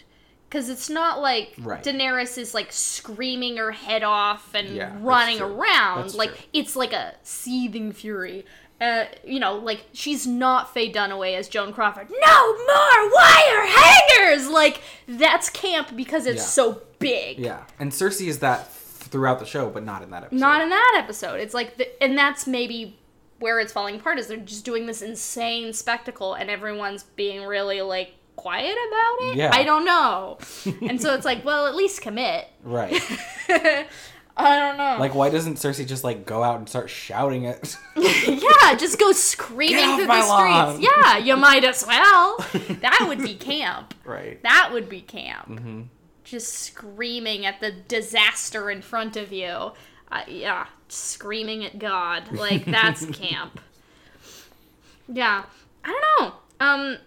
Cause 0.51 0.69
it's 0.69 0.91
not 0.91 1.21
like 1.21 1.55
Right. 1.59 1.83
Daenerys 1.83 2.37
is 2.37 2.55
like 2.55 2.73
screaming 2.73 3.57
her 3.57 3.71
head 3.71 4.03
off 4.03 4.53
and 4.55 4.69
Yeah, 4.77 4.93
running 5.01 5.41
around. 5.41 6.03
That's 6.03 6.15
like 6.17 6.35
true. 6.35 6.45
it's 6.53 6.75
like 6.77 6.93
a 6.93 7.15
seething 7.23 7.93
fury. 7.93 8.45
Uh, 8.81 9.05
you 9.25 9.39
know, 9.39 9.57
like 9.57 9.85
she's 9.93 10.27
not 10.27 10.73
Faye 10.73 10.91
Dunaway 10.91 11.37
as 11.37 11.49
Joan 11.49 11.73
Crawford. 11.73 12.09
No 12.11 12.53
more 12.57 13.11
wire 13.15 13.67
hangers. 13.67 14.49
Like 14.49 14.81
that's 15.07 15.51
camp 15.51 15.95
because 15.95 16.25
it's 16.27 16.39
Yeah. 16.43 16.43
so 16.45 16.83
big. 16.99 17.39
Yeah, 17.39 17.65
and 17.79 17.93
Cersei 17.93 18.27
is 18.29 18.39
that 18.39 18.73
throughout 18.73 19.39
the 19.39 19.45
show, 19.45 19.69
but 19.69 19.85
not 19.85 20.03
in 20.03 20.11
that 20.11 20.23
episode. 20.25 20.41
Not 20.41 20.63
in 20.63 20.69
that 20.71 20.97
episode. 21.03 21.41
It's 21.41 21.53
like, 21.53 21.77
the, 21.77 22.03
and 22.03 22.17
that's 22.17 22.47
maybe 22.47 22.97
where 23.39 23.59
it's 23.61 23.73
falling 23.73 23.97
apart. 23.97 24.19
Is 24.19 24.29
they're 24.29 24.37
just 24.39 24.65
doing 24.65 24.87
this 24.87 25.03
insane 25.03 25.73
spectacle, 25.75 26.33
and 26.35 26.49
everyone's 26.49 27.03
being 27.03 27.45
really 27.45 27.83
like 27.83 28.15
quiet 28.37 28.73
about 28.89 29.29
it. 29.33 29.37
Yeah. 29.37 29.51
I 29.53 29.63
don't 29.65 29.85
know. 29.85 30.39
and 30.89 31.01
so 31.03 31.13
it's 31.15 31.27
like, 31.27 31.45
well, 31.45 31.67
at 31.67 31.75
least 31.75 32.01
commit. 32.01 32.49
right. 32.63 32.99
I 34.37 34.59
don't 34.59 34.77
know. 34.77 34.97
Like, 34.99 35.15
why 35.15 35.29
doesn't 35.29 35.57
Cersei 35.57 35.87
just 35.87 36.05
like 36.05 36.25
go 36.25 36.43
out 36.43 36.59
and 36.59 36.69
start 36.69 36.89
shouting 36.89 37.45
it? 37.45 37.77
yeah, 37.97 38.75
just 38.75 38.99
go 38.99 39.13
screaming 39.13 39.97
through 39.97 40.07
the 40.07 40.13
lawn. 40.13 40.75
streets. 40.77 40.93
Yeah, 41.05 41.19
you 41.19 41.37
might 41.37 41.65
as 41.65 41.87
well. 41.87 42.39
that 42.81 43.05
would 43.07 43.23
be 43.23 43.35
camp. 43.35 43.95
right. 44.05 44.43
That 44.43 44.71
would 44.73 44.89
be 44.89 45.01
camp. 45.01 45.49
Mm-hmm. 45.49 45.83
Just 46.25 46.55
screaming 46.55 47.45
at 47.45 47.61
the 47.61 47.73
disaster 47.73 48.71
in 48.71 48.83
front 48.83 49.17
of 49.17 49.33
you. 49.33 49.73
Uh, 50.13 50.23
yeah, 50.27 50.67
screaming 50.89 51.65
at 51.65 51.79
God. 51.79 52.33
Like, 52.33 52.65
that's 52.65 53.05
camp. 53.07 53.61
Yeah. 55.09 55.45
I 55.85 55.89
don't 56.19 56.21
know. 56.21 56.35
Um, 56.61 56.99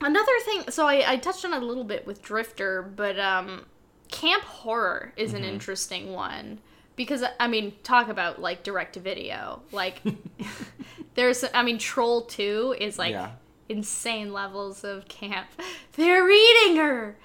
another 0.00 0.32
thing, 0.44 0.70
so 0.70 0.86
I, 0.86 1.12
I 1.12 1.16
touched 1.16 1.44
on 1.44 1.52
it 1.52 1.62
a 1.62 1.66
little 1.66 1.84
bit 1.84 2.06
with 2.06 2.22
Drifter, 2.22 2.82
but 2.82 3.18
um, 3.18 3.66
camp 4.10 4.44
horror 4.44 5.12
is 5.16 5.32
Mm-hmm. 5.32 5.42
an 5.42 5.44
interesting 5.48 6.12
one. 6.12 6.58
Because, 6.96 7.24
I 7.40 7.48
mean, 7.48 7.72
talk 7.82 8.08
about, 8.08 8.40
like, 8.40 8.62
direct 8.62 8.94
to 8.94 9.00
video. 9.00 9.62
Like, 9.72 10.00
there's, 11.14 11.44
I 11.52 11.62
mean, 11.64 11.78
Troll 11.78 12.22
2 12.22 12.76
is, 12.80 12.98
like, 12.98 13.10
Yeah. 13.12 13.32
insane 13.68 14.32
levels 14.32 14.84
of 14.84 15.08
camp. 15.08 15.48
They're 15.96 16.30
eating 16.30 16.76
her! 16.76 17.16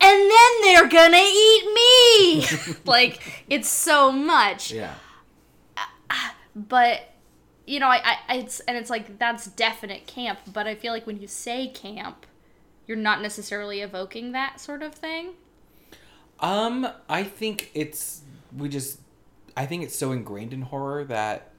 And 0.00 0.30
then 0.30 0.60
they're 0.62 0.88
gonna 0.88 1.16
eat 1.20 1.64
me! 1.74 2.46
like, 2.84 3.44
it's 3.50 3.68
so 3.68 4.12
much. 4.12 4.70
Yeah. 4.70 4.94
But, 6.54 7.00
you 7.66 7.80
know, 7.80 7.88
I, 7.88 8.16
I, 8.28 8.36
it's, 8.36 8.60
and 8.60 8.76
it's 8.76 8.90
like, 8.90 9.18
that's 9.18 9.46
definite 9.46 10.06
camp. 10.06 10.38
But 10.52 10.66
I 10.68 10.74
feel 10.76 10.92
like 10.92 11.06
when 11.06 11.20
you 11.20 11.26
say 11.26 11.68
camp, 11.68 12.26
you're 12.86 12.96
not 12.96 13.20
necessarily 13.22 13.80
evoking 13.80 14.32
that 14.32 14.60
sort 14.60 14.82
of 14.84 14.94
thing. 14.94 15.30
Um, 16.40 16.86
I 17.08 17.22
think 17.24 17.70
it's 17.74 18.22
we 18.56 18.68
just 18.68 19.00
I 19.56 19.66
think 19.66 19.82
it's 19.82 19.96
so 19.96 20.12
ingrained 20.12 20.52
in 20.52 20.62
horror 20.62 21.04
that 21.04 21.50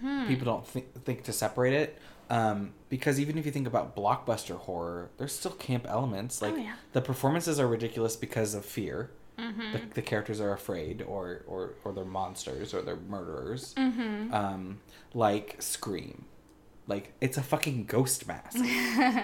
Hmm. 0.00 0.28
people 0.28 0.44
don't 0.44 0.64
think 0.66 0.94
think 1.04 1.24
to 1.24 1.32
separate 1.32 1.72
it. 1.74 1.98
Um, 2.30 2.72
because 2.88 3.18
even 3.18 3.36
if 3.38 3.44
you 3.46 3.50
think 3.52 3.66
about 3.66 3.96
blockbuster 3.96 4.56
horror, 4.56 5.10
there's 5.16 5.32
still 5.32 5.50
camp 5.52 5.86
elements. 5.88 6.40
Like 6.42 6.54
Oh, 6.54 6.56
yeah. 6.56 6.74
the 6.92 7.00
performances 7.00 7.58
are 7.58 7.66
ridiculous 7.66 8.14
because 8.16 8.54
of 8.54 8.64
fear. 8.64 9.10
The, 9.36 9.80
the 9.94 10.02
characters 10.02 10.40
are 10.40 10.52
afraid, 10.52 11.00
or, 11.00 11.42
or 11.46 11.74
or 11.84 11.92
they're 11.92 12.04
monsters, 12.04 12.74
or 12.74 12.82
they're 12.82 12.96
murderers. 12.96 13.72
Mm-hmm. 13.76 14.34
Um, 14.34 14.80
like 15.14 15.56
Scream, 15.60 16.24
like 16.88 17.12
it's 17.20 17.38
a 17.38 17.42
fucking 17.42 17.84
ghost 17.86 18.26
mask. 18.26 18.56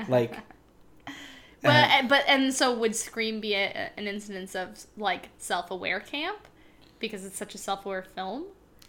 like 0.09 0.37
But, 1.65 1.91
Uh, 1.91 2.03
but, 2.09 2.25
and 2.29 2.55
so 2.55 2.73
would 2.79 2.95
Scream 2.95 3.41
be 3.41 3.55
a, 3.55 3.91
an 3.97 4.07
instance 4.07 4.55
of, 4.55 4.87
like, 4.97 5.31
self 5.39 5.71
aware 5.71 5.99
camp? 6.01 6.39
Because 7.01 7.25
it's 7.25 7.37
such 7.37 7.55
a 7.55 7.59
self 7.59 7.85
aware 7.85 8.03
film? 8.03 8.45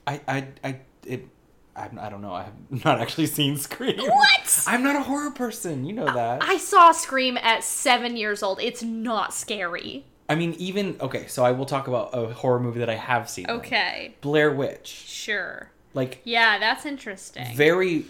I, 0.06 0.22
I, 0.28 0.48
I, 0.64 0.80
it, 1.06 1.28
I'm, 1.76 1.98
I 2.00 2.10
don't 2.10 2.22
know. 2.22 2.34
I 2.34 2.44
have 2.44 2.54
not 2.86 3.02
actually 3.02 3.26
seen 3.28 3.58
Scream. 3.58 3.98
What? 3.98 4.64
I'm 4.68 4.84
not 4.84 4.96
a 4.96 5.02
horror 5.02 5.32
person. 5.32 5.86
You 5.86 5.94
know 5.94 6.06
that. 6.06 6.44
I, 6.44 6.54
I 6.54 6.58
saw 6.58 6.92
Scream 6.92 7.38
at 7.42 7.64
seven 7.64 8.16
years 8.18 8.44
old. 8.44 8.60
It's 8.62 8.84
not 8.84 9.34
scary. 9.34 10.06
I 10.28 10.36
mean, 10.36 10.54
even 10.58 10.98
okay. 11.02 11.28
So 11.28 11.44
I 11.46 11.52
will 11.52 11.66
talk 11.66 11.88
about 11.88 12.10
a 12.14 12.34
horror 12.34 12.60
movie 12.60 12.80
that 12.80 12.90
I 12.90 12.96
have 12.96 13.30
seen. 13.30 13.50
Okay, 13.50 14.16
Blair 14.22 14.52
Witch. 14.52 14.88
sure. 14.88 15.70
Like 15.94 16.22
Yeah, 16.24 16.58
that's 16.60 16.86
interesting. 16.86 17.56
very, 17.56 18.06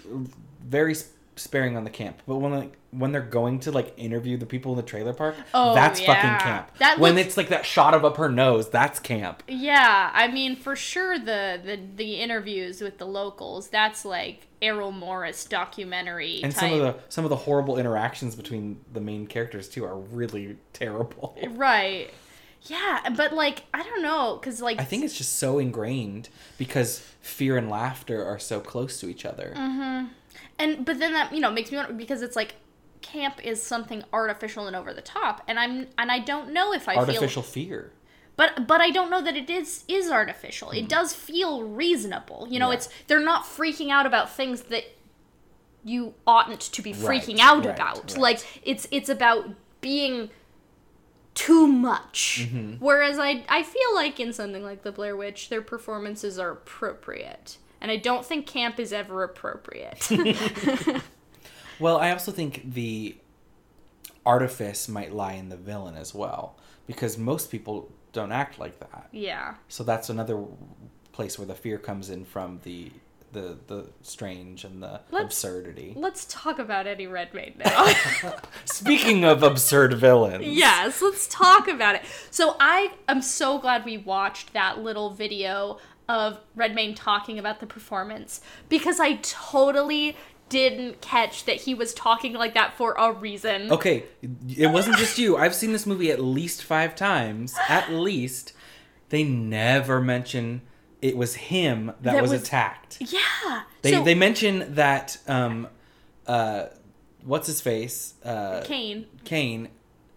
very 0.64 0.96
sparing 1.36 1.76
on 1.78 1.84
the 1.84 1.90
camp. 1.90 2.22
But 2.28 2.38
when 2.38 2.52
like 2.54 2.74
when 2.92 3.12
they're 3.12 3.22
going 3.22 3.60
to 3.60 3.72
like 3.72 3.94
interview 3.98 4.38
the 4.38 4.46
people 4.46 4.72
in 4.72 4.78
the 4.78 4.84
trailer 4.84 5.14
park, 5.14 5.36
Oh, 5.54 5.74
that's 5.76 6.00
yeah. 6.00 6.08
fucking 6.08 6.40
camp. 6.48 6.72
That 6.80 6.98
when 7.00 7.16
looks- 7.16 7.28
it's 7.28 7.38
like 7.38 7.50
that 7.50 7.66
shot 7.66 7.94
of 7.94 8.06
up 8.06 8.18
her 8.18 8.30
nose, 8.30 8.70
that's 8.70 9.00
camp. 9.00 9.44
Yeah, 9.48 10.12
I 10.14 10.28
mean, 10.30 10.56
for 10.56 10.76
sure, 10.76 11.20
the 11.20 11.60
the, 11.64 11.80
the 11.96 12.16
interviews 12.16 12.82
with 12.82 12.98
the 12.98 13.06
locals, 13.08 13.68
that's 13.70 14.06
like 14.06 14.48
Errol 14.62 14.92
Morris 14.92 15.46
documentary 15.46 16.42
And 16.42 16.54
type. 16.54 16.60
some 16.72 16.74
of 16.74 16.80
the 16.80 16.96
some 17.10 17.24
of 17.26 17.30
the 17.30 17.36
horrible 17.36 17.78
interactions 17.78 18.36
between 18.36 18.80
the 18.94 19.02
main 19.02 19.28
characters 19.28 19.68
too 19.70 19.84
are 19.86 19.98
really 19.98 20.58
terrible. 20.74 21.38
right. 21.52 22.10
Yeah, 22.68 23.10
but 23.16 23.32
like 23.34 23.64
I 23.76 23.84
don't 23.84 24.02
know, 24.02 24.40
cause 24.42 24.60
like 24.62 24.80
I 24.80 24.86
think 24.86 25.04
it's 25.04 25.16
just 25.18 25.36
so 25.38 25.60
ingrained 25.60 26.30
because 26.58 27.00
fear 27.22 27.58
and 27.58 27.70
laughter 27.70 28.26
are 28.26 28.40
so 28.40 28.60
close 28.60 29.00
to 29.02 29.08
each 29.10 29.24
other. 29.26 29.54
Mm-hmm. 29.56 30.08
And 30.60 30.86
but 30.86 31.00
then 31.00 31.14
that 31.14 31.34
you 31.34 31.40
know 31.40 31.52
makes 31.52 31.72
me 31.72 31.78
wonder 31.78 31.94
because 31.94 32.22
it's 32.22 32.36
like 32.36 32.56
camp 33.02 33.40
is 33.46 33.62
something 33.62 34.04
artificial 34.12 34.68
and 34.68 34.76
over 34.76 34.94
the 34.94 35.02
top, 35.02 35.44
and 35.48 35.60
I'm 35.60 35.88
and 35.98 36.12
I 36.12 36.20
don't 36.20 36.52
know 36.54 36.74
if 36.74 36.88
I 36.90 36.94
feel 36.94 37.02
Artificial 37.02 37.42
feel 37.44 37.52
fear. 37.66 37.92
but 38.36 38.66
but 38.68 38.82
I 38.82 38.90
don't 38.90 39.10
know 39.10 39.22
that 39.22 39.36
it 39.38 39.50
is 39.50 39.84
is 39.88 40.10
artificial. 40.10 40.72
It 40.72 40.90
does 40.90 41.14
feel 41.14 41.64
reasonable. 41.64 42.48
You 42.50 42.60
know, 42.60 42.68
Hmm. 42.68 42.72
Yeah. 42.72 42.78
it's 42.78 42.90
they're 43.08 43.20
not 43.20 43.44
freaking 43.44 43.92
out 43.92 44.06
about 44.06 44.30
things 44.32 44.64
that 44.64 44.86
you 45.84 46.16
oughtn't 46.26 46.62
to 46.62 46.82
be 46.82 46.94
Right, 46.94 47.22
freaking 47.22 47.40
out 47.40 47.64
right, 47.66 47.76
about. 47.76 48.12
right. 48.14 48.18
Like 48.18 48.60
it's 48.64 48.88
it's 48.92 49.10
about 49.10 49.50
being 49.82 50.32
too 51.36 51.68
much. 51.68 52.48
Mm-hmm. 52.50 52.84
Whereas 52.84 53.20
I 53.20 53.44
I 53.50 53.62
feel 53.62 53.94
like 53.94 54.20
in 54.20 54.34
something 54.34 54.64
like 54.64 54.82
the 54.84 54.92
Blair 54.92 55.16
Witch, 55.16 55.50
their 55.50 55.62
performances 55.62 56.40
are 56.40 56.50
appropriate. 56.52 57.58
And 57.86 57.92
I 57.92 57.98
don't 57.98 58.26
think 58.26 58.48
camp 58.48 58.80
is 58.80 58.92
ever 58.92 59.22
appropriate. 59.22 60.10
Well, 61.80 61.98
I 61.98 62.10
also 62.12 62.32
think 62.32 62.74
the 62.74 63.16
artifice 64.26 64.88
might 64.88 65.14
lie 65.14 65.34
in 65.34 65.50
the 65.50 65.56
villain 65.58 65.96
as 65.98 66.16
well 66.16 66.56
because 66.88 67.16
most 67.18 67.52
people 67.52 67.92
don't 68.12 68.32
act 68.32 68.58
like 68.58 68.80
that. 68.80 69.10
yeah. 69.12 69.56
So 69.68 69.84
that's 69.84 70.10
another 70.10 70.42
place 71.12 71.38
where 71.38 71.46
the 71.46 71.54
fear 71.54 71.78
comes 71.78 72.10
in 72.10 72.26
from 72.26 72.60
the 72.64 72.92
the 73.34 73.58
the 73.68 73.90
strange 74.02 74.64
and 74.64 74.82
the 74.82 75.02
Let's- 75.12 75.26
absurdity. 75.26 75.94
Let's 75.98 76.26
talk 76.30 76.58
about 76.60 76.88
Eddie 76.88 77.08
Redmayne 77.08 77.56
now. 77.66 77.94
Speaking 78.64 79.26
of 79.26 79.44
absurd 79.44 79.94
villains. 79.96 80.46
Yes, 80.48 81.02
let's 81.02 81.28
talk 81.28 81.68
about 81.68 81.96
it. 81.96 82.04
So 82.32 82.56
I 82.60 82.94
am 83.10 83.22
so 83.22 83.60
glad 83.60 83.84
we 83.84 83.98
watched 83.98 84.54
that 84.54 84.80
little 84.82 85.10
video 85.10 85.78
of 86.08 86.40
Redmayne 86.56 86.96
talking 86.96 87.40
about 87.40 87.60
the 87.60 87.66
performance 87.66 88.42
because 88.70 89.00
I 89.00 89.16
totally 89.22 90.16
didn't 90.50 91.02
catch 91.02 91.46
that 91.46 91.56
he 91.62 91.74
was 91.74 91.94
talking 91.94 92.34
like 92.34 92.54
that 92.54 92.74
for 92.76 92.94
a 92.94 93.12
reason. 93.12 93.72
Okay, 93.72 94.04
it 94.56 94.68
wasn't 94.72 94.98
just 94.98 95.18
you. 95.18 95.38
I've 95.38 95.56
seen 95.56 95.72
this 95.72 95.86
movie 95.86 96.12
at 96.12 96.20
least 96.20 96.64
five 96.64 96.96
times. 96.96 97.56
At 97.68 97.92
least. 97.92 98.54
They 99.10 99.24
never 99.24 100.02
mention 100.02 100.62
it 101.02 101.16
was 101.16 101.36
him 101.36 101.88
that, 102.02 102.14
That 102.14 102.22
was, 102.22 102.32
was- 102.32 102.42
attacked. 102.44 102.98
Yeah. 103.00 103.64
They 103.82 103.92
so, 103.92 104.04
they 104.04 104.16
mention 104.16 104.76
that 104.76 105.18
um 105.28 105.68
uh 106.28 106.66
what's 107.24 107.48
his 107.48 107.62
face? 107.62 108.16
Uh 108.24 108.62
Kane. 108.66 109.06
Kane 109.24 109.70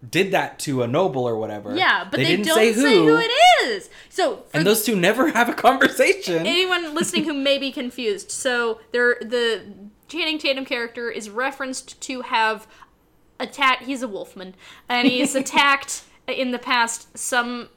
did 0.07 0.31
that 0.31 0.59
to 0.59 0.83
a 0.83 0.87
noble 0.87 1.27
or 1.27 1.35
whatever. 1.35 1.75
Yeah, 1.75 2.07
but 2.09 2.17
they, 2.17 2.25
didn't 2.25 2.45
don't 2.45 2.55
say 2.55 2.73
who. 2.73 3.17
it 3.17 3.31
is. 3.65 3.89
So 4.09 4.43
and 4.53 4.65
those 4.65 4.85
two 4.85 4.95
never 4.95 5.29
have 5.31 5.49
a 5.49 5.53
conversation. 5.53 6.45
anyone 6.45 6.95
listening 6.95 7.25
who 7.25 7.33
may 7.33 7.57
be 7.57 7.71
confused, 7.71 8.31
so 8.31 8.79
there 8.91 9.17
the 9.21 9.63
Channing 10.07 10.37
Tatum 10.37 10.65
character 10.65 11.09
is 11.09 11.29
referenced 11.29 11.99
to 12.01 12.21
have 12.21 12.67
attacked. 13.39 13.83
He's 13.83 14.01
a 14.01 14.07
wolfman, 14.07 14.55
and 14.87 15.07
he's 15.07 15.35
attacked 15.43 16.03
in 16.27 16.51
the 16.51 16.59
past 16.59 17.17
some 17.17 17.69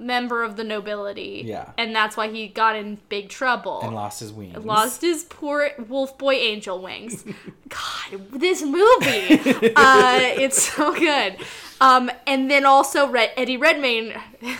member 0.00 0.42
of 0.42 0.56
the 0.56 0.64
nobility. 0.64 1.42
Yeah. 1.46 1.72
and 1.78 1.94
that's 1.94 2.16
why 2.16 2.28
he 2.28 2.48
got 2.48 2.76
in 2.76 2.98
big 3.08 3.28
trouble. 3.28 3.80
and 3.82 3.94
lost 3.94 4.20
his 4.20 4.32
wings. 4.32 4.56
Lost 4.64 5.00
his 5.02 5.24
poor 5.24 5.70
wolf 5.88 6.16
boy 6.18 6.34
angel 6.34 6.80
wings. 6.82 7.24
God, 7.68 8.30
this 8.32 8.62
movie, 8.62 9.72
uh, 9.76 10.18
it's 10.20 10.62
so 10.74 10.94
good. 10.94 11.36
Um, 11.80 12.10
and 12.26 12.50
then 12.50 12.66
also 12.66 13.08
Red- 13.08 13.32
Eddie 13.36 13.56
Redmayne 13.56 14.14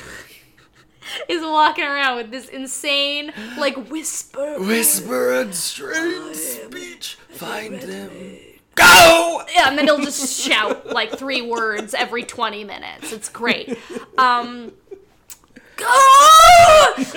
is 1.29 1.43
walking 1.43 1.85
around 1.85 2.17
with 2.17 2.31
this 2.31 2.49
insane 2.49 3.33
like 3.59 3.77
whisper. 3.91 4.59
Whisper 4.61 5.33
and 5.41 5.55
strange 5.55 6.37
speech. 6.37 7.19
Find 7.31 7.75
them. 7.81 8.11
Go! 8.77 9.43
Yeah, 9.53 9.69
and 9.69 9.77
then 9.77 9.87
he'll 9.87 9.99
just 10.01 10.41
shout 10.41 10.87
like 10.87 11.11
three 11.19 11.43
words 11.43 11.93
every 11.93 12.23
20 12.23 12.65
minutes. 12.65 13.13
It's 13.13 13.29
great. 13.29 13.77
Um! 14.17 14.73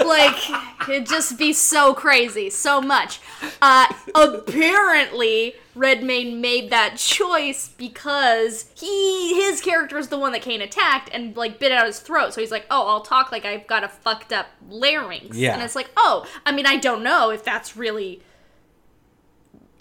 Like, 0.05 0.87
it'd 0.89 1.07
just 1.07 1.37
be 1.37 1.53
so 1.53 1.93
crazy, 1.93 2.49
so 2.49 2.81
much. 2.81 3.19
Uh, 3.61 3.87
apparently, 4.15 5.55
Redmayne 5.75 6.39
made 6.39 6.69
that 6.69 6.97
choice 6.97 7.69
because 7.69 8.69
he 8.75 9.41
his 9.41 9.61
character 9.61 9.97
is 9.97 10.09
the 10.09 10.17
one 10.17 10.31
that 10.33 10.41
Kane 10.41 10.61
attacked 10.61 11.09
and 11.11 11.35
like 11.35 11.59
bit 11.59 11.71
out 11.71 11.85
his 11.85 11.99
throat. 11.99 12.33
So 12.33 12.41
he's 12.41 12.51
like, 12.51 12.65
"Oh, 12.69 12.87
I'll 12.87 13.01
talk 13.01 13.31
like 13.31 13.45
I've 13.45 13.67
got 13.67 13.83
a 13.83 13.87
fucked 13.89 14.31
up 14.31 14.47
larynx." 14.69 15.35
Yeah. 15.35 15.53
And 15.53 15.63
it's 15.63 15.75
like, 15.75 15.89
"Oh, 15.97 16.27
I 16.45 16.51
mean, 16.51 16.65
I 16.65 16.77
don't 16.77 17.03
know 17.03 17.31
if 17.31 17.43
that's 17.43 17.75
really 17.75 18.21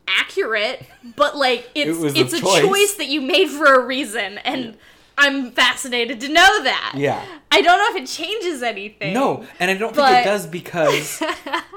accurate, 0.09 0.87
but 1.17 1.37
like 1.37 1.71
it's 1.75 1.99
a 2.03 2.07
it's 2.19 2.33
a 2.33 2.41
choice. 2.41 2.63
choice 2.63 2.95
that 2.95 3.09
you 3.09 3.21
made 3.21 3.49
for 3.49 3.67
a 3.67 3.85
reason 3.85 4.39
and 4.39 4.77
I'm 5.19 5.53
fascinated 5.53 6.21
to 6.21 6.29
know 6.29 6.63
that. 6.65 6.95
Yeah. 6.97 7.23
I 7.51 7.61
don't 7.63 7.79
know 7.79 7.97
if 7.97 8.03
it 8.03 8.13
changes 8.13 8.63
anything. 8.63 9.13
No, 9.15 9.45
and 9.61 9.71
I 9.71 9.75
don't 9.75 9.95
think 9.95 10.09
it 10.09 10.25
does 10.25 10.47
because 10.47 11.23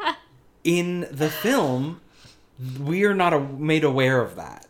in 0.63 1.01
the 1.11 1.29
film, 1.29 2.01
we 2.79 3.03
are 3.05 3.13
not 3.13 3.33
a- 3.33 3.39
made 3.39 3.83
aware 3.83 4.21
of 4.21 4.35
that. 4.35 4.65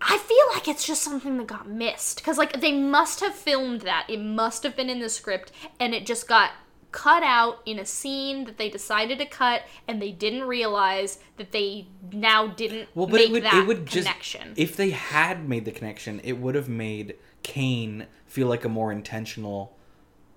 I 0.00 0.18
feel 0.18 0.44
like 0.54 0.68
it's 0.68 0.86
just 0.86 1.02
something 1.02 1.36
that 1.38 1.46
got 1.46 1.68
missed 1.68 2.22
cuz 2.22 2.38
like 2.38 2.60
they 2.60 2.72
must 2.72 3.20
have 3.20 3.34
filmed 3.34 3.80
that. 3.82 4.06
It 4.08 4.20
must 4.20 4.62
have 4.62 4.76
been 4.76 4.88
in 4.90 5.00
the 5.00 5.08
script 5.08 5.52
and 5.80 5.94
it 5.94 6.06
just 6.06 6.28
got 6.28 6.52
cut 6.92 7.22
out 7.22 7.60
in 7.66 7.78
a 7.78 7.84
scene 7.84 8.44
that 8.44 8.56
they 8.56 8.70
decided 8.70 9.18
to 9.18 9.26
cut 9.26 9.62
and 9.88 10.00
they 10.00 10.12
didn't 10.12 10.44
realize 10.44 11.18
that 11.36 11.50
they 11.52 11.86
now 12.12 12.46
didn't 12.46 12.88
Well, 12.94 13.06
but 13.06 13.16
make 13.16 13.28
it 13.28 13.32
would 13.32 13.42
that 13.44 13.54
it 13.54 13.66
would 13.66 13.86
just 13.86 14.06
connection. 14.06 14.54
if 14.56 14.76
they 14.76 14.90
had 14.90 15.48
made 15.48 15.64
the 15.64 15.72
connection, 15.72 16.20
it 16.24 16.34
would 16.38 16.54
have 16.54 16.68
made 16.68 17.16
Kane 17.42 18.06
feel 18.26 18.48
like 18.48 18.64
a 18.64 18.68
more 18.68 18.90
intentional 18.92 19.76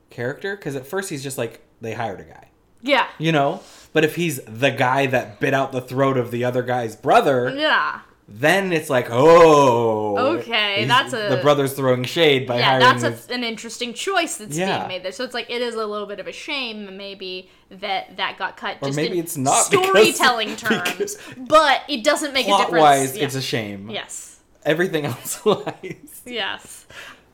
character 0.10 0.56
because 0.56 0.76
at 0.76 0.86
first 0.86 1.10
he's 1.10 1.24
just 1.24 1.38
like 1.38 1.62
they 1.82 1.94
hired 1.94 2.20
a 2.20 2.24
guy, 2.24 2.50
yeah. 2.82 3.08
you 3.18 3.32
know. 3.32 3.62
But 3.94 4.04
if 4.06 4.16
he's 4.16 4.40
the 4.46 4.72
guy 4.72 5.06
that 5.08 5.40
bit 5.40 5.54
out 5.54 5.72
the 5.72 5.82
throat 5.82 6.18
of 6.18 6.32
the 6.32 6.44
other 6.46 6.62
guy's 6.64 6.96
brother, 6.96 7.50
Yeah. 7.56 8.02
then 8.28 8.72
it's 8.72 8.90
like, 8.90 9.08
oh, 9.10 10.36
Okay, 10.40 10.86
that's 10.86 11.14
a- 11.14 11.30
the 11.30 11.38
brother's 11.42 11.74
throwing 11.74 12.04
shade 12.04 12.46
by 12.48 12.58
yeah, 12.60 12.80
hiring 12.80 13.00
that's 13.02 13.30
a, 13.30 13.34
an 13.34 13.44
interesting 13.44 13.94
choice 13.94 14.38
that's 14.38 14.56
Yeah. 14.58 14.78
being 14.80 14.88
made 14.88 15.04
there. 15.04 15.12
So 15.12 15.24
it's 15.24 15.34
like 15.34 15.50
it 15.50 15.62
is 15.62 15.74
a 15.76 15.86
little 15.86 16.06
bit 16.08 16.20
of 16.20 16.28
a 16.28 16.32
shame, 16.32 16.96
maybe 16.98 17.50
that 17.72 18.18
that 18.18 18.38
got 18.38 18.58
cut. 18.58 18.78
Or 18.82 18.90
just 18.90 18.96
maybe 18.96 19.18
in 19.18 19.24
it's 19.24 19.38
not 19.38 19.64
storytelling 19.66 20.50
because- 20.56 21.16
terms, 21.16 21.18
but 21.38 21.82
it 21.88 22.04
doesn't 22.04 22.34
make 22.34 22.48
a 22.48 22.58
difference. 22.58 22.82
wise, 22.82 23.18
Yeah. 23.18 23.26
it's 23.26 23.36
a 23.36 23.42
shame. 23.42 23.90
yes, 23.90 24.39
Everything 24.66 25.06
else 25.08 25.46
lies. 25.46 26.22
yes. 26.26 26.86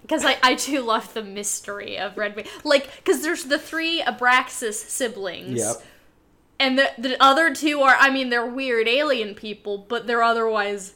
Because 0.02 0.24
I, 0.24 0.38
I 0.44 0.56
too 0.56 0.82
love 0.82 1.14
the 1.16 1.24
mystery 1.24 1.98
of 1.98 2.16
Red 2.18 2.36
Wing. 2.36 2.46
Like, 2.64 2.96
because 2.98 3.22
there's 3.24 3.46
the 3.46 3.58
three 3.58 4.02
Abraxas 4.04 4.74
siblings. 4.76 5.58
Yep. 5.60 5.84
And 6.60 6.78
the, 6.78 6.92
the 6.98 7.22
other 7.22 7.54
two 7.54 7.82
are, 7.82 7.96
I 8.00 8.12
mean, 8.12 8.30
they're 8.30 8.46
weird 8.46 8.88
alien 8.88 9.34
people, 9.36 9.80
but 9.90 10.06
they're 10.08 10.22
otherwise 10.24 10.94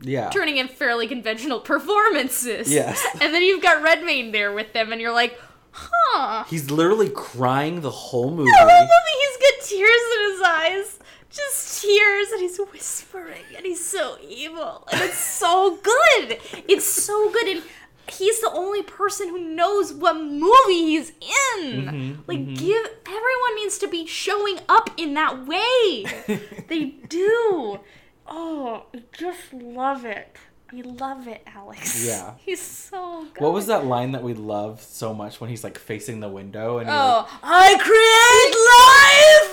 Yeah. 0.00 0.30
turning 0.30 0.56
in 0.56 0.68
fairly 0.68 1.06
conventional 1.06 1.60
performances. 1.72 2.72
Yes. 2.72 3.04
And 3.20 3.34
then 3.34 3.42
you've 3.42 3.62
got 3.62 3.82
Redmayne 3.82 4.32
there 4.32 4.52
with 4.52 4.72
them, 4.72 4.90
and 4.90 5.00
you're 5.00 5.12
like, 5.12 5.38
huh. 5.72 6.44
He's 6.48 6.70
literally 6.70 7.10
crying 7.10 7.82
the 7.82 7.90
whole 7.90 8.30
movie. 8.30 8.50
The 8.50 8.56
whole 8.58 8.80
movie, 8.80 9.16
he's 9.20 9.36
got 9.36 9.68
tears 9.68 10.00
in 10.16 10.30
his 10.32 10.42
eyes. 10.42 10.98
Just 11.36 11.82
tears, 11.82 12.30
and 12.30 12.40
he's 12.40 12.58
whispering, 12.58 13.44
and 13.56 13.66
he's 13.66 13.84
so 13.84 14.16
evil. 14.26 14.88
And 14.90 15.02
it's 15.02 15.18
so 15.18 15.76
good. 15.82 16.38
It's 16.66 16.86
so 16.86 17.30
good. 17.30 17.48
And 17.48 17.62
he's 18.10 18.40
the 18.40 18.50
only 18.52 18.82
person 18.82 19.28
who 19.28 19.38
knows 19.38 19.92
what 19.92 20.16
movie 20.16 20.52
he's 20.68 21.10
in. 21.10 21.62
Mm-hmm, 21.62 22.20
like, 22.26 22.38
mm-hmm. 22.38 22.54
give. 22.54 22.86
Everyone 23.06 23.56
needs 23.56 23.78
to 23.78 23.88
be 23.88 24.06
showing 24.06 24.60
up 24.68 24.90
in 24.96 25.14
that 25.14 25.46
way. 25.46 26.06
they 26.68 26.94
do. 27.08 27.80
Oh, 28.26 28.86
I 28.94 29.02
just 29.12 29.52
love 29.52 30.04
it. 30.04 30.36
I 30.72 30.80
love 30.80 31.28
it, 31.28 31.42
Alex. 31.46 32.04
Yeah. 32.04 32.34
He's 32.44 32.60
so 32.60 33.26
good. 33.32 33.42
What 33.42 33.52
was 33.52 33.66
that 33.66 33.86
line 33.86 34.12
that 34.12 34.22
we 34.24 34.34
love 34.34 34.82
so 34.82 35.14
much 35.14 35.40
when 35.40 35.48
he's 35.48 35.62
like 35.62 35.78
facing 35.78 36.18
the 36.18 36.28
window 36.28 36.78
and 36.78 36.88
Oh, 36.90 37.28
I 37.42 37.76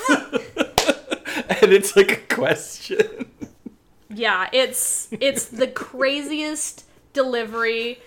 create 0.09 0.39
life! 0.39 0.53
and 1.63 1.73
it's 1.73 1.95
like 1.95 2.11
a 2.11 2.35
question. 2.35 3.31
Yeah, 4.09 4.49
it's 4.53 5.07
it's 5.11 5.45
the 5.45 5.67
craziest 5.67 6.85
delivery. 7.13 7.99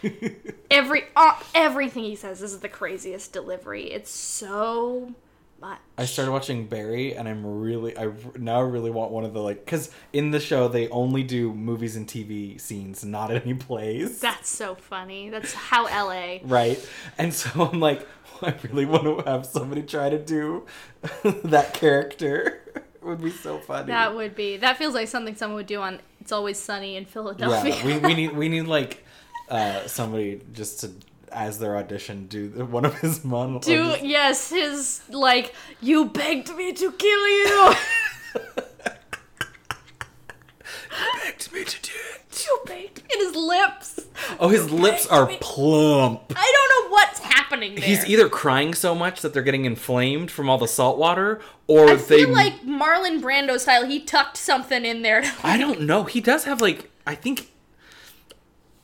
Every 0.70 1.04
uh, 1.16 1.40
everything 1.54 2.04
he 2.04 2.16
says 2.16 2.42
is 2.42 2.60
the 2.60 2.68
craziest 2.68 3.32
delivery. 3.32 3.90
It's 3.90 4.10
so 4.10 5.14
much. 5.60 5.78
I 5.96 6.04
started 6.04 6.32
watching 6.32 6.66
Barry 6.66 7.14
and 7.16 7.26
I'm 7.28 7.60
really 7.60 7.96
I 7.96 8.12
now 8.36 8.60
really 8.62 8.90
want 8.90 9.10
one 9.10 9.24
of 9.24 9.32
the 9.32 9.40
like 9.40 9.66
cuz 9.66 9.90
in 10.12 10.30
the 10.30 10.38
show 10.40 10.68
they 10.68 10.88
only 10.90 11.22
do 11.22 11.52
movies 11.52 11.96
and 11.96 12.06
TV 12.06 12.60
scenes, 12.60 13.04
not 13.04 13.30
any 13.32 13.54
plays. 13.54 14.20
That's 14.20 14.48
so 14.48 14.74
funny. 14.74 15.30
That's 15.30 15.54
how 15.54 15.84
LA. 15.86 16.38
right? 16.44 16.78
And 17.18 17.32
so 17.32 17.48
I'm 17.72 17.80
like 17.80 18.06
I 18.42 18.54
really 18.70 18.84
want 18.86 19.04
to 19.04 19.28
have 19.28 19.46
somebody 19.46 19.82
try 19.82 20.10
to 20.10 20.18
do 20.18 20.66
that 21.24 21.74
character. 21.74 22.62
Would 23.06 23.22
be 23.22 23.30
so 23.30 23.58
funny. 23.58 23.86
That 23.86 24.14
would 24.14 24.34
be. 24.34 24.56
That 24.56 24.76
feels 24.76 24.94
like 24.94 25.08
something 25.08 25.36
someone 25.36 25.56
would 25.56 25.66
do 25.66 25.80
on 25.80 26.00
It's 26.20 26.32
Always 26.32 26.58
Sunny 26.58 26.96
in 26.96 27.04
Philadelphia. 27.04 27.74
Yeah, 27.74 27.86
we, 27.86 27.98
we 27.98 28.14
need 28.14 28.36
we 28.36 28.48
need 28.48 28.66
like 28.66 29.04
uh, 29.48 29.86
somebody 29.86 30.40
just 30.52 30.80
to 30.80 30.90
as 31.32 31.58
their 31.58 31.76
audition 31.76 32.26
do 32.26 32.48
one 32.70 32.84
of 32.84 32.98
his 33.00 33.24
monologues. 33.24 33.66
do 33.66 33.94
yes, 34.02 34.50
his 34.50 35.02
like 35.10 35.54
you 35.80 36.06
begged 36.06 36.54
me 36.56 36.72
to 36.72 36.92
kill 36.92 37.28
you. 37.28 37.74
begged 41.22 41.52
me 41.52 41.64
to 41.64 41.82
do 41.82 41.92
it. 42.14 42.46
you 42.46 42.60
begged 42.66 42.98
me. 42.98 43.08
And 43.12 43.20
his 43.22 43.36
lips. 43.36 44.00
Oh, 44.40 44.48
his 44.48 44.70
lips 44.70 45.06
are 45.06 45.26
me. 45.26 45.38
plump. 45.40 46.32
I 46.34 46.52
don't 46.54 46.86
know 46.86 46.90
what's 46.92 47.18
happening 47.20 47.45
there. 47.60 47.84
He's 47.84 48.04
either 48.06 48.28
crying 48.28 48.74
so 48.74 48.94
much 48.94 49.20
that 49.22 49.32
they're 49.32 49.42
getting 49.42 49.64
inflamed 49.64 50.30
from 50.30 50.48
all 50.50 50.58
the 50.58 50.68
salt 50.68 50.98
water, 50.98 51.40
or 51.66 51.90
I 51.90 51.94
they. 51.96 52.18
feel 52.24 52.30
like 52.32 52.62
Marlon 52.62 53.20
Brando 53.20 53.58
style. 53.58 53.84
He 53.86 54.00
tucked 54.00 54.36
something 54.36 54.84
in 54.84 55.02
there. 55.02 55.22
I 55.42 55.56
don't 55.58 55.82
know. 55.82 56.04
He 56.04 56.20
does 56.20 56.44
have 56.44 56.60
like 56.60 56.90
I 57.06 57.14
think 57.14 57.50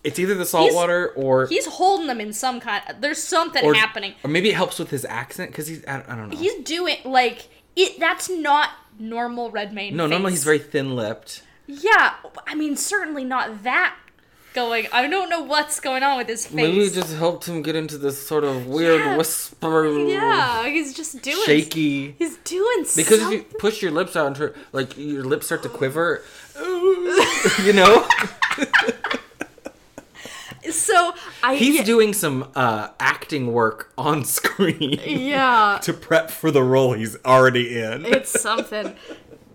it's 0.05 0.19
either 0.19 0.35
the 0.35 0.45
salt 0.47 0.65
He's- 0.65 0.75
water 0.75 1.13
or 1.15 1.47
He's 1.47 1.67
holding 1.67 2.07
them 2.09 2.21
in 2.21 2.33
some 2.33 2.61
kind. 2.61 2.83
There's 3.01 3.23
something 3.23 3.65
or, 3.65 3.75
happening. 3.75 4.15
or 4.25 4.31
maybe 4.31 4.49
it 4.51 4.55
helps 4.57 4.79
with 4.79 4.91
his 4.91 5.05
accent 5.05 5.51
because 5.53 5.69
he's 5.69 5.85
I, 5.87 6.03
I 6.09 6.17
don't 6.17 6.31
know. 6.31 6.37
He's 6.37 6.55
doing 6.65 6.97
like 7.05 7.49
it. 7.77 8.01
That's 8.01 8.29
not 8.29 8.71
normal 8.99 9.51
Redmayne. 9.51 9.97
no, 9.97 10.07
normally 10.07 10.33
he's 10.33 10.45
very 10.45 10.59
thin 10.59 10.97
lipped. 10.97 11.43
Yeah, 11.67 12.15
I 12.47 12.55
mean 12.57 12.77
certainly 12.77 13.23
not 13.25 13.63
that 13.63 13.97
going, 14.53 14.87
I 14.93 15.07
don't 15.09 15.29
know 15.31 15.41
what's 15.43 15.81
going 15.81 16.03
on 16.03 16.19
with 16.19 16.29
his 16.29 16.47
face. 16.47 16.55
Maybe 16.55 16.81
it 16.81 16.93
just 16.95 17.15
helped 17.17 17.47
him 17.49 17.63
get 17.63 17.75
into 17.77 17.99
this 17.99 18.25
sort 18.27 18.45
of 18.45 18.67
weird 18.67 19.01
Yeah. 19.01 19.17
whisper. 19.17 19.87
yeah, 19.89 20.67
he's 20.69 20.95
just 20.95 21.21
doing 21.23 21.45
Shaky. 21.45 22.13
He's 22.19 22.37
doing 22.39 22.83
Because 22.97 23.21
something. 23.21 23.41
if 23.41 23.53
you 23.53 23.59
push 23.59 23.83
your 23.83 23.91
lips 23.91 24.17
out 24.17 24.27
and 24.29 24.37
try, 24.37 24.49
like 24.73 24.97
your 24.97 25.25
lips 25.25 25.47
start 25.47 25.63
to 25.65 25.69
quiver, 25.81 26.23
you 27.65 27.73
know, 27.73 28.07
So 30.71 31.13
I 31.43 31.57
he's 31.57 31.83
doing 31.85 32.13
some 32.15 32.49
uh, 32.55 32.91
acting 33.01 33.53
work 33.53 33.93
on 33.99 34.25
screen 34.25 35.01
yeah, 35.05 35.79
to 35.83 35.93
prep 35.93 36.31
for 36.31 36.51
the 36.53 36.63
role 36.63 36.93
he's 36.93 37.17
already 37.25 37.79
in. 37.81 38.07
it's 38.07 38.41
something. 38.41 38.95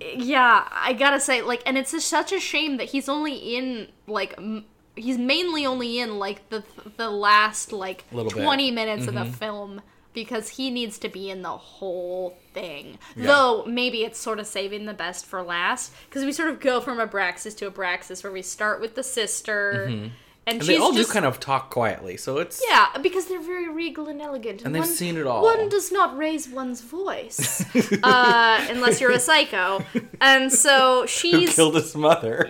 Yeah, 0.01 0.67
I 0.69 0.93
gotta 0.93 1.19
say, 1.19 1.41
like, 1.41 1.63
and 1.65 1.77
it's 1.77 1.91
just 1.91 2.07
such 2.09 2.31
a 2.33 2.39
shame 2.39 2.77
that 2.77 2.89
he's 2.89 3.07
only 3.09 3.33
in 3.35 3.87
like 4.05 4.35
m- 4.37 4.65
he's 4.97 5.17
mainly 5.17 5.65
only 5.65 5.99
in 5.99 6.19
like 6.19 6.49
the 6.49 6.63
the 6.97 7.09
last 7.09 7.71
like 7.71 8.03
Little 8.11 8.31
bit. 8.31 8.43
twenty 8.43 8.71
minutes 8.71 9.07
of 9.07 9.13
Mm-hmm. 9.15 9.31
the 9.31 9.37
film 9.37 9.81
because 10.13 10.49
he 10.49 10.71
needs 10.71 10.97
to 10.97 11.09
be 11.09 11.29
in 11.29 11.43
the 11.43 11.49
whole 11.57 12.35
thing. 12.53 12.97
Yeah. 13.15 13.27
Though 13.27 13.65
maybe 13.65 14.03
it's 14.03 14.19
sort 14.19 14.39
of 14.39 14.47
saving 14.47 14.85
the 14.85 14.93
best 14.95 15.25
for 15.27 15.43
last 15.43 15.93
because 16.09 16.25
we 16.25 16.31
sort 16.31 16.49
of 16.49 16.59
go 16.59 16.81
from 16.81 16.97
Abraxas 16.97 17.55
to 17.57 17.69
Abraxas 17.69 18.23
where 18.23 18.33
we 18.33 18.41
start 18.41 18.81
with 18.81 18.95
the 18.95 19.03
sister 19.03 19.83
and, 19.83 19.93
Mm-hmm. 19.95 20.07
and 20.47 20.61
she's 20.63 20.67
they 20.69 20.77
all 20.77 20.91
just 20.93 21.09
do 21.09 21.13
kind 21.13 21.25
of 21.25 21.39
talk 21.39 21.69
quietly, 21.69 22.17
so 22.17 22.37
it's 22.39 22.63
Yeah, 22.67 22.87
because 23.03 23.27
they're 23.27 23.41
very 23.41 23.69
regal 23.69 24.07
and 24.07 24.19
elegant. 24.21 24.63
And 24.63 24.73
they've 24.73 24.81
one, 24.81 24.89
seen 24.89 25.17
it 25.17 25.27
all. 25.27 25.43
One 25.43 25.69
does 25.69 25.91
not 25.91 26.17
raise 26.17 26.47
one's 26.49 26.81
voice 26.81 27.63
uh, 28.03 28.65
unless 28.71 28.99
you're 29.01 29.11
a 29.11 29.19
psycho. 29.19 29.83
And 30.21 30.51
so 30.51 31.01
who 31.01 31.07
she's 31.07 31.53
killed 31.55 31.75
his 31.75 31.93
mother. 31.95 32.49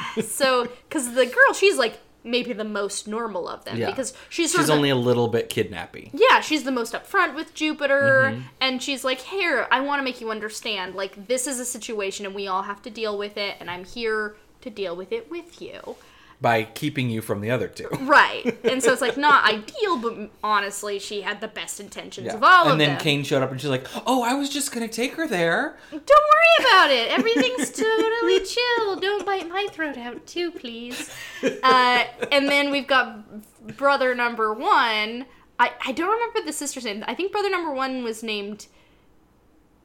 so 0.22 0.68
because 0.88 1.12
the 1.14 1.26
girl, 1.26 1.52
she's 1.54 1.76
like 1.78 1.98
maybe 2.24 2.52
the 2.52 2.62
most 2.64 3.08
normal 3.08 3.48
of 3.48 3.64
them 3.64 3.76
Yeah. 3.76 3.86
because 3.90 4.14
she's 4.28 4.52
sort 4.52 4.62
She's 4.62 4.68
of 4.70 4.76
only 4.76 4.90
a 4.90 4.94
little 4.96 5.26
bit 5.26 5.48
kidnappy. 5.48 6.10
yeah, 6.14 6.40
she's 6.40 6.62
the 6.62 6.70
most 6.70 6.92
upfront 6.92 7.34
with 7.34 7.52
Jupiter, 7.52 8.30
Mm-hmm. 8.30 8.40
and 8.60 8.80
she's 8.82 9.02
like, 9.04 9.18
"Here, 9.20 9.66
I 9.72 9.80
want 9.80 9.98
to 9.98 10.04
make 10.04 10.20
you 10.20 10.30
understand. 10.30 10.94
Like, 10.94 11.26
this 11.26 11.46
is 11.48 11.58
a 11.58 11.64
situation, 11.64 12.24
and 12.26 12.32
we 12.34 12.46
all 12.46 12.62
have 12.62 12.80
to 12.82 12.90
deal 12.90 13.18
with 13.18 13.36
it, 13.36 13.56
and 13.58 13.68
I'm 13.70 13.84
here 13.84 14.36
to 14.60 14.70
deal 14.70 14.94
with 14.94 15.10
it 15.12 15.30
with 15.30 15.60
you." 15.60 15.96
By 16.42 16.64
keeping 16.64 17.08
you 17.08 17.22
from 17.22 17.40
the 17.40 17.50
other 17.50 17.68
two. 17.68 17.88
Right, 18.02 18.58
and 18.64 18.82
so 18.82 18.92
it's 18.92 19.00
like 19.00 19.16
not 19.16 19.44
ideal, 19.48 19.96
but 19.98 20.30
honestly, 20.44 20.98
she 20.98 21.22
had 21.22 21.40
the 21.40 21.48
best 21.48 21.80
intentions 21.80 22.26
Yeah. 22.26 22.34
of 22.34 22.42
all 22.42 22.64
and 22.64 22.72
of 22.72 22.78
them. 22.78 22.90
And 22.90 22.98
then. 22.98 23.02
Kane 23.02 23.22
showed 23.22 23.42
up 23.42 23.50
and 23.52 23.60
she's 23.60 23.70
like, 23.70 23.86
"Oh, 24.06 24.22
I 24.22 24.34
was 24.34 24.50
just 24.50 24.72
gonna 24.72 24.88
take 24.88 25.14
her 25.14 25.26
there." 25.26 25.76
Don't 25.90 26.02
worry 26.02 26.66
about 26.66 26.90
it. 26.90 27.10
Everything's 27.16 27.70
totally 27.70 28.40
chill. 28.40 28.96
Don't 28.96 29.24
bite 29.24 29.48
my 29.48 29.66
throat 29.70 29.96
out 29.96 30.26
too, 30.26 30.50
please. 30.50 31.10
Uh, 31.42 32.04
and 32.30 32.48
then 32.48 32.70
we've 32.70 32.86
got 32.88 33.76
brother 33.76 34.14
number 34.14 34.52
one. 34.52 35.24
I, 35.58 35.70
I 35.86 35.92
don't 35.92 36.10
remember 36.10 36.40
the 36.44 36.52
sister's 36.52 36.84
name. 36.84 37.04
I 37.06 37.14
think 37.14 37.30
brother 37.30 37.48
number 37.50 37.72
one 37.72 38.02
was 38.02 38.22
named 38.24 38.66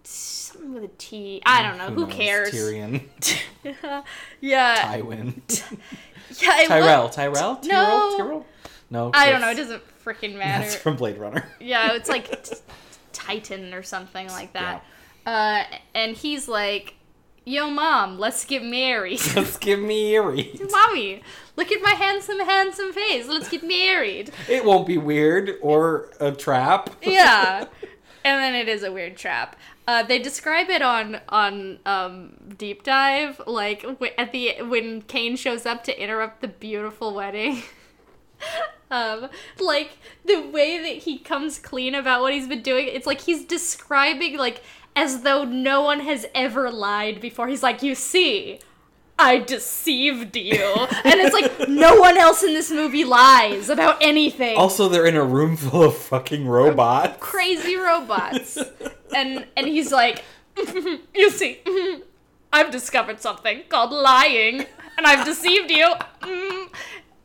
something 0.03 0.73
with 0.73 0.83
a 0.83 0.89
T. 0.97 1.41
I 1.45 1.61
don't 1.61 1.77
know. 1.77 1.89
Who, 1.93 2.05
knows? 2.07 2.13
cares? 2.15 2.51
Tyrion, 2.51 3.01
Yeah. 4.41 4.95
Tywin, 4.97 5.77
yeah 6.41 6.61
it 6.61 6.67
Tyrell, 6.67 7.05
was- 7.07 7.15
Tyrell, 7.15 7.55
Tyrell, 7.57 7.59
No. 7.63 8.17
Tyrell. 8.17 8.45
No, 8.89 9.11
I 9.13 9.31
don't 9.31 9.41
know. 9.41 9.49
It 9.49 9.55
doesn't 9.55 9.83
freaking 10.05 10.35
matter. 10.37 10.63
That's 10.63 10.75
from 10.75 10.95
Blade 10.95 11.17
Runner. 11.17 11.47
Yeah, 11.59 11.93
it's 11.93 12.09
like 12.15 12.43
t- 12.43 12.55
Titan 13.13 13.73
or 13.73 13.83
something 13.83 14.27
like 14.29 14.53
that. 14.53 14.83
Uh, 15.25 15.63
and 15.93 16.15
he's 16.15 16.47
like, 16.47 16.95
"Yo, 17.43 17.69
mom, 17.69 18.17
let's 18.17 18.45
get 18.45 18.63
married." 18.63 19.19
Let's 19.35 19.57
get 19.57 19.79
me 19.81 20.13
Eerie. 20.13 20.57
Mommy, 20.71 21.21
look 21.57 21.69
at 21.71 21.81
my 21.81 21.91
handsome, 21.91 22.39
handsome 22.39 22.93
face. 22.93 23.27
Let's 23.27 23.49
get 23.49 23.61
married. 23.63 24.31
It 24.47 24.63
won't 24.63 24.87
be 24.87 24.97
weird 24.97 25.55
or 25.61 26.09
a 26.21 26.31
trap. 26.31 26.91
Yeah. 27.01 27.65
And 28.27 28.43
then 28.43 28.55
it 28.55 28.67
is 28.67 28.83
a 28.83 28.91
weird 28.91 29.15
trap. 29.15 29.55
Uh, 29.87 30.03
they 30.03 30.19
describe 30.19 30.69
it 30.69 30.81
on 30.81 31.21
on 31.29 31.79
um, 31.85 32.33
deep 32.57 32.83
dive, 32.83 33.41
like 33.47 33.83
w- 33.83 34.11
at 34.17 34.31
the 34.31 34.61
when 34.63 35.01
Kane 35.03 35.37
shows 35.37 35.65
up 35.65 35.83
to 35.85 36.01
interrupt 36.01 36.41
the 36.41 36.49
beautiful 36.49 37.13
wedding. 37.13 37.63
um, 38.91 39.29
like 39.59 39.97
the 40.25 40.41
way 40.41 40.77
that 40.77 41.03
he 41.03 41.17
comes 41.17 41.57
clean 41.57 41.95
about 41.95 42.21
what 42.21 42.33
he's 42.33 42.47
been 42.47 42.61
doing, 42.61 42.87
it's 42.87 43.07
like 43.07 43.21
he's 43.21 43.45
describing 43.45 44.37
like 44.37 44.61
as 44.95 45.21
though 45.21 45.45
no 45.45 45.81
one 45.83 46.01
has 46.01 46.25
ever 46.35 46.69
lied 46.69 47.21
before. 47.21 47.47
He's 47.47 47.63
like, 47.63 47.81
you 47.81 47.95
see. 47.95 48.59
I 49.19 49.39
deceived 49.39 50.35
you. 50.35 50.87
And 51.03 51.19
it's 51.19 51.33
like 51.33 51.67
no 51.67 51.95
one 51.95 52.17
else 52.17 52.43
in 52.43 52.53
this 52.53 52.69
movie 52.69 53.03
lies 53.03 53.69
about 53.69 53.97
anything. 54.01 54.57
Also, 54.57 54.87
they're 54.87 55.05
in 55.05 55.15
a 55.15 55.23
room 55.23 55.57
full 55.57 55.83
of 55.83 55.97
fucking 55.97 56.47
robots. 56.47 57.17
crazy 57.19 57.75
robots. 57.75 58.57
and 59.15 59.45
and 59.55 59.67
he's 59.67 59.91
like, 59.91 60.23
you 61.15 61.29
see, 61.31 61.59
I've 62.53 62.71
discovered 62.71 63.19
something 63.19 63.63
called 63.69 63.91
lying, 63.91 64.65
and 64.97 65.05
I've 65.05 65.25
deceived 65.25 65.71
you. 65.71 65.93
Mm. 66.21 66.69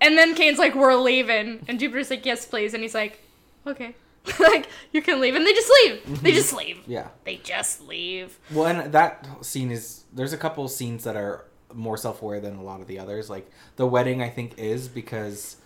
And 0.00 0.18
then 0.18 0.34
Kane's 0.34 0.58
like, 0.58 0.74
we're 0.74 0.96
leaving, 0.96 1.64
and 1.68 1.78
Jupiter's 1.78 2.10
like, 2.10 2.26
yes, 2.26 2.44
please, 2.44 2.74
and 2.74 2.82
he's 2.82 2.94
like, 2.94 3.20
okay, 3.66 3.94
like 4.40 4.68
you 4.92 5.00
can 5.00 5.20
leave, 5.20 5.34
and 5.34 5.46
they 5.46 5.52
just 5.52 5.70
leave. 5.84 6.22
They 6.22 6.32
just 6.32 6.52
leave. 6.52 6.80
Yeah. 6.86 7.08
They 7.24 7.36
just 7.36 7.82
leave. 7.86 8.38
Well, 8.50 8.66
and 8.66 8.92
that 8.92 9.26
scene 9.44 9.70
is 9.70 10.04
there's 10.12 10.32
a 10.32 10.38
couple 10.38 10.66
scenes 10.68 11.04
that 11.04 11.16
are 11.16 11.44
more 11.74 11.96
self-aware 11.96 12.40
than 12.40 12.56
a 12.56 12.62
lot 12.62 12.80
of 12.80 12.86
the 12.86 12.98
others. 12.98 13.28
Like 13.30 13.50
the 13.76 13.86
wedding, 13.86 14.22
I 14.22 14.28
think 14.28 14.58
is 14.58 14.88
because 14.88 15.56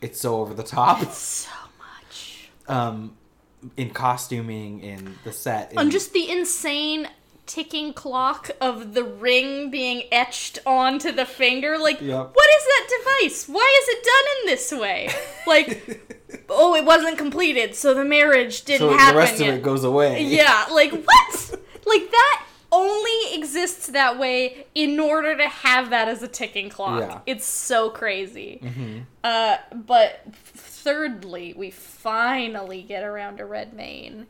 it's 0.00 0.20
so 0.20 0.36
over 0.36 0.54
the 0.54 0.62
top. 0.62 1.02
It's 1.02 1.16
So 1.18 1.50
much. 1.78 2.50
Um, 2.68 3.16
in 3.76 3.90
costuming, 3.90 4.80
in 4.80 5.16
the 5.24 5.32
set, 5.32 5.72
in, 5.72 5.78
And 5.78 5.90
just 5.90 6.12
the 6.12 6.28
insane 6.30 7.08
ticking 7.46 7.92
clock 7.92 8.50
of 8.60 8.94
the 8.94 9.04
ring 9.04 9.70
being 9.70 10.02
etched 10.10 10.58
onto 10.66 11.12
the 11.12 11.26
finger. 11.26 11.76
Like, 11.78 12.00
Yep. 12.00 12.30
what 12.34 12.46
is 12.58 12.64
that 12.64 12.88
device? 13.20 13.48
Why 13.48 13.80
is 13.82 13.88
it 13.88 14.04
done 14.04 14.24
in 14.40 14.46
this 14.46 14.72
way? 14.72 15.10
Like, 15.46 16.44
oh, 16.48 16.74
it 16.74 16.84
wasn't 16.86 17.18
completed, 17.18 17.74
so 17.74 17.92
the 17.94 18.04
marriage 18.04 18.64
didn't 18.64 18.88
happen. 18.88 18.98
so 18.98 19.04
happen 19.04 19.14
the 19.14 19.18
rest 19.18 19.40
yet. 19.40 19.48
of 19.50 19.54
it 19.56 19.62
goes 19.62 19.84
away. 19.84 20.22
yeah, 20.24 20.66
like 20.72 20.90
what? 21.04 21.60
like 21.86 22.10
that 22.10 22.43
only 22.74 23.34
exists 23.34 23.86
that 23.88 24.18
way 24.18 24.66
in 24.74 24.98
order 24.98 25.36
to 25.36 25.48
have 25.48 25.90
that 25.90 26.08
as 26.08 26.22
a 26.22 26.28
ticking 26.28 26.68
clock. 26.68 27.00
Yeah. 27.00 27.20
It's 27.26 27.46
so 27.46 27.88
crazy. 27.90 28.60
Uh, 29.22 29.56
but 29.72 30.22
thirdly, 30.34 31.54
we 31.56 31.70
finally 31.70 32.82
get 32.82 33.04
around 33.04 33.38
to 33.38 33.46
Redmayne, 33.46 34.26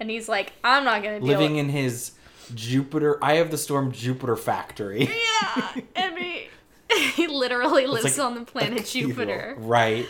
and 0.00 0.10
he's 0.10 0.28
like, 0.28 0.54
"I'm 0.64 0.84
not 0.84 1.02
gonna 1.02 1.18
living 1.20 1.56
in 1.56 1.68
his 1.68 2.12
Jupiter, 2.54 3.22
Eye 3.22 3.34
of 3.34 3.50
the 3.50 3.58
Storm 3.58 3.92
Jupiter 3.92 4.36
factory. 4.36 5.10
yeah." 5.44 5.80
And 5.94 6.18
he, 6.18 6.48
he 7.14 7.26
literally 7.26 7.86
lives 7.86 8.18
like 8.18 8.26
on 8.26 8.34
the 8.34 8.44
planet. 8.44 8.86
Jupiter. 8.86 9.54
Right. 9.58 10.06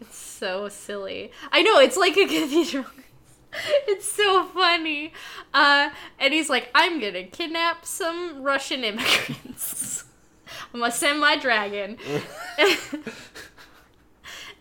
It's 0.00 0.18
so 0.18 0.68
silly. 0.68 1.32
I 1.50 1.62
know 1.62 1.78
it's 1.78 1.96
like 1.96 2.16
a 2.16 2.26
cathedral. 2.28 2.84
It's 3.86 4.10
so 4.10 4.44
funny. 4.44 5.12
Uh, 5.54 5.90
and 6.18 6.34
he's 6.34 6.50
like, 6.50 6.68
I'm 6.74 7.00
gonna 7.00 7.24
kidnap 7.24 7.86
some 7.86 8.42
Russian 8.42 8.84
immigrants. 8.84 10.04
I'm 10.74 10.80
gonna 10.80 10.92
send 10.92 11.20
my 11.20 11.36
dragon. 11.36 11.96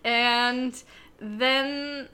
and 0.03 0.81
then 1.19 2.07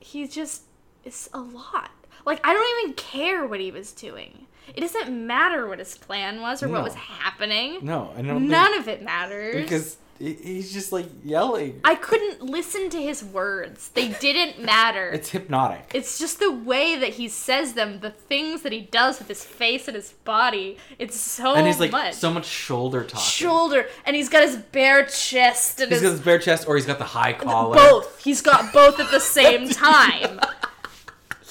he 0.00 0.26
just 0.26 0.62
it's 1.04 1.28
a 1.32 1.40
lot. 1.40 1.90
Like 2.26 2.40
I 2.46 2.52
don't 2.52 2.80
even 2.80 2.94
care 2.94 3.46
what 3.46 3.60
he 3.60 3.70
was 3.70 3.92
doing. 3.92 4.46
It 4.74 4.80
doesn't 4.80 5.26
matter 5.26 5.66
what 5.66 5.78
his 5.78 5.96
plan 5.96 6.40
was 6.42 6.62
or 6.62 6.68
what 6.68 6.82
was 6.82 6.94
happening. 6.94 7.78
No, 7.82 8.12
I 8.16 8.22
don't 8.22 8.48
None 8.48 8.72
think, 8.72 8.82
of 8.82 8.88
it 8.88 9.02
matters. 9.02 9.62
because 9.62 9.96
he's 10.18 10.72
just 10.72 10.90
like 10.92 11.06
yelling. 11.24 11.80
I 11.84 11.94
couldn't 11.94 12.42
listen 12.42 12.90
to 12.90 13.00
his 13.02 13.22
words. 13.22 13.88
They 13.90 14.08
didn't 14.08 14.64
matter. 14.64 15.10
It's 15.18 15.30
hypnotic. 15.30 15.90
It's 15.94 16.18
just 16.18 16.38
the 16.40 16.50
way 16.52 16.96
that 16.96 17.10
he 17.10 17.28
says 17.28 17.74
them, 17.74 18.00
the 18.00 18.10
things 18.10 18.62
that 18.62 18.72
he 18.72 18.80
does 18.80 19.18
with 19.18 19.28
his 19.28 19.44
face 19.44 19.86
and 19.88 19.94
his 19.94 20.12
body. 20.24 20.76
It's 20.98 21.18
so 21.18 21.54
and 21.54 21.66
he's 21.66 21.80
like 21.80 21.92
much. 21.92 22.14
so 22.14 22.32
much 22.32 22.46
shoulder 22.46 23.04
talking. 23.04 23.20
shoulder, 23.20 23.86
and 24.04 24.14
he's 24.16 24.28
got 24.28 24.42
his 24.42 24.56
bare 24.56 25.04
chest 25.06 25.80
and 25.80 25.90
He's 25.90 26.00
his 26.00 26.10
got 26.10 26.16
his 26.16 26.24
bare 26.24 26.38
chest, 26.38 26.66
or 26.68 26.76
he's 26.76 26.86
got 26.86 26.98
the 26.98 27.04
high 27.04 27.32
collar. 27.32 27.76
both. 27.76 28.22
He's 28.22 28.42
got 28.42 28.72
both 28.72 28.98
at 29.00 29.10
the 29.10 29.20
same 29.20 29.68
time. 29.68 30.40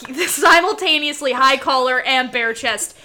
He- 0.06 0.14
simultaneously 0.28 1.32
high 1.34 1.58
collar 1.58 2.02
and 2.02 2.32
bare 2.32 2.54
chest. 2.54 2.98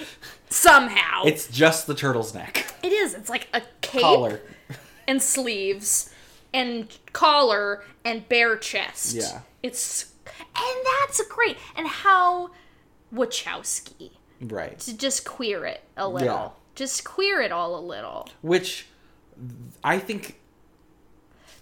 Somehow, 0.51 1.23
It's 1.25 1.49
just 1.49 1.87
the 1.87 1.95
turtle's 1.95 2.35
neck. 2.35 2.75
it 2.83 2.93
is. 2.93 3.15
It's 3.15 3.31
like 3.31 3.49
a 3.55 3.63
cape 3.81 4.03
Collar. 4.03 4.43
And 5.09 5.23
sleeves 5.23 6.13
and 6.55 6.97
collar 7.13 7.83
and 8.05 8.29
bare 8.29 8.57
chest. 8.57 9.15
Yeah. 9.15 9.41
It's 9.63 10.13
and 10.57 10.87
that's 11.05 11.23
great. 11.27 11.57
And 11.77 11.87
how 11.87 12.51
Wachowski 13.15 14.11
Right. 14.41 14.79
to 14.81 14.97
just 14.97 15.25
queer 15.25 15.65
it 15.67 15.83
a 15.97 16.09
little. 16.09 16.27
Yeah. 16.29 16.49
Just 16.75 17.05
queer 17.05 17.41
it 17.41 17.53
all 17.53 17.79
a 17.79 17.81
little. 17.85 18.29
Which 18.41 18.87
I 19.85 19.99
think 19.99 20.39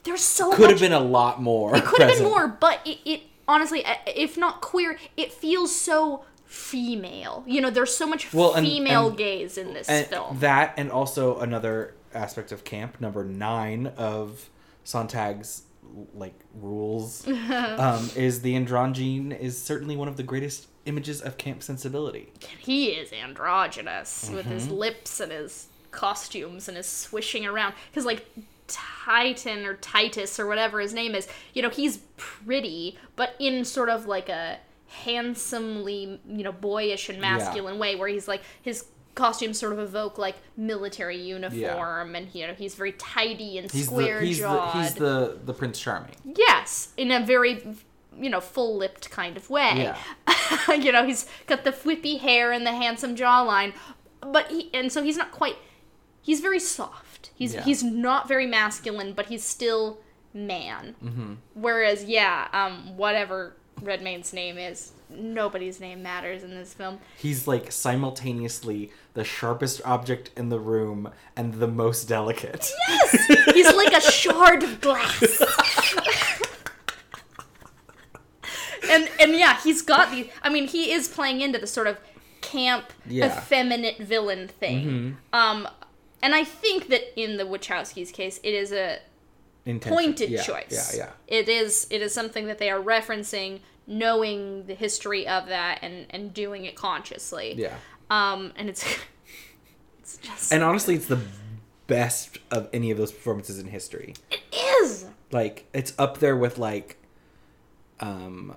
There's 0.05 0.21
so 0.23 0.51
could 0.53 0.61
much. 0.63 0.71
have 0.71 0.81
been 0.81 0.93
a 0.93 1.01
lot 1.01 1.43
more. 1.43 1.77
it 1.77 1.85
could 1.85 2.01
have 2.01 2.15
been 2.15 2.25
more, 2.25 2.49
but 2.49 2.81
it, 2.87 2.99
it 3.05 3.21
honestly, 3.47 3.85
uh, 3.85 3.95
if 4.07 4.37
not 4.39 4.61
queer, 4.61 4.97
it 5.17 5.33
feels 5.33 5.75
so 5.75 6.25
female. 6.47 7.45
You 7.47 7.61
know, 7.61 7.71
there's 7.71 7.95
so 7.97 8.07
much 8.07 8.33
Well, 8.33 8.55
and- 8.55 8.67
female 8.67 9.09
and- 9.09 9.17
gaze 9.19 9.59
in 9.59 9.75
this 9.75 9.89
and 9.89 10.07
film. 10.07 10.39
That 10.39 10.75
and 10.77 10.91
also 10.91 11.39
another 11.41 11.95
aspect 12.15 12.53
of 12.53 12.65
camp, 12.65 13.01
number 13.01 13.25
nine 13.25 13.89
of 13.97 14.49
Sontag's 14.85 15.63
like 16.15 16.35
rules, 16.55 17.27
um, 17.29 18.09
is 18.17 18.43
the 18.43 18.55
androgyne 18.55 19.39
is 19.39 19.61
certainly 19.61 19.97
one 19.97 20.09
of 20.09 20.17
the 20.17 20.23
greatest 20.23 20.69
images 20.87 21.21
of 21.21 21.37
camp 21.37 21.63
sensibility. 21.63 22.33
he 22.59 22.87
is 22.89 23.13
androgynous 23.13 24.31
with 24.33 24.47
his 24.47 24.65
Mm-hmm. 24.67 24.75
lips 24.75 25.21
and 25.21 25.31
his 25.33 25.67
costumes 25.91 26.69
and 26.69 26.77
his 26.77 26.87
swishing 26.87 27.45
around 27.45 27.75
because 27.91 28.05
like 28.07 28.25
titan 28.69 29.67
or 29.67 29.75
titus 29.75 30.39
or 30.39 30.47
whatever 30.47 30.79
his 30.81 30.95
name 30.95 31.15
is 31.17 31.27
you 31.55 31.61
know 31.63 31.69
he's 31.69 31.99
pretty 32.17 32.97
but 33.17 33.35
in 33.41 33.65
sort 33.65 33.89
of 33.89 34.07
like 34.07 34.29
a 34.29 34.57
handsomely 34.87 36.21
you 36.29 36.43
know 36.45 36.53
boyish 36.53 37.09
and 37.09 37.21
masculine 37.21 37.79
way 37.79 37.97
where 37.97 38.09
he's 38.09 38.29
like 38.29 38.43
his 38.63 38.85
costumes 39.15 39.59
sort 39.59 39.73
of 39.73 39.79
evoke 39.79 40.19
like 40.19 40.37
military 40.57 41.21
uniform 41.21 42.15
and 42.15 42.29
you 42.35 42.47
know 42.47 42.55
he's 42.55 42.75
very 42.75 42.93
tidy 42.93 43.59
and 43.59 43.71
He's 43.71 43.87
square 43.87 44.21
the 44.21 44.27
he's 44.27 44.39
the 44.39 44.45
jawed 44.45 44.83
he's 44.83 44.95
the 44.95 45.39
the 45.45 45.53
Prince 45.53 45.81
Charming. 45.81 46.15
Yes, 46.25 46.93
in 46.97 47.11
a 47.11 47.25
very, 47.25 47.67
you 48.19 48.31
know, 48.31 48.41
full 48.41 48.77
lipped 48.77 49.11
kind 49.11 49.37
of 49.37 49.51
way. 49.51 49.93
Yeah. 50.29 50.75
you 50.75 50.93
know, 50.93 51.05
he's 51.05 51.27
got 51.47 51.65
the 51.65 51.73
flippy 51.73 52.17
hair 52.19 52.53
and 52.53 52.67
the 52.67 52.73
handsome 52.73 53.17
jawline, 53.17 53.75
but 54.21 54.49
he 54.51 54.71
and 54.73 54.93
so 54.93 55.03
he's 55.03 55.17
not 55.17 55.33
quite. 55.33 55.57
He's 56.23 56.41
very 56.41 56.61
soft. 56.61 57.31
He's 57.35 57.55
Yeah. 57.55 57.63
he's 57.63 57.83
not 57.83 58.29
very 58.29 58.47
masculine, 58.47 59.13
but 59.15 59.27
he's 59.27 59.43
still 59.45 60.01
man. 60.33 60.95
Mm-hmm. 61.03 61.35
Whereas, 61.55 62.05
yeah, 62.05 62.49
um, 62.53 62.97
whatever 62.97 63.57
Redmayne's 63.83 64.33
name 64.33 64.59
is, 64.59 64.93
nobody's 65.09 65.81
name 65.81 66.03
matters 66.03 66.43
in 66.43 66.51
this 66.51 66.75
film. 66.75 66.99
He's 67.17 67.47
like 67.49 67.73
simultaneously 67.73 68.93
the 69.15 69.25
sharpest 69.25 69.81
object 69.85 70.31
in 70.37 70.49
the 70.51 70.61
room 70.61 71.11
and 71.37 71.55
the 71.55 71.67
most 71.69 72.05
delicate. 72.09 72.71
Yes, 72.89 73.25
he's 73.55 73.75
like 73.75 73.93
a 73.93 74.01
shard 74.01 74.63
of 74.63 74.81
glass. 74.81 75.43
and 78.91 79.09
and 79.21 79.33
yeah, 79.33 79.61
he's 79.63 79.83
got 79.83 80.11
the. 80.11 80.31
I 80.43 80.49
mean, 80.51 80.67
he 80.69 80.93
is 80.93 81.09
playing 81.09 81.41
into 81.41 81.59
the 81.59 81.67
sort 81.67 81.87
of 81.87 81.99
camp, 82.41 82.87
Yeah. 83.07 83.27
effeminate 83.27 83.99
villain 83.99 84.49
thing. 84.49 85.17
Um, 85.33 85.69
and 86.23 86.35
I 86.35 86.45
think 86.45 86.89
that 86.89 87.19
in 87.21 87.37
the 87.37 87.45
Wachowskis' 87.45 88.13
case, 88.13 88.39
it 88.43 88.55
is 88.55 88.73
a 88.73 88.99
Intention. 89.67 89.97
pointed 89.97 90.31
yeah, 90.31 90.43
choice. 90.43 90.95
Yeah, 90.97 91.05
yeah. 91.07 91.11
It 91.39 91.49
is. 91.49 91.87
It 91.91 92.03
is 92.03 92.13
something 92.15 92.47
that 92.47 92.59
they 92.59 92.71
are 92.71 92.81
referencing, 92.81 93.61
knowing 93.91 94.65
the 94.67 94.75
history 94.75 95.27
of 95.29 95.47
that, 95.49 95.81
and 95.83 96.07
and 96.11 96.33
doing 96.33 96.65
it 96.65 96.77
consciously. 96.77 97.55
Yeah. 97.59 97.75
Um, 98.11 98.53
and 98.57 98.69
it's. 98.71 98.85
It's 100.01 100.17
just. 100.17 100.53
And 100.53 100.65
honestly, 100.65 100.95
it's 100.97 101.07
the 101.07 101.21
best 101.87 102.39
of 102.51 102.69
any 102.73 102.91
of 102.91 102.99
those 102.99 103.13
performances 103.13 103.59
in 103.61 103.67
history. 103.67 104.15
it 104.31 104.41
is. 104.83 105.07
Like 105.31 105.67
it's 105.73 105.93
up 105.99 106.19
there 106.19 106.37
with 106.37 106.59
like 106.59 106.97
um 108.01 108.57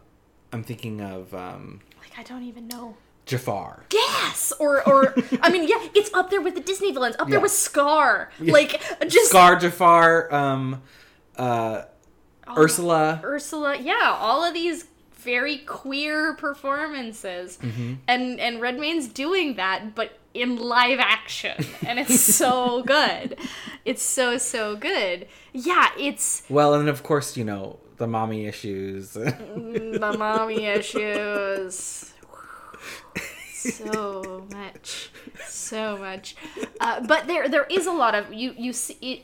I'm 0.51 0.63
thinking 0.63 1.01
of 1.01 1.34
um 1.34 1.81
Like 1.99 2.17
I 2.17 2.23
don't 2.23 2.43
even 2.43 2.67
know. 2.67 2.95
Jafar. 3.25 3.84
Gas 3.89 4.51
or 4.59 4.88
or 4.88 5.13
I 5.41 5.51
mean 5.51 5.67
yeah, 5.67 5.88
it's 5.93 6.11
up 6.13 6.29
there 6.31 6.41
with 6.41 6.55
the 6.55 6.61
Disney 6.61 6.91
villains. 6.91 7.15
Up 7.19 7.27
there 7.27 7.38
Yeah. 7.38 7.43
with 7.43 7.51
Scar. 7.51 8.31
Like 8.39 8.81
just 9.07 9.29
Scar 9.29 9.55
Jafar, 9.57 10.34
um 10.34 10.81
uh 11.38 11.84
Oh, 12.47 12.61
Ursula. 12.61 13.21
Ursula. 13.23 13.77
Yeah, 13.77 14.17
all 14.19 14.43
of 14.43 14.53
these 14.53 14.86
very 15.24 15.57
queer 15.59 16.34
performances. 16.36 17.57
Mm-hmm. 17.61 17.93
And 18.07 18.39
and 18.39 18.61
Redmayne's 18.61 19.07
doing 19.07 19.55
that 19.55 19.95
but 19.95 20.19
in 20.34 20.57
live 20.57 20.99
action 20.99 21.63
and 21.86 21.99
it's 21.99 22.19
so 22.36 22.84
good. 22.84 23.38
It's 23.86 24.01
so 24.03 24.38
so 24.38 24.76
good. 24.76 25.28
Yeah, 25.53 25.89
it's 25.97 26.43
Well, 26.49 26.74
and 26.74 26.89
of 26.89 27.03
course, 27.03 27.38
you 27.38 27.43
know, 27.43 27.80
the 27.97 28.07
mommy 28.07 28.45
issues. 28.47 29.13
the 29.13 30.15
mommy 30.17 30.65
issues. 30.80 32.11
so 33.51 34.45
much, 34.51 35.09
so 35.45 35.97
much. 35.97 36.36
Uh, 36.80 36.99
but 37.05 37.28
there, 37.28 37.47
there 37.47 37.65
is 37.69 37.86
a 37.86 37.91
lot 37.91 38.15
of 38.15 38.34
you. 38.34 38.53
You 38.57 38.74
see 38.74 38.97
it. 39.01 39.21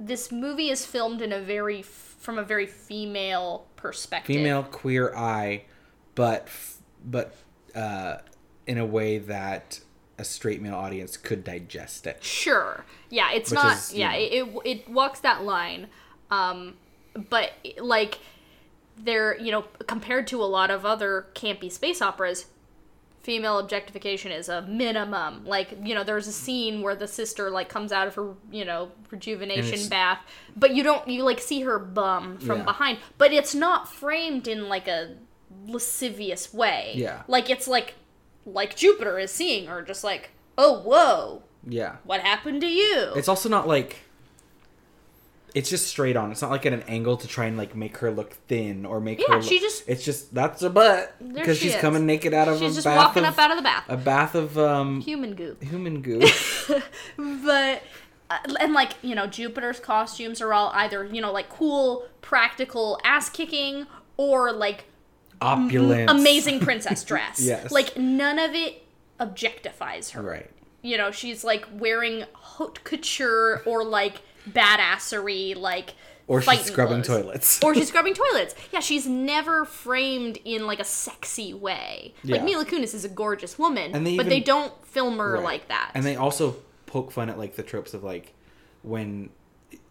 This 0.00 0.32
movie 0.32 0.68
is 0.70 0.84
filmed 0.84 1.22
in 1.22 1.32
a 1.32 1.40
very 1.40 1.80
from 2.22 2.38
a 2.38 2.44
very 2.44 2.66
female 2.66 3.66
perspective. 3.76 4.34
Female 4.34 4.62
queer 4.62 5.14
eye, 5.14 5.64
but 6.14 6.44
f- 6.46 6.78
but 7.04 7.34
uh 7.74 8.18
in 8.66 8.78
a 8.78 8.86
way 8.86 9.18
that 9.18 9.80
a 10.18 10.24
straight 10.24 10.62
male 10.62 10.74
audience 10.76 11.16
could 11.16 11.42
digest 11.42 12.06
it. 12.06 12.22
Sure. 12.22 12.84
Yeah, 13.10 13.32
it's 13.32 13.50
Which 13.50 13.56
not. 13.58 13.76
is, 13.76 13.92
you 13.92 14.00
yeah, 14.00 14.12
know. 14.12 14.18
it, 14.18 14.32
it 14.32 14.60
it 14.64 14.88
walks 14.88 15.20
that 15.20 15.42
line. 15.42 15.88
Um, 16.30 16.74
but 17.28 17.52
like 17.78 18.20
there, 18.96 19.36
you 19.38 19.50
know, 19.50 19.62
compared 19.86 20.26
to 20.28 20.42
a 20.42 20.46
lot 20.46 20.70
of 20.70 20.86
other 20.86 21.26
campy 21.34 21.72
space 21.72 22.00
operas, 22.00 22.46
female 23.22 23.58
objectification 23.58 24.32
is 24.32 24.48
a 24.48 24.62
minimum. 24.62 25.44
Like, 25.46 25.76
you 25.84 25.94
know, 25.94 26.02
there's 26.04 26.26
a 26.26 26.32
scene 26.32 26.82
where 26.82 26.96
the 26.96 27.06
sister 27.06 27.50
like 27.50 27.68
comes 27.68 27.92
out 27.92 28.06
of 28.08 28.14
her, 28.16 28.34
you 28.50 28.64
know, 28.64 28.90
rejuvenation 29.10 29.88
bath, 29.88 30.18
but 30.56 30.74
you 30.74 30.82
don't 30.82 31.06
you 31.08 31.22
like 31.22 31.40
see 31.40 31.60
her 31.62 31.78
bum 31.78 32.38
from 32.38 32.58
Yeah. 32.58 32.64
behind, 32.64 32.98
but 33.18 33.32
it's 33.32 33.54
not 33.54 33.88
framed 33.88 34.48
in 34.48 34.68
like 34.68 34.88
a 34.88 35.16
lascivious 35.66 36.52
way. 36.52 36.92
Yeah. 36.96 37.22
Like 37.28 37.50
it's 37.50 37.68
like 37.68 37.94
like 38.44 38.74
Jupiter 38.76 39.18
is 39.18 39.30
seeing 39.30 39.66
her 39.68 39.82
just 39.82 40.02
like, 40.02 40.30
"Oh, 40.58 40.80
whoa. 40.80 41.42
Yeah. 41.66 41.96
What 42.04 42.20
happened 42.20 42.60
to 42.62 42.66
you?" 42.68 43.12
It's 43.14 43.28
also 43.28 43.48
not 43.48 43.68
like 43.68 43.98
it's 45.54 45.68
just 45.70 45.86
straight 45.86 46.16
on. 46.16 46.30
It's 46.32 46.40
not 46.42 46.50
like 46.50 46.64
at 46.66 46.72
an 46.72 46.82
angle 46.88 47.16
to 47.18 47.28
try 47.28 47.46
and 47.46 47.56
like 47.58 47.74
make 47.76 47.98
her 47.98 48.10
look 48.10 48.32
thin 48.48 48.86
or 48.86 49.00
make 49.00 49.18
Yeah, 49.20 49.26
her. 49.28 49.34
Yeah, 49.36 49.40
she 49.42 49.60
just- 49.60 49.84
It's 49.88 50.04
just 50.04 50.32
that's 50.34 50.62
her 50.62 50.68
butt 50.70 51.14
because 51.34 51.58
she 51.58 51.66
she's 51.66 51.74
is. 51.74 51.80
coming 51.80 52.06
naked 52.06 52.32
out 52.34 52.48
of 52.48 52.58
She's 52.58 52.72
a 52.72 52.74
just 52.76 52.84
bath 52.86 52.96
walking 52.96 53.24
of 53.24 53.34
up 53.34 53.38
out 53.38 53.50
of 53.50 53.56
the 53.58 53.62
bath. 53.62 53.84
a 53.88 53.96
bath 53.96 54.34
of 54.34 54.56
um 54.58 55.00
Human 55.02 55.34
goop. 55.34 55.62
human 55.62 56.00
goo. 56.06 56.20
but 57.44 57.82
uh, 58.30 58.38
and 58.60 58.72
like 58.72 58.92
you 59.02 59.14
know 59.14 59.26
jupiter's 59.26 59.78
costumes 59.80 60.40
are 60.40 60.52
all 60.54 60.70
either 60.74 61.04
you 61.04 61.20
know 61.20 61.32
like 61.32 61.48
cool 61.50 62.06
practical 62.22 62.98
ass 63.04 63.28
kicking 63.28 63.86
or 64.16 64.52
like 64.52 64.84
Opulence. 65.40 66.10
amazing 66.10 66.60
princess 66.68 67.04
dress 67.04 67.40
Yes. 67.40 67.70
like 67.70 67.96
none 67.96 68.38
of 68.38 68.54
it 68.54 68.82
objectifies 69.20 70.12
her 70.12 70.22
Right. 70.22 70.50
you 70.82 70.96
know 70.96 71.10
she's 71.10 71.44
like 71.44 71.66
wearing 71.78 72.24
haute 72.32 72.82
couture 72.84 73.62
or 73.66 73.84
like 73.84 74.22
badassery 74.50 75.56
like 75.56 75.94
Or 76.26 76.40
she's 76.40 76.46
fighting 76.46 76.64
scrubbing 76.64 77.02
clothes. 77.02 77.22
toilets. 77.22 77.64
or 77.64 77.74
she's 77.74 77.88
scrubbing 77.92 78.14
toilets. 78.14 78.54
Yeah, 78.72 78.80
she's 78.80 79.06
never 79.06 79.64
framed 79.64 80.38
in 80.44 80.66
like 80.66 80.80
a 80.80 80.84
sexy 80.84 81.52
way. 81.54 82.14
Like 82.24 82.40
Yeah. 82.40 82.44
Mila 82.44 82.64
Kunis 82.64 82.94
is 82.94 83.04
a 83.04 83.08
gorgeous 83.08 83.58
woman, 83.58 83.94
And 83.94 84.06
they 84.06 84.16
but 84.16 84.26
even- 84.26 84.30
they 84.30 84.40
don't 84.40 84.72
film 84.86 85.18
her 85.18 85.34
Right. 85.34 85.44
like 85.44 85.68
that. 85.68 85.90
And 85.94 86.04
they 86.04 86.16
also 86.16 86.56
poke 86.86 87.10
fun 87.10 87.30
at 87.30 87.38
like 87.38 87.56
the 87.56 87.62
tropes 87.62 87.94
of 87.94 88.04
like 88.04 88.34
when 88.82 89.30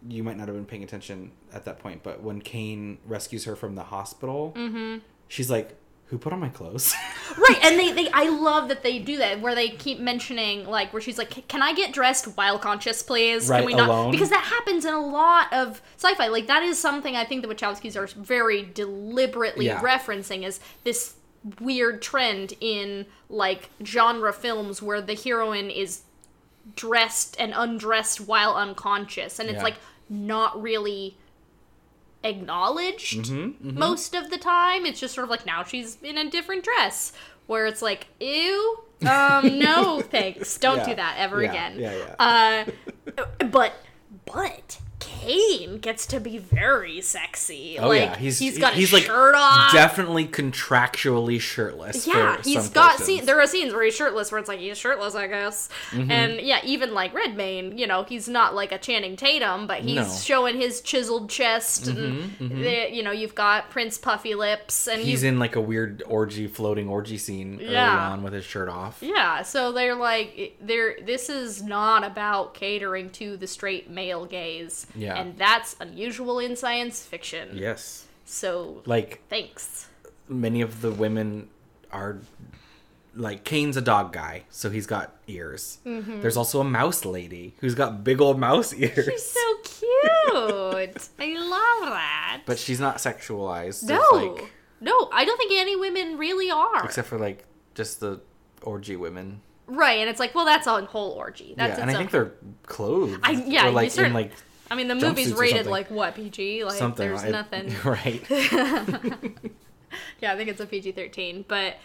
you 0.08 0.22
might 0.22 0.36
not 0.36 0.46
have 0.48 0.56
been 0.56 0.66
paying 0.66 0.84
attention 0.84 1.32
at 1.52 1.64
that 1.64 1.78
point, 1.78 2.02
but 2.02 2.22
when 2.22 2.40
Kane 2.40 2.98
rescues 3.06 3.44
her 3.44 3.56
from 3.56 3.74
the 3.74 3.84
hospital, 3.84 4.52
Mm-hmm. 4.56 4.98
she's 5.28 5.50
like, 5.50 5.76
"Who 6.12 6.18
put 6.18 6.32
on 6.32 6.38
my 6.40 6.50
clothes?" 6.50 6.94
right, 7.38 7.58
and 7.64 7.78
they, 7.78 7.90
they 7.90 8.08
I 8.12 8.28
love 8.28 8.68
that 8.68 8.82
they 8.82 8.98
do 9.00 9.16
that 9.16 9.40
where 9.40 9.54
they 9.54 9.70
keep 9.70 9.98
mentioning 9.98 10.66
like 10.66 10.92
where 10.92 11.02
she's 11.02 11.16
like, 11.16 11.48
"Can 11.48 11.62
I 11.62 11.72
get 11.72 11.92
dressed 11.92 12.36
while 12.36 12.58
conscious, 12.58 13.02
please? 13.02 13.48
Right, 13.48 13.58
Can 13.60 13.66
we 13.66 13.74
not?" 13.74 13.88
alone. 13.88 14.10
Because 14.10 14.28
that 14.30 14.44
happens 14.44 14.84
in 14.84 14.92
a 14.92 15.00
lot 15.00 15.50
of 15.52 15.80
sci-fi. 15.96 16.28
Like 16.28 16.46
that 16.46 16.62
is 16.62 16.78
something 16.78 17.16
I 17.16 17.24
think 17.24 17.42
the 17.42 17.48
Wachowskis 17.52 17.96
are 17.96 18.06
very 18.20 18.62
deliberately 18.62 19.66
Yeah. 19.66 19.80
referencing 19.80 20.44
is 20.44 20.60
this 20.84 21.14
weird 21.60 22.00
trend 22.02 22.52
in 22.60 23.06
like 23.28 23.70
genre 23.82 24.32
films 24.32 24.80
where 24.80 25.00
the 25.00 25.14
heroine 25.14 25.70
is 25.70 26.02
dressed 26.76 27.34
and 27.40 27.52
undressed 27.56 28.20
while 28.20 28.54
unconscious 28.54 29.40
and 29.40 29.48
it's 29.48 29.56
Yeah. 29.56 29.64
like 29.64 29.74
not 30.08 30.60
really 30.62 31.16
acknowledged 32.24 33.26
Mm-hmm, 33.26 33.78
most 33.78 34.14
of 34.14 34.30
the 34.30 34.38
time 34.38 34.86
it's 34.86 35.00
just 35.00 35.14
sort 35.14 35.24
of 35.24 35.30
like 35.30 35.44
now 35.46 35.64
she's 35.64 35.98
in 36.02 36.18
a 36.18 36.28
different 36.30 36.64
dress 36.64 37.12
where 37.46 37.66
it's 37.66 37.82
like 37.82 38.06
ew 38.20 38.78
um 39.06 39.58
no 39.58 40.00
thanks 40.00 40.56
don't 40.58 40.78
Yeah. 40.78 40.84
do 40.90 40.94
that 40.96 41.16
ever 41.18 41.42
Yeah, 41.42 41.50
again 41.50 41.78
yeah, 41.80 42.14
yeah. 42.18 42.64
uh 43.38 43.44
but 43.46 43.74
but 44.24 44.78
Kane 45.02 45.78
gets 45.78 46.06
to 46.06 46.20
be 46.20 46.38
very 46.38 47.00
sexy. 47.00 47.78
Oh 47.78 47.88
like, 47.88 48.00
yeah, 48.00 48.16
he's 48.16 48.38
he's 48.38 48.58
got 48.58 48.74
he's 48.74 48.90
his 48.90 48.92
like 48.92 49.02
shirt 49.04 49.34
off. 49.36 49.72
definitely 49.72 50.26
contractually 50.26 51.40
shirtless. 51.40 52.06
yeah, 52.06 52.36
for 52.36 52.42
he's 52.42 52.68
got 52.68 52.98
scenes. 52.98 53.26
There 53.26 53.40
are 53.40 53.46
scenes 53.46 53.72
where 53.72 53.82
he's 53.84 53.94
shirtless, 53.94 54.30
where 54.32 54.38
it's 54.38 54.48
like 54.48 54.60
he's 54.60 54.78
shirtless, 54.78 55.14
I 55.14 55.26
guess. 55.26 55.68
Mm-hmm. 55.90 56.10
And 56.10 56.40
yeah, 56.40 56.60
even 56.64 56.94
like 56.94 57.12
Redmayne, 57.14 57.76
you 57.78 57.86
know, 57.86 58.04
he's 58.04 58.28
not 58.28 58.54
like 58.54 58.72
a 58.72 58.78
Channing 58.78 59.16
Tatum, 59.16 59.66
but 59.66 59.80
he's 59.80 59.94
No. 59.96 60.02
Mm-hmm, 60.02 60.20
showing 60.22 60.56
his 60.60 60.80
chiseled 60.80 61.30
chest, 61.30 61.86
and 61.88 62.32
the- 62.38 62.88
you 62.92 63.02
know, 63.02 63.10
you've 63.12 63.34
got 63.34 63.70
Prince 63.70 63.98
Puffy 63.98 64.34
Lips, 64.34 64.86
and 64.88 65.02
He's 65.02 65.22
you 65.22 65.28
in 65.30 65.38
like 65.38 65.56
a 65.56 65.60
weird 65.60 66.02
orgy, 66.06 66.46
floating 66.46 66.88
orgy 66.88 67.18
scene 67.18 67.56
early 67.60 67.72
Yeah. 67.72 68.10
on 68.10 68.22
with 68.22 68.32
his 68.32 68.44
shirt 68.44 68.68
off. 68.68 68.98
Yeah, 69.02 69.42
so 69.42 69.72
they're 69.72 69.94
like 69.94 70.56
they're 70.60 70.96
this 71.04 71.28
is 71.28 71.62
not 71.62 72.04
about 72.04 72.54
catering 72.54 73.10
to 73.10 73.36
the 73.36 73.46
straight 73.46 73.90
male 73.90 74.24
gaze. 74.26 74.86
Yeah. 74.94 75.18
And 75.20 75.36
that's 75.38 75.76
unusual 75.80 76.38
in 76.38 76.56
science 76.56 77.04
fiction. 77.04 77.50
Yes, 77.54 78.06
So 78.24 78.82
like 78.86 79.22
thanks. 79.28 79.88
many 80.28 80.60
of 80.60 80.80
the 80.80 80.90
women 80.90 81.48
are 81.90 82.18
like 83.14 83.44
Kane's 83.44 83.76
a 83.76 83.82
dog 83.82 84.12
guy, 84.12 84.44
so 84.50 84.70
he's 84.70 84.86
got 84.86 85.14
ears. 85.26 85.78
Mm-hmm. 85.84 86.20
There's 86.22 86.36
also 86.36 86.60
a 86.60 86.64
mouse 86.64 87.04
lady 87.04 87.54
who's 87.60 87.74
got 87.74 88.02
big 88.04 88.20
old 88.20 88.38
mouse 88.38 88.72
ears. 88.74 89.04
She's 89.04 89.26
so 89.26 89.40
cute. 89.62 91.08
I 91.18 91.34
love 91.38 91.90
that. 91.90 92.42
but 92.46 92.58
she's 92.58 92.80
not 92.80 92.96
sexualized. 92.98 93.84
no. 93.84 94.00
Like 94.12 94.52
no, 94.80 95.08
I 95.12 95.24
don't 95.24 95.36
think 95.36 95.52
any 95.52 95.76
women 95.76 96.18
really 96.18 96.50
are. 96.50 96.84
except 96.84 97.06
for 97.08 97.18
like 97.18 97.44
just 97.74 98.00
the 98.00 98.20
orgy 98.62 98.96
women. 98.96 99.40
right, 99.66 99.98
and 100.00 100.08
it's 100.10 100.18
like, 100.18 100.34
well, 100.34 100.44
that's 100.44 100.66
a 100.66 100.84
whole 100.86 101.12
orgy. 101.12 101.54
That's 101.56 101.76
yeah, 101.78 101.82
and 101.82 101.90
I 101.90 101.94
think 101.94 102.10
they're 102.10 102.32
clothed. 102.66 103.20
I- 103.22 103.44
yeah, 103.46 103.64
or 103.66 103.68
you 103.68 103.74
like 103.74 103.96
in 103.98 104.12
like 104.12 104.32
I 104.72 104.74
mean, 104.74 104.88
the 104.88 104.94
movie's 104.94 105.34
rated 105.34 105.66
like 105.66 105.90
what 105.90 106.14
PG? 106.14 106.64
Like 106.64 106.74
something. 106.74 107.06
there's 107.06 107.24
nothing. 107.24 107.74
right. 107.84 108.24
Yeah, 110.22 110.32
I 110.32 110.36
think 110.36 110.48
it's 110.48 110.60
a 110.60 110.64
PG 110.64 110.92
thirteen, 110.92 111.44
but 111.46 111.76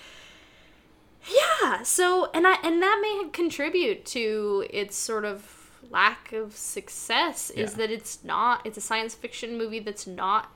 yeah. 1.29 1.83
So 1.83 2.29
and 2.33 2.47
I 2.47 2.53
and 2.63 2.81
that 2.81 2.99
may 3.01 3.29
contribute 3.33 4.05
to 4.05 4.65
its 4.69 4.95
sort 4.95 5.25
of 5.25 5.71
lack 5.91 6.31
of 6.31 6.55
success 6.55 7.49
is 7.49 7.71
Yeah. 7.71 7.77
that 7.79 7.91
it's 7.91 8.23
not. 8.23 8.65
It's 8.65 8.77
a 8.77 8.81
science 8.81 9.13
fiction 9.13 9.57
movie 9.57 9.79
that's 9.79 10.07
not 10.07 10.51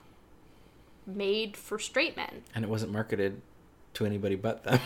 made 1.06 1.58
for 1.58 1.78
straight 1.78 2.16
men 2.16 2.44
and 2.56 2.64
it 2.64 2.70
wasn't 2.70 2.94
marketed 2.94 3.42
to 3.96 4.06
anybody 4.06 4.36
but 4.36 4.64
them. 4.64 4.80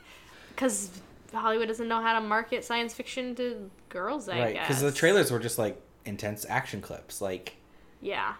because 0.54 0.90
Hollywood 1.32 1.66
doesn't 1.66 1.88
know 1.88 2.00
how 2.00 2.12
to 2.12 2.20
market 2.20 2.64
science 2.64 2.94
fiction 2.94 3.34
to 3.34 3.68
girls. 3.88 4.28
I 4.28 4.38
right. 4.38 4.54
guess 4.54 4.68
Because 4.68 4.82
the 4.82 4.92
trailers 4.92 5.32
were 5.32 5.40
just 5.40 5.58
like 5.58 5.80
intense 6.04 6.46
action 6.48 6.80
clips. 6.80 7.20
Like 7.20 7.56
Yeah. 8.00 8.34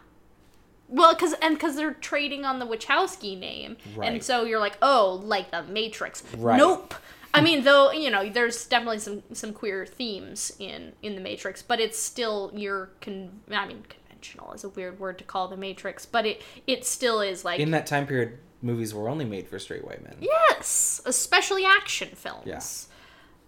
Well, 0.89 1.15
because 1.15 1.33
and 1.41 1.55
because 1.55 1.77
they're 1.77 1.95
trading 1.95 2.45
on 2.45 2.59
the 2.59 2.67
Wachowski 2.67 3.39
name, 3.39 3.79
and 4.03 4.23
so 4.23 4.45
you're 4.45 4.59
like, 4.59 4.77
oh, 4.83 5.23
like 5.25 5.51
the 5.51 5.63
Matrix. 5.63 6.23
Right. 6.37 6.59
Nope. 6.59 6.95
I 7.33 7.41
mean, 7.41 7.65
though 7.65 7.93
you 7.93 8.11
know, 8.11 8.29
there's 8.29 8.67
definitely 8.67 8.99
some 8.99 9.23
some 9.33 9.55
queer 9.55 9.87
themes 9.87 10.53
in 10.59 10.93
in 11.03 11.15
the 11.15 11.21
Matrix, 11.23 11.63
but 11.63 11.81
it's 11.81 11.99
still 11.99 12.53
your 12.55 12.91
con. 13.01 13.41
I 13.51 13.67
mean, 13.67 13.85
conventional 13.89 14.53
is 14.53 14.65
a 14.65 14.69
weird 14.69 15.01
word 15.01 15.17
to 15.19 15.25
call 15.25 15.49
the 15.49 15.57
Matrix, 15.57 16.05
but 16.05 16.27
it 16.27 16.43
it 16.67 16.85
still 16.85 17.23
is 17.23 17.43
like 17.43 17.59
in 17.59 17.71
that 17.71 17.87
time 17.87 18.07
period, 18.07 18.39
movies 18.61 18.93
were 18.93 19.09
only 19.09 19.25
made 19.25 19.49
for 19.49 19.59
straight 19.59 19.87
white 19.87 20.03
men. 20.05 20.17
yes, 20.21 21.01
especially 21.07 21.65
action 21.65 22.11
films. 22.15 22.43
Yes. 22.45 22.89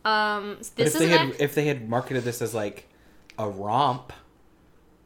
Yeah. 0.07 0.37
Um, 0.37 0.57
But 0.59 0.77
this 0.77 0.95
if 0.95 0.95
is 0.95 0.99
they 1.01 1.09
had 1.09 1.37
if 1.39 1.55
they 1.55 1.67
had 1.67 1.89
marketed 1.89 2.25
this 2.25 2.41
as 2.41 2.55
like 2.55 2.89
a 3.39 3.49
romp 3.49 4.13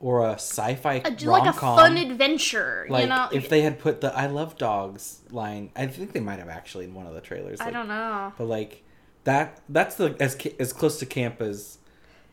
or 0.00 0.24
a 0.24 0.34
sci-fi 0.34 1.00
rom 1.04 1.16
like 1.22 1.46
a 1.46 1.52
fun 1.52 1.96
adventure. 1.96 2.86
like 2.88 3.02
you 3.04 3.08
know, 3.08 3.28
if 3.32 3.48
they 3.48 3.62
had 3.62 3.78
put 3.78 4.00
the 4.00 4.16
"I 4.16 4.26
love 4.26 4.56
dogs" 4.56 5.20
line, 5.30 5.70
I 5.74 5.86
think 5.86 6.12
they 6.12 6.20
might 6.20 6.38
have 6.38 6.48
actually 6.48 6.84
in 6.84 6.94
one 6.94 7.06
of 7.06 7.14
the 7.14 7.20
trailers. 7.20 7.60
I 7.60 7.70
don't 7.70 7.88
know. 7.88 8.32
But 8.38 8.44
like 8.44 8.84
that, 9.24 9.60
that's 9.68 9.96
the 9.96 10.16
as 10.20 10.36
as 10.58 10.72
close 10.72 10.98
to 11.00 11.06
camp 11.06 11.40
as 11.40 11.78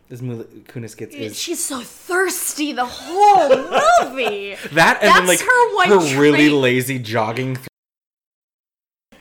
as 0.10 0.22
Mila 0.22 0.44
Kunis 0.44 0.96
gets. 0.96 1.16
Is 1.16 1.40
She's 1.40 1.64
so 1.64 1.82
thirsty 1.82 2.72
the 2.72 2.86
whole 2.86 3.50
movie. 4.12 4.56
that 4.74 5.00
and 5.02 5.10
then 5.10 5.26
That's 5.26 5.28
like 5.28 5.40
her 5.40 5.76
one 5.76 6.18
really 6.18 6.50
lazy 6.50 7.00
jogging. 7.00 7.58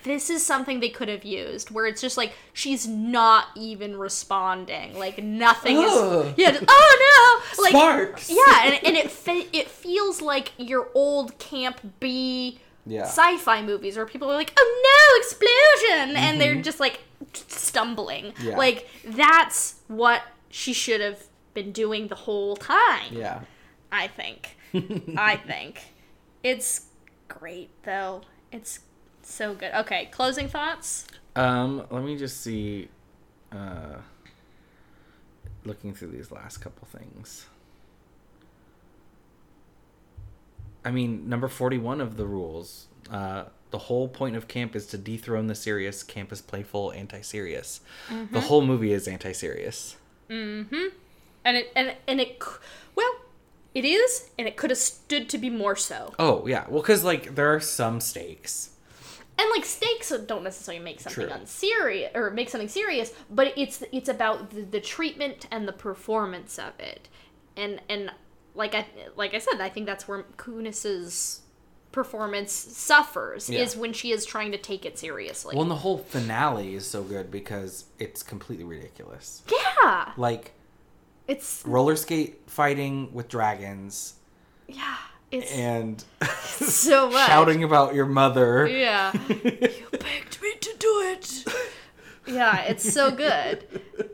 Th- 0.05 0.15
this 0.15 0.31
is 0.31 0.45
something 0.45 0.81
they 0.81 0.91
could 0.91 1.09
have 1.09 1.25
used 1.25 1.71
where 1.71 1.87
it's 1.87 2.01
just 2.01 2.17
like 2.17 2.33
she's 2.53 2.87
not 2.87 3.47
even 3.57 3.97
responding 3.97 4.99
like 4.99 5.23
nothing 5.23 5.79
Ugh. 5.79 6.27
is 6.27 6.35
yeah 6.37 6.51
just, 6.53 6.65
oh 6.69 7.43
no 7.57 7.63
like 7.63 7.71
Sparks. 7.73 8.31
yeah 8.31 8.65
and, 8.67 8.87
and 8.87 8.97
it 8.97 9.11
fe- 9.11 9.49
it 9.53 9.69
feels 9.69 10.21
like 10.23 10.53
your 10.59 10.89
old 10.95 11.39
camp 11.39 11.81
b 12.01 12.61
Yeah. 12.87 13.03
sci-fi 13.05 13.63
movies 13.63 13.97
where 13.97 14.07
people 14.07 14.31
are 14.31 14.35
like 14.37 14.53
oh 14.59 14.83
no 14.85 15.21
explosion 15.21 16.17
and 16.17 16.41
they're 16.41 16.61
just 16.63 16.81
like 16.81 17.01
stumbling 17.33 18.27
Mm-hmm. 18.33 18.49
Yeah. 18.49 18.57
like 18.59 18.89
that's 19.07 19.77
what 19.89 20.23
she 20.51 20.73
should 20.73 21.01
have 21.01 21.23
been 21.55 21.73
doing 21.73 22.09
the 22.09 22.15
whole 22.15 22.57
time 22.57 23.13
yeah. 23.13 23.41
I 23.93 24.09
think. 24.09 24.57
I 25.17 25.37
think. 25.37 25.81
It's 26.43 26.87
great 27.29 27.71
though. 27.85 28.23
It's 28.51 28.81
so 29.29 29.55
good. 29.55 29.73
Okay, 29.75 30.09
closing 30.13 30.49
thoughts? 30.49 31.07
Um, 31.37 31.87
let 31.91 32.03
me 32.03 32.17
just 32.17 32.41
see. 32.41 32.89
Uh, 33.53 33.99
looking 35.65 35.95
through 35.95 36.09
these 36.09 36.31
last 36.31 36.59
couple 36.59 36.87
things. 36.87 37.47
I 40.85 40.91
mean, 40.91 41.29
number 41.29 41.49
forty-one 41.49 42.01
of 42.01 42.17
the 42.17 42.27
rules. 42.27 42.89
Uh, 43.11 43.45
the 43.71 43.79
whole 43.79 44.09
point 44.09 44.37
of 44.37 44.47
camp 44.47 44.77
is 44.77 44.87
to 44.89 44.99
dethrone 44.99 45.47
the 45.47 45.55
serious. 45.55 46.03
Camp 46.03 46.33
is 46.33 46.41
playful, 46.41 46.93
anti-serious. 46.93 47.81
The 48.31 48.43
whole 48.43 48.63
movie 48.63 48.93
is 48.93 49.09
anti-serious. 49.09 49.97
Mm-hmm. 50.29 50.89
And 51.45 51.57
it 51.57 51.73
and 51.75 51.95
and 52.07 52.21
it 52.21 52.43
well, 52.95 53.13
it 53.75 53.85
is 53.85 54.31
and 54.39 54.47
it 54.47 54.57
could 54.57 54.71
have 54.71 54.79
stood 54.79 55.29
to 55.31 55.39
be 55.39 55.51
more 55.51 55.77
so. 55.77 56.15
Oh 56.19 56.47
yeah, 56.47 56.67
well, 56.69 56.83
because 56.83 57.05
like 57.05 57.35
there 57.35 57.55
are 57.55 57.61
some 57.61 58.01
stakes. 58.01 58.71
And 59.37 59.49
like 59.51 59.65
stakes 59.65 60.13
don't 60.27 60.45
necessarily 60.45 60.83
make 60.83 61.01
something 61.01 61.27
True. 61.27 61.35
unserious 61.35 62.13
or 62.15 62.31
make 62.31 62.49
something 62.49 62.69
serious, 62.69 63.13
but 63.31 63.53
it's 63.57 63.83
it's 63.93 64.09
about 64.09 64.51
the, 64.51 64.63
the 64.63 64.81
treatment 64.81 65.47
and 65.51 65.67
the 65.67 65.73
performance 65.73 66.59
of 66.59 66.79
it. 66.79 67.09
And 67.57 67.81
and 67.89 68.11
like 68.55 68.75
I 68.75 68.87
like 69.17 69.35
I 69.35 69.39
said, 69.39 69.61
I 69.61 69.69
think 69.69 69.87
that's 69.87 70.07
where 70.07 70.23
Kunis's 70.37 71.41
performance 71.91 72.53
suffers 72.53 73.49
Yeah. 73.49 73.61
is 73.61 73.77
when 73.77 73.93
she 73.93 74.11
is 74.13 74.25
trying 74.27 74.51
to 74.53 74.59
take 74.59 74.85
it 74.85 74.99
seriously. 74.99 75.55
Well, 75.55 75.63
and 75.63 75.71
the 75.71 75.77
whole 75.77 75.99
finale 75.99 76.75
is 76.75 76.87
so 76.87 77.03
good 77.05 77.31
because 77.31 77.85
it's 78.01 78.23
completely 78.23 78.65
ridiculous. 78.65 79.43
yeah. 79.51 80.13
Like 80.17 80.53
It's 81.29 81.63
roller 81.67 81.97
skate 81.97 82.41
fighting 82.47 83.13
with 83.13 83.29
dragons 83.29 84.15
yeah, 84.67 84.97
it's 85.43 85.53
and 85.53 86.05
so 86.41 87.11
much. 87.11 87.27
shouting 87.27 87.65
about 87.65 87.95
your 87.95 88.07
mother. 88.07 88.67
Yeah. 88.67 89.13
you 89.29 89.41
begged 89.91 90.43
me 90.43 90.55
to 90.61 90.75
do 90.79 91.01
it. 91.13 91.45
Yeah, 92.27 92.63
it's 92.63 92.91
so 92.93 93.11
good. 93.11 93.67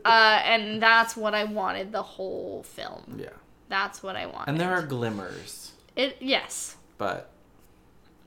Uh, 0.03 0.41
and 0.43 0.81
that's 0.81 1.15
what 1.15 1.33
I 1.33 1.45
wanted 1.45 1.91
the 1.91 2.03
whole 2.03 2.63
film. 2.63 3.17
Yeah. 3.19 3.29
That's 3.69 4.03
what 4.03 4.15
I 4.17 4.25
wanted. 4.25 4.49
And 4.49 4.59
there 4.59 4.73
are 4.73 4.81
glimmers, 4.81 5.71
it 5.95 6.17
yes. 6.19 6.75
but 6.97 7.29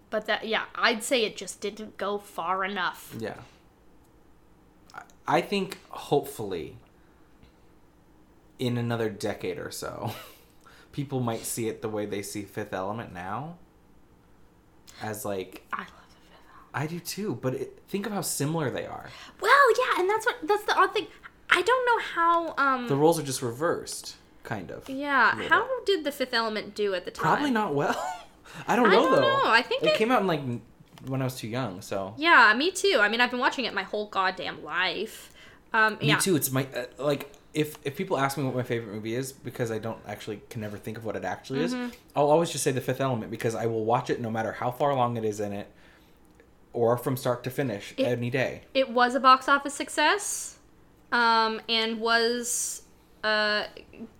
But 0.09 0.25
that 0.27 0.47
yeah, 0.47 0.65
I'd 0.75 1.03
say 1.05 1.25
it 1.25 1.37
just 1.37 1.61
didn't 1.61 1.99
go 1.99 2.17
far 2.19 2.65
enough. 2.65 3.15
yeah. 3.19 3.35
I- 4.95 5.03
I 5.27 5.41
think 5.43 5.79
hopefully 5.91 6.77
in 8.59 8.79
another 8.79 9.11
decade 9.11 9.59
or 9.59 9.71
so, 9.71 10.13
people 10.95 11.19
might 11.21 11.45
see 11.45 11.67
it 11.69 11.83
the 11.83 11.89
way 11.89 12.07
they 12.07 12.23
see 12.23 12.43
Fifth 12.43 12.73
Element 12.73 13.13
now. 13.13 13.57
As 15.03 15.25
like 15.25 15.67
I 15.73 15.79
love 15.81 15.89
the 15.89 16.15
fifth. 16.31 16.41
I 16.73 16.87
do 16.87 17.01
too, 17.01 17.35
but 17.43 17.55
it, 17.55 17.83
think 17.89 18.07
of 18.07 18.13
how 18.13 18.21
similar 18.23 18.71
they 18.71 18.87
are. 18.87 19.11
Well, 19.41 19.67
yeah, 19.79 20.01
and 20.01 20.09
that's 20.09 20.25
what 20.25 20.37
that's 20.45 20.63
the 20.65 20.77
odd 20.79 20.95
thing. 20.95 21.09
I 21.51 21.63
don't 21.63 21.87
know 21.87 22.05
how 22.15 22.55
um 22.57 22.89
The 22.89 22.97
roles 22.97 23.19
are 23.19 23.23
just 23.25 23.43
reversed, 23.43 24.17
kind 24.45 24.71
of. 24.71 24.89
yeah, 24.89 25.35
how 25.49 25.63
bit. 25.67 25.87
did 25.87 26.05
the 26.05 26.13
fifth 26.13 26.33
element 26.33 26.75
do 26.77 26.95
at 26.95 27.05
the 27.05 27.11
time? 27.11 27.23
Probably 27.25 27.51
not 27.51 27.75
well. 27.75 27.97
I 28.69 28.77
don't 28.77 28.87
I 28.87 28.91
know 28.93 29.03
don't 29.03 29.13
though. 29.17 29.21
know. 29.21 29.43
I 29.47 29.63
think 29.63 29.83
it, 29.83 29.89
it- 29.91 29.97
came 29.97 30.13
out 30.13 30.21
in 30.21 30.29
like 30.29 30.43
when 31.07 31.21
I 31.21 31.25
was 31.25 31.35
too 31.37 31.49
young, 31.49 31.83
so. 31.83 32.15
Yeah, 32.17 32.55
me 32.57 32.71
too. 32.71 32.99
I 33.01 33.09
mean, 33.09 33.21
I've 33.21 33.31
been 33.33 33.41
watching 33.41 33.65
it 33.67 33.75
my 33.75 33.83
whole 33.83 34.07
goddamn 34.07 34.63
life. 34.65 35.31
Um, 35.73 35.95
Me 36.01 36.09
yeah. 36.09 36.19
too. 36.19 36.37
It's 36.37 36.51
my 36.53 36.67
uh, 36.75 36.85
like 37.03 37.33
if 37.55 37.79
if 37.85 37.97
people 37.97 38.19
ask 38.19 38.37
me 38.37 38.45
what 38.45 38.55
my 38.55 38.63
favorite 38.63 38.93
movie 38.95 39.15
is 39.15 39.33
because 39.33 39.71
I 39.71 39.79
don't 39.79 39.99
actually 40.07 40.43
can 40.51 40.61
never 40.61 40.77
think 40.77 40.97
of 40.99 41.05
what 41.05 41.17
it 41.17 41.25
actually 41.25 41.61
Mm-hmm. 41.61 41.85
is, 41.91 41.93
I'll 42.17 42.31
always 42.31 42.51
just 42.51 42.65
say 42.65 42.73
The 42.73 42.81
Fifth 42.81 43.01
Element 43.01 43.31
because 43.31 43.55
I 43.55 43.67
will 43.67 43.85
watch 43.85 44.11
it 44.11 44.21
no 44.21 44.31
matter 44.31 44.53
how 44.53 44.71
far 44.71 44.91
along 44.91 45.17
it 45.17 45.25
is 45.25 45.41
in 45.41 45.53
it, 45.53 45.69
or 46.73 46.97
from 46.99 47.17
start 47.17 47.45
to 47.45 47.51
finish 47.51 47.95
It- 47.97 48.05
any 48.05 48.31
day. 48.31 48.63
it 48.75 48.91
was 48.91 49.15
a 49.15 49.21
box 49.21 49.49
office 49.49 49.75
success 49.75 50.59
um, 51.13 51.61
and 51.69 52.01
was 52.01 52.83
uh, 53.23 53.65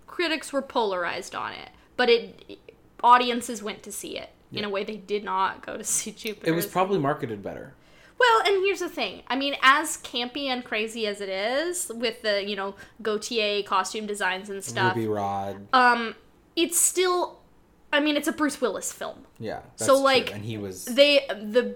critics 0.07 0.53
were 0.53 0.61
polarized 0.61 1.35
on 1.35 1.51
it 1.51 1.69
but 1.97 2.09
it 2.09 2.57
audiences 3.03 3.61
went 3.61 3.83
to 3.83 3.91
see 3.91 4.17
it 4.17 4.29
in 4.51 4.63
a 4.63 4.69
way 4.69 4.83
they 4.85 4.95
did 4.95 5.23
not 5.23 5.65
go 5.65 5.75
to 5.77 5.83
see 5.83 6.11
Jupiter. 6.11 6.47
It 6.49 6.53
was 6.53 6.65
probably 6.65 6.97
marketed 6.97 7.43
better. 7.43 7.73
Well, 8.17 8.41
and 8.45 8.63
here's 8.65 8.79
the 8.79 8.89
thing. 8.89 9.23
I 9.27 9.35
mean, 9.35 9.55
as 9.61 9.97
campy 9.97 10.45
and 10.45 10.63
crazy 10.63 11.05
as 11.05 11.19
it 11.21 11.29
is 11.29 11.91
with 11.93 12.21
the, 12.21 12.43
you 12.47 12.55
know, 12.55 12.75
Gaultier 13.01 13.61
costume 13.63 14.05
designs 14.05 14.49
and 14.49 14.63
stuff, 14.63 14.95
Ruby 14.95 15.07
Rhod. 15.07 15.67
um, 15.73 16.15
it's 16.55 16.77
still 16.79 17.39
I 17.93 17.99
mean, 17.99 18.17
it's 18.17 18.27
a 18.27 18.33
Bruce 18.33 18.59
Willis 18.59 18.91
film. 18.91 19.25
yeah. 19.39 19.61
So, 19.77 19.95
true. 19.95 20.03
like, 20.03 20.33
and 20.33 20.43
he 20.43 20.57
was 20.57 20.85
They 20.85 21.25
the 21.29 21.75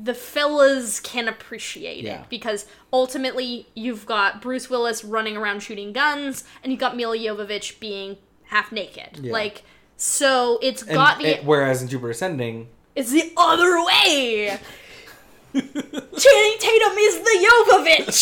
the 0.00 0.14
fellas 0.14 1.00
can 1.00 1.26
appreciate 1.28 2.04
Yeah. 2.04 2.20
it 2.22 2.28
because 2.28 2.66
ultimately 2.92 3.66
you've 3.74 4.06
got 4.06 4.40
Bruce 4.40 4.70
Willis 4.70 5.02
running 5.04 5.36
around 5.36 5.60
shooting 5.60 5.92
guns 5.92 6.44
and 6.62 6.70
you've 6.72 6.80
got 6.80 6.96
Milla 6.96 7.16
Jovovich 7.18 7.80
being 7.80 8.16
half 8.44 8.70
naked. 8.72 9.18
Yeah. 9.20 9.32
Like 9.32 9.62
so 9.96 10.58
it's 10.62 10.82
and, 10.82 10.92
got 10.92 11.18
the 11.18 11.38
and- 11.38 11.46
whereas 11.46 11.82
in 11.82 11.88
Jupiter 11.88 12.10
Ascending, 12.10 12.68
it's 12.94 13.10
the 13.10 13.32
other 13.36 13.84
way. 13.84 14.58
Channing 15.54 16.58
Tatum 16.58 16.98
is 16.98 17.20
the 17.20 17.38
Jovovich. 17.44 18.18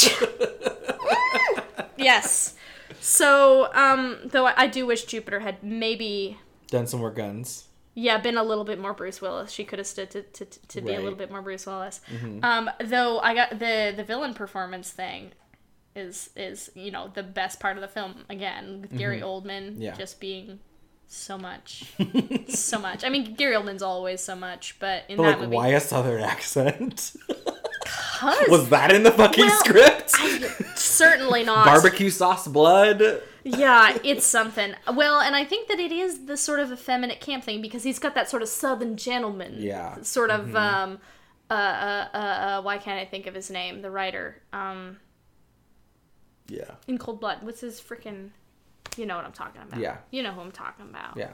yes. 1.97 2.55
So, 3.01 3.73
um, 3.75 4.19
though 4.25 4.47
I, 4.47 4.55
I 4.57 4.67
do 4.67 4.87
wish 4.87 5.05
Jupiter 5.05 5.41
had 5.41 5.63
maybe, 5.63 6.39
done 6.69 6.87
some 6.87 7.01
more 7.01 7.11
guns. 7.11 7.65
yeah, 7.95 8.19
been 8.19 8.37
a 8.37 8.43
little 8.43 8.65
bit 8.65 8.79
more 8.81 8.93
Bruce 8.93 9.21
Willis. 9.21 9.51
She 9.51 9.65
could 9.65 9.79
have 9.79 9.87
stood 9.87 10.11
to, 10.11 10.23
to, 10.23 10.45
to 10.45 10.81
be 10.81 10.95
a 10.95 11.01
little 11.01 11.19
bit 11.19 11.31
more 11.31 11.43
Bruce 11.43 11.67
Willis. 11.67 12.01
Um, 12.43 12.71
though 12.85 13.19
I 13.21 13.35
got 13.35 13.59
the 13.59 13.93
the 13.97 14.05
villain 14.05 14.35
performance 14.35 14.91
thing 14.91 15.33
is 15.95 16.31
is 16.37 16.71
you 16.75 16.91
know 16.91 17.11
the 17.15 17.23
best 17.23 17.61
part 17.61 17.77
of 17.77 17.83
the 17.83 17.89
film 17.89 18.25
again 18.29 18.83
with 18.83 18.97
Gary 18.99 19.21
Oldman 19.21 19.75
Yeah. 19.79 19.95
just 19.95 20.21
being 20.21 20.59
so 21.09 21.39
much, 21.39 21.85
so 22.49 22.79
much. 22.79 23.05
I 23.05 23.09
mean, 23.09 23.35
Gary 23.35 23.55
Oldman's 23.55 23.83
always 23.83 24.21
so 24.21 24.35
much, 24.37 24.77
but 24.79 25.05
in 25.09 25.17
But 25.17 25.23
that 25.23 25.29
like, 25.31 25.41
movie, 25.41 25.57
why 25.57 25.69
a 25.69 25.81
southern 25.81 26.23
accent? 26.23 27.15
Was 28.49 28.69
that 28.71 28.93
in 28.93 29.03
the 29.03 29.11
fucking 29.13 29.47
Well, 29.47 29.59
script? 29.61 30.11
certainly 30.79 31.45
not 31.45 31.67
Barbecue 31.67 32.11
sauce 32.11 32.49
blood. 32.49 33.23
Yeah, 33.45 33.97
it's 34.03 34.27
something. 34.27 34.75
Well, 34.93 35.21
and 35.21 35.37
I 35.37 35.45
think 35.45 35.69
that 35.69 35.79
it 35.79 35.93
is 35.93 36.27
the 36.27 36.37
sort 36.37 36.59
of 36.61 36.73
effeminate 36.73 37.21
camp 37.21 37.45
thing 37.45 37.63
because 37.63 37.85
he's 37.85 37.99
got 38.01 38.15
that 38.17 38.29
sort 38.29 38.43
of 38.43 38.49
southern 38.49 38.97
gentleman. 38.97 39.57
Yeah. 39.59 40.01
Sort 40.03 40.31
of. 40.31 40.57
Um. 40.57 40.99
Uh, 41.49 41.55
uh, 41.55 42.09
uh, 42.13 42.17
uh. 42.19 42.63
Why 42.63 42.79
can't 42.79 42.99
I 42.99 43.05
think 43.05 43.29
of 43.29 43.35
his 43.35 43.51
name? 43.51 43.83
The 43.83 43.91
writer. 43.91 44.43
Um. 44.53 44.97
Yeah. 46.49 46.73
In 46.89 46.99
Cold 46.99 47.21
Blood. 47.21 47.39
What's 47.43 47.61
his 47.61 47.81
freaking? 47.81 48.31
You 48.99 49.07
know 49.07 49.17
what 49.17 49.25
I'm 49.25 49.33
talking 49.33 49.63
about. 49.63 49.81
Yeah. 49.81 49.99
You 50.11 50.23
know 50.23 50.33
who 50.33 50.41
I'm 50.41 50.53
talking 50.53 50.87
about. 50.89 51.17
Yeah. 51.17 51.31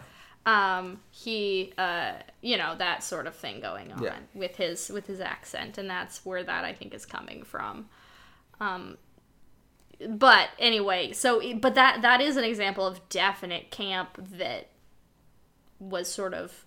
Um. 0.46 1.00
He. 1.10 1.72
Uh. 1.78 2.14
You 2.40 2.56
know 2.56 2.74
that 2.76 3.02
sort 3.04 3.26
of 3.26 3.34
thing 3.34 3.60
going 3.60 3.92
on 3.92 4.02
Yeah. 4.02 4.16
with 4.34 4.56
his 4.56 4.88
with 4.88 5.06
his 5.06 5.20
accent, 5.20 5.78
and 5.78 5.88
that's 5.88 6.24
where 6.24 6.42
that 6.42 6.64
I 6.64 6.72
think 6.72 6.94
is 6.94 7.06
coming 7.06 7.42
from. 7.44 7.88
Um. 8.60 8.96
But 10.08 10.48
anyway, 10.58 11.12
so 11.12 11.40
but 11.58 11.74
that 11.76 12.02
that 12.02 12.20
is 12.20 12.36
an 12.36 12.42
example 12.44 12.84
of 12.86 13.08
definite 13.08 13.70
camp 13.70 14.18
that 14.38 14.68
was 15.78 16.08
sort 16.12 16.34
of 16.34 16.64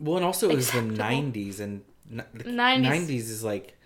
Well, 0.00 0.16
and 0.16 0.24
also 0.24 0.50
it 0.50 0.56
was 0.56 0.72
the 0.72 0.80
'90s, 0.80 1.60
and 1.60 1.82
the 2.10 2.24
90s. 2.44 2.84
'90s 3.06 3.10
is 3.30 3.44
like 3.44 3.76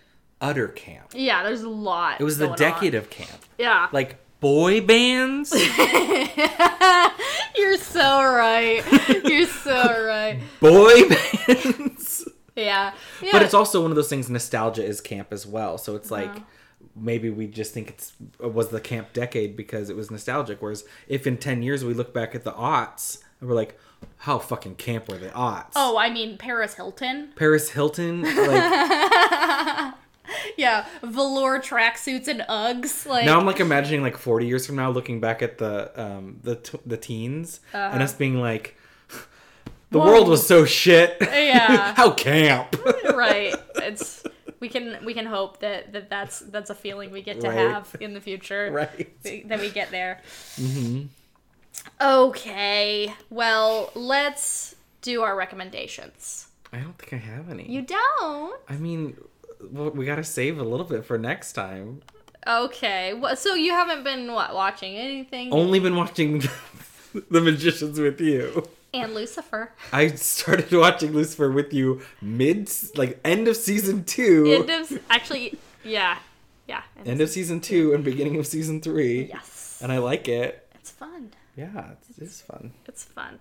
utter 0.41 0.67
camp. 0.69 1.11
yeah. 1.13 1.43
There's 1.43 1.61
a 1.61 1.69
lot. 1.69 2.19
It 2.19 2.23
was 2.23 2.39
the 2.39 2.53
decade 2.55 2.95
on. 2.95 3.01
of 3.01 3.09
camp. 3.11 3.45
yeah. 3.59 3.87
Like 3.91 4.17
boy 4.39 4.81
bands, 4.81 5.53
You're 7.55 7.77
so 7.77 8.23
right. 8.23 8.83
You're 9.23 9.47
so 9.47 10.05
right. 10.05 10.39
boy 10.59 11.07
bands. 11.09 12.27
Yeah. 12.55 12.93
yeah. 13.21 13.29
But 13.31 13.41
it's 13.41 13.53
also 13.53 13.81
one 13.81 13.91
of 13.91 13.95
those 13.95 14.09
things. 14.09 14.29
Nostalgia 14.29 14.83
is 14.83 15.01
camp 15.01 15.29
as 15.31 15.45
well. 15.47 15.77
So 15.77 15.95
it's 15.95 16.11
like 16.11 16.29
Uh-huh. 16.29 16.39
maybe 16.95 17.29
we 17.29 17.47
just 17.47 17.73
think 17.73 17.89
it's 17.89 18.13
it 18.41 18.53
was 18.53 18.69
the 18.69 18.81
camp 18.81 19.13
decade 19.13 19.55
because 19.55 19.89
it 19.89 19.95
was 19.95 20.11
nostalgic. 20.11 20.61
Whereas 20.61 20.83
if 21.07 21.25
in 21.27 21.37
ten 21.37 21.61
years 21.63 21.83
we 21.83 21.93
look 21.93 22.13
back 22.13 22.35
at 22.35 22.43
the 22.43 22.53
aughts 22.53 23.19
and 23.39 23.49
we're 23.49 23.55
like, 23.55 23.77
how 24.17 24.37
fucking 24.39 24.75
camp 24.75 25.09
were 25.09 25.17
the 25.17 25.29
aughts? 25.29 25.71
Oh, 25.75 25.97
I 25.97 26.09
mean 26.09 26.37
Paris 26.37 26.75
Hilton. 26.75 27.31
Paris 27.35 27.69
Hilton, 27.71 28.23
like 28.23 29.93
Yeah, 30.65 30.85
velour 31.03 31.59
tracksuits 31.59 32.27
and 32.27 32.41
Uggs. 32.49 33.05
Like 33.05 33.25
now 33.25 33.39
I'm 33.39 33.45
like 33.45 33.59
imagining 33.59 34.01
like 34.01 34.17
40 34.17 34.45
years 34.47 34.65
from 34.65 34.75
now 34.77 34.89
looking 34.89 35.19
back 35.19 35.41
at 35.41 35.57
the 35.57 35.91
um 36.01 36.39
the 36.43 36.55
t- 36.55 36.79
the 36.85 36.97
teens 36.97 37.59
and 37.73 38.01
us 38.01 38.13
being 38.13 38.39
like 38.39 38.75
the 39.91 39.99
Uh-huh. 39.99 40.07
World 40.09 40.27
was 40.27 40.45
so 40.45 40.65
shit. 40.65 41.17
Yeah. 41.21 41.93
How 41.95 42.11
camp. 42.11 42.75
right. 43.13 43.55
It's 43.75 44.23
we 44.59 44.69
can 44.69 45.03
we 45.05 45.13
can 45.13 45.25
hope 45.25 45.59
that, 45.59 45.91
that 45.93 46.09
that's 46.09 46.39
that's 46.39 46.69
a 46.69 46.75
feeling 46.75 47.11
we 47.11 47.21
get 47.21 47.41
to 47.41 47.49
Right. 47.49 47.57
have 47.57 47.95
in 47.99 48.13
the 48.13 48.21
future. 48.21 48.71
right. 48.71 49.47
That 49.49 49.59
we 49.59 49.69
get 49.69 49.91
there. 49.91 50.21
Mm-hmm. 50.57 51.07
Okay. 52.01 53.13
Well, 53.29 53.91
let's 53.95 54.75
do 55.01 55.21
our 55.21 55.35
recommendations. 55.35 56.47
I 56.73 56.77
don't 56.79 56.97
think 56.97 57.13
I 57.13 57.17
have 57.17 57.49
any. 57.49 57.69
You 57.69 57.83
don't? 57.83 58.59
I 58.67 58.75
mean, 58.77 59.15
well, 59.17 59.29
we 59.71 60.05
got 60.05 60.15
to 60.15 60.23
save 60.23 60.59
a 60.59 60.63
little 60.63 60.85
bit 60.85 61.05
for 61.05 61.17
next 61.17 61.53
time. 61.53 62.01
Okay. 62.47 63.13
What? 63.13 63.39
So 63.39 63.53
you 63.55 63.71
haven't 63.71 64.03
been 64.03 64.31
what 64.33 64.53
watching 64.53 64.95
anything? 64.95 65.51
Only 65.51 65.79
been 65.79 65.95
watching 65.95 66.43
The 67.31 67.41
Magicians 67.41 67.99
with 67.99 68.19
you. 68.21 68.65
and 68.93 69.13
Lucifer. 69.13 69.71
I 69.91 70.07
started 70.09 70.71
watching 70.77 71.11
Lucifer 71.13 71.51
with 71.51 71.73
you 71.73 72.01
mid 72.21 72.69
like 72.95 73.19
end 73.25 73.47
of 73.47 73.55
season 73.57 74.03
2. 74.03 74.45
End 74.67 74.69
of 74.69 74.99
actually, 75.09 75.57
yeah, 75.83 76.19
yeah. 76.67 76.83
end 77.05 77.21
of 77.21 77.29
season 77.29 77.61
2 77.61 77.93
and 77.93 78.03
beginning 78.03 78.37
of 78.37 78.45
season 78.47 78.81
3. 78.81 79.25
yes. 79.33 79.79
And 79.81 79.91
I 79.91 79.97
like 79.97 80.27
it. 80.27 80.67
It's 80.75 80.91
fun. 80.91 81.31
Yeah, 81.57 81.91
it 82.17 82.21
is 82.21 82.41
fun. 82.41 82.73
It's 82.87 83.03
fun. 83.03 83.39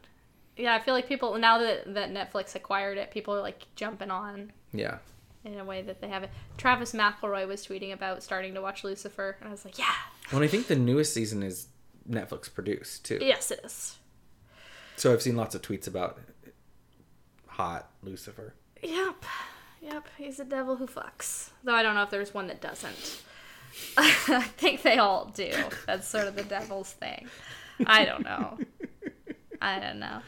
Yeah, 0.56 0.74
I 0.74 0.80
feel 0.80 0.94
like 0.94 1.08
people 1.08 1.36
now 1.38 1.58
that 1.58 1.94
that 1.94 2.10
Netflix 2.12 2.54
acquired 2.54 2.96
it, 2.96 3.10
people 3.10 3.34
are 3.34 3.40
like 3.42 3.66
jumping 3.76 4.10
on 4.10 4.52
Yeah. 4.72 4.98
In 5.44 5.58
a 5.58 5.64
way 5.64 5.82
that 5.82 6.00
they 6.00 6.08
haven't. 6.08 6.32
Travis 6.56 6.92
McElroy 6.92 7.46
was 7.46 7.66
tweeting 7.66 7.92
about 7.92 8.22
starting 8.22 8.54
to 8.54 8.60
watch 8.62 8.82
Lucifer, 8.84 9.36
and 9.40 9.48
I 9.48 9.52
was 9.52 9.64
like, 9.64 9.78
yeah, 9.78 9.92
Well, 10.32 10.42
I 10.42 10.46
think 10.48 10.66
the 10.68 10.76
newest 10.76 11.12
season 11.14 11.42
is 11.42 11.68
Netflix 12.08 12.52
produced 12.52 13.04
too. 13.04 13.18
yes, 13.20 13.50
it 13.50 13.60
is. 13.64 13.98
So 14.96 15.12
I've 15.12 15.22
seen 15.22 15.36
lots 15.36 15.54
of 15.54 15.62
tweets 15.62 15.86
about 15.88 16.18
hot 17.46 17.90
Lucifer. 18.02 18.54
Yep, 18.82 19.24
yep. 19.82 20.06
He's 20.16 20.38
a 20.40 20.44
devil 20.44 20.76
who 20.76 20.86
fucks. 20.86 21.50
Though 21.62 21.74
I 21.74 21.82
don't 21.82 21.94
know 21.94 22.02
if 22.02 22.10
there's 22.10 22.34
one 22.34 22.46
that 22.48 22.60
doesn't. 22.60 23.22
I 23.96 24.42
think 24.56 24.82
they 24.82 24.98
all 24.98 25.26
do. 25.34 25.50
That's 25.86 26.06
sort 26.06 26.26
of 26.28 26.36
the 26.36 26.44
devil's 26.44 26.92
thing. 26.92 27.26
I 27.86 28.04
don't 28.04 28.22
know. 28.22 28.58
I 29.60 29.80
don't 29.80 29.98
know. 29.98 30.20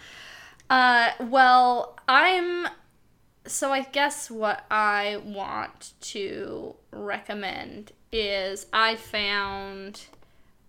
Uh, 0.68 1.10
well, 1.20 1.96
I'm. 2.08 2.66
So 3.46 3.72
I 3.72 3.82
guess 3.82 4.30
what 4.30 4.64
I 4.70 5.20
want 5.24 5.92
to 6.00 6.74
recommend 6.90 7.92
is 8.12 8.66
I 8.72 8.96
found 8.96 10.06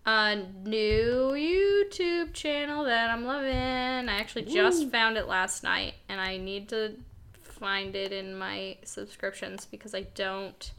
a 0.06 0.36
new 0.64 1.34
YouTube 1.36 2.34
channel 2.34 2.86
that 2.86 3.10
I'm 3.10 3.26
loving. 3.26 3.52
I 4.10 4.20
actually 4.20 4.46
just 4.46 4.90
found 4.90 5.18
it 5.18 5.28
last 5.28 5.64
night, 5.64 5.96
and 6.08 6.22
I 6.22 6.38
need 6.38 6.70
to 6.70 6.94
find 7.44 7.96
it 7.96 8.12
in 8.12 8.38
my 8.38 8.78
subscriptions 8.84 9.66
because 9.66 9.94
I 9.96 10.02
don't 10.16 10.72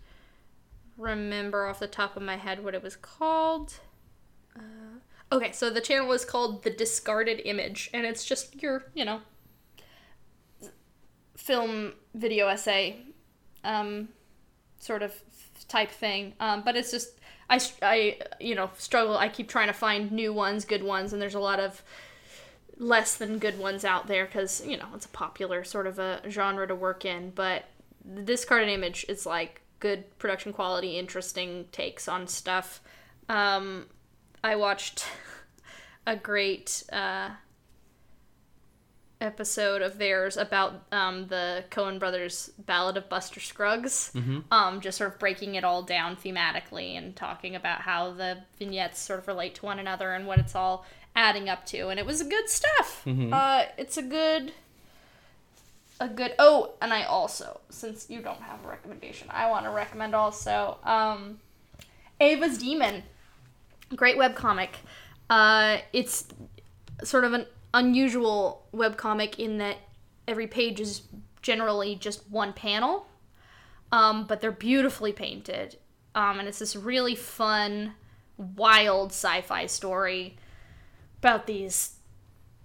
remember 0.97 1.67
off 1.67 1.81
the 1.81 1.89
top 1.89 2.17
of 2.17 2.23
my 2.23 2.37
head 2.37 2.65
what 2.65 2.75
it 2.75 2.83
was 2.83 2.97
called. 2.97 3.75
Uh, 4.57 5.33
okay, 5.33 5.53
so 5.53 5.71
the 5.71 5.81
channel 5.81 6.11
is 6.13 6.25
called 6.25 6.63
The 6.63 6.71
Discarded 6.71 7.43
Image, 7.45 7.91
and 7.93 8.07
it's 8.07 8.25
just 8.25 8.63
your, 8.63 8.85
you 8.95 9.05
know, 9.05 9.21
film 11.49 11.95
video 12.13 12.47
essay 12.47 12.95
um, 13.65 14.11
sort 14.79 15.03
of 15.03 15.15
type 15.67 15.91
thing. 15.91 16.35
Um, 16.39 16.63
but 16.63 16.77
it's 16.77 16.91
just, 16.91 17.19
I, 17.49 17.59
I 17.81 18.19
you 18.39 18.55
know, 18.55 18.71
struggle. 18.77 19.17
I 19.17 19.31
keep 19.31 19.49
trying 19.49 19.69
to 19.69 19.73
find 19.73 20.13
new 20.13 20.31
ones, 20.31 20.67
good 20.67 20.83
ones, 20.83 21.15
and 21.15 21.23
there's 21.23 21.35
a 21.35 21.41
lot 21.41 21.59
of 21.59 21.83
less 22.77 23.17
than 23.17 23.39
good 23.39 23.59
ones 23.59 23.83
out 23.83 24.09
there 24.09 24.27
because, 24.27 24.65
you 24.67 24.77
know, 24.77 24.89
it's 24.95 25.07
a 25.07 25.09
popular 25.09 25.65
sort 25.65 25.87
of 25.87 25.99
a 25.99 26.21
genre 26.29 26.67
to 26.69 26.75
work 26.75 27.07
in. 27.07 27.31
But 27.31 27.65
the 28.05 28.23
discarded 28.23 28.69
image 28.69 29.07
is 29.09 29.25
like 29.25 29.63
good 29.81 30.19
production 30.19 30.53
quality, 30.53 30.99
interesting 30.99 31.65
takes 31.73 32.09
on 32.09 32.29
stuff. 32.29 32.83
Um, 33.31 33.87
I 34.45 34.57
watched 34.57 35.07
a 36.07 36.15
great 36.15 36.83
uh, 36.93 37.31
episode 39.21 39.83
of 39.83 39.99
theirs 39.99 40.37
about 40.37 40.83
um, 40.93 41.27
the 41.27 41.65
Coen 41.71 41.99
Brothers 41.99 42.51
Ballad 42.59 42.97
of 42.97 43.09
Buster 43.09 43.41
Scruggs. 43.41 44.13
Um, 44.53 44.81
just 44.81 44.99
sort 44.99 45.13
of 45.13 45.19
breaking 45.19 45.55
it 45.57 45.65
all 45.65 45.83
down 45.83 46.17
thematically 46.17 46.97
and 46.97 47.15
talking 47.17 47.57
about 47.57 47.81
how 47.83 48.13
the 48.13 48.39
vignettes 48.59 49.01
sort 49.01 49.19
of 49.19 49.27
relate 49.29 49.55
to 49.57 49.67
one 49.67 49.79
another 49.79 50.13
and 50.13 50.27
what 50.27 50.39
it's 50.39 50.55
all 50.55 50.87
adding 51.17 51.49
up 51.49 51.67
to, 51.67 51.89
and 51.89 51.99
it 51.99 52.07
was 52.07 52.23
good 52.23 52.49
stuff. 52.49 53.03
Mhm. 53.05 53.33
Uh, 53.33 53.67
it's 53.77 53.97
a 53.97 54.03
good, 54.03 54.53
a 55.99 56.07
good. 56.09 56.35
Oh, 56.39 56.73
and 56.81 56.93
I 56.93 57.03
also, 57.03 57.61
since 57.71 58.09
you 58.09 58.21
don't 58.23 58.41
have 58.43 58.65
a 58.65 58.69
recommendation, 58.69 59.29
I 59.31 59.51
want 59.51 59.65
to 59.65 59.71
recommend 59.71 60.15
also 60.15 60.79
um, 60.85 61.41
Ava's 62.21 62.59
Demon, 62.59 63.03
great 63.97 64.17
webcomic. 64.17 64.69
Uh, 65.29 65.79
it's 65.93 66.27
sort 67.03 67.25
of 67.25 67.33
an 67.33 67.47
unusual 67.75 68.67
webcomic 68.73 69.39
in 69.39 69.59
that 69.59 69.77
every 70.27 70.47
page 70.47 70.81
is 70.81 71.03
generally 71.43 71.95
just 71.95 72.29
one 72.31 72.53
panel, 72.53 73.07
um, 73.93 74.27
but 74.27 74.41
they're 74.41 74.51
beautifully 74.51 75.13
painted. 75.13 75.77
Um, 76.15 76.39
and 76.39 76.49
it's 76.49 76.59
this 76.59 76.75
really 76.77 77.15
fun, 77.15 77.95
wild 78.37 79.11
sci 79.11 79.41
fi 79.43 79.67
story 79.67 80.37
about 81.19 81.47
these 81.47 81.97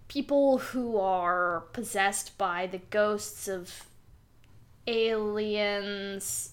people 0.07 0.59
who 0.59 0.97
are 0.97 1.65
possessed 1.73 2.37
by 2.37 2.67
the 2.67 2.77
ghosts 2.77 3.47
of 3.47 3.85
aliens 4.85 6.51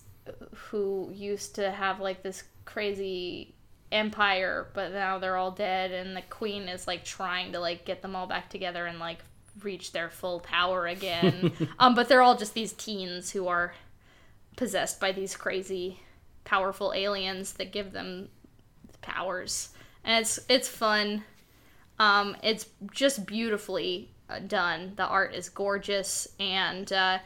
who 0.54 1.10
used 1.12 1.54
to 1.56 1.70
have 1.70 2.00
like 2.00 2.22
this 2.22 2.44
crazy 2.64 3.54
empire 3.92 4.68
but 4.72 4.92
now 4.92 5.18
they're 5.18 5.36
all 5.36 5.50
dead 5.50 5.90
and 5.90 6.16
the 6.16 6.22
queen 6.22 6.68
is 6.68 6.86
like 6.86 7.04
trying 7.04 7.52
to 7.52 7.58
like 7.58 7.84
get 7.84 8.02
them 8.02 8.14
all 8.14 8.26
back 8.26 8.48
together 8.48 8.86
and 8.86 8.98
like 8.98 9.18
reach 9.62 9.92
their 9.92 10.08
full 10.08 10.40
power 10.40 10.86
again. 10.86 11.52
Um 11.78 11.94
but 11.94 12.08
they're 12.08 12.22
all 12.22 12.36
just 12.36 12.54
these 12.54 12.72
teens 12.72 13.30
who 13.30 13.48
are 13.48 13.74
possessed 14.56 15.00
by 15.00 15.12
these 15.12 15.36
crazy 15.36 16.00
powerful 16.44 16.92
aliens 16.94 17.54
that 17.54 17.72
give 17.72 17.92
them 17.92 18.28
powers. 19.02 19.70
And 20.04 20.20
it's 20.20 20.38
it's 20.48 20.68
fun. 20.68 21.24
Um 21.98 22.36
it's 22.42 22.66
just 22.92 23.26
beautifully 23.26 24.10
uh, 24.28 24.38
done. 24.38 24.92
The 24.96 25.06
art 25.06 25.34
is 25.34 25.48
gorgeous 25.48 26.28
and 26.38 26.90
uh, 26.92 27.18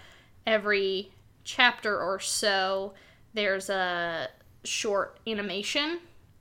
every 0.47 1.13
chapter 1.45 2.01
or 2.01 2.19
so 2.19 2.95
there's 3.35 3.69
a 3.69 4.29
short 4.65 5.19
animation 5.27 5.99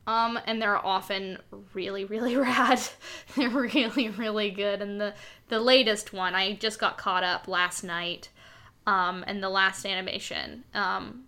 um, 0.08 0.39
and 0.45 0.62
they're 0.62 0.84
often 0.84 1.38
really, 1.74 2.06
really 2.06 2.36
rad. 2.38 2.82
they're 3.36 3.49
really, 3.49 4.10
really 4.10 4.49
good. 4.49 4.82
And 4.82 4.99
the 4.99 5.14
the 5.49 5.60
latest 5.60 6.14
one, 6.14 6.36
I 6.36 6.54
just 6.54 6.80
got 6.80 6.97
caught 6.97 7.24
up 7.24 7.47
last 7.47 7.84
night, 7.84 8.30
um, 8.88 9.24
and 9.28 9.41
the 9.41 9.49
last 9.49 9.86
animation 9.86 10.64
um, 10.74 11.24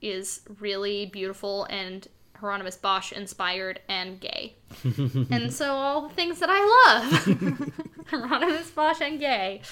is 0.00 0.42
really 0.60 1.06
beautiful 1.06 1.64
and 1.64 2.06
Hieronymus 2.42 2.76
Bosch 2.76 3.12
inspired 3.12 3.80
and 3.88 4.18
gay. 4.20 4.56
and 5.30 5.52
so 5.52 5.70
all 5.72 6.08
the 6.08 6.14
things 6.14 6.40
that 6.40 6.50
I 6.50 6.60
love, 6.88 7.72
Hieronymus 8.06 8.70
Bosch 8.72 9.00
and 9.00 9.20
gay. 9.20 9.62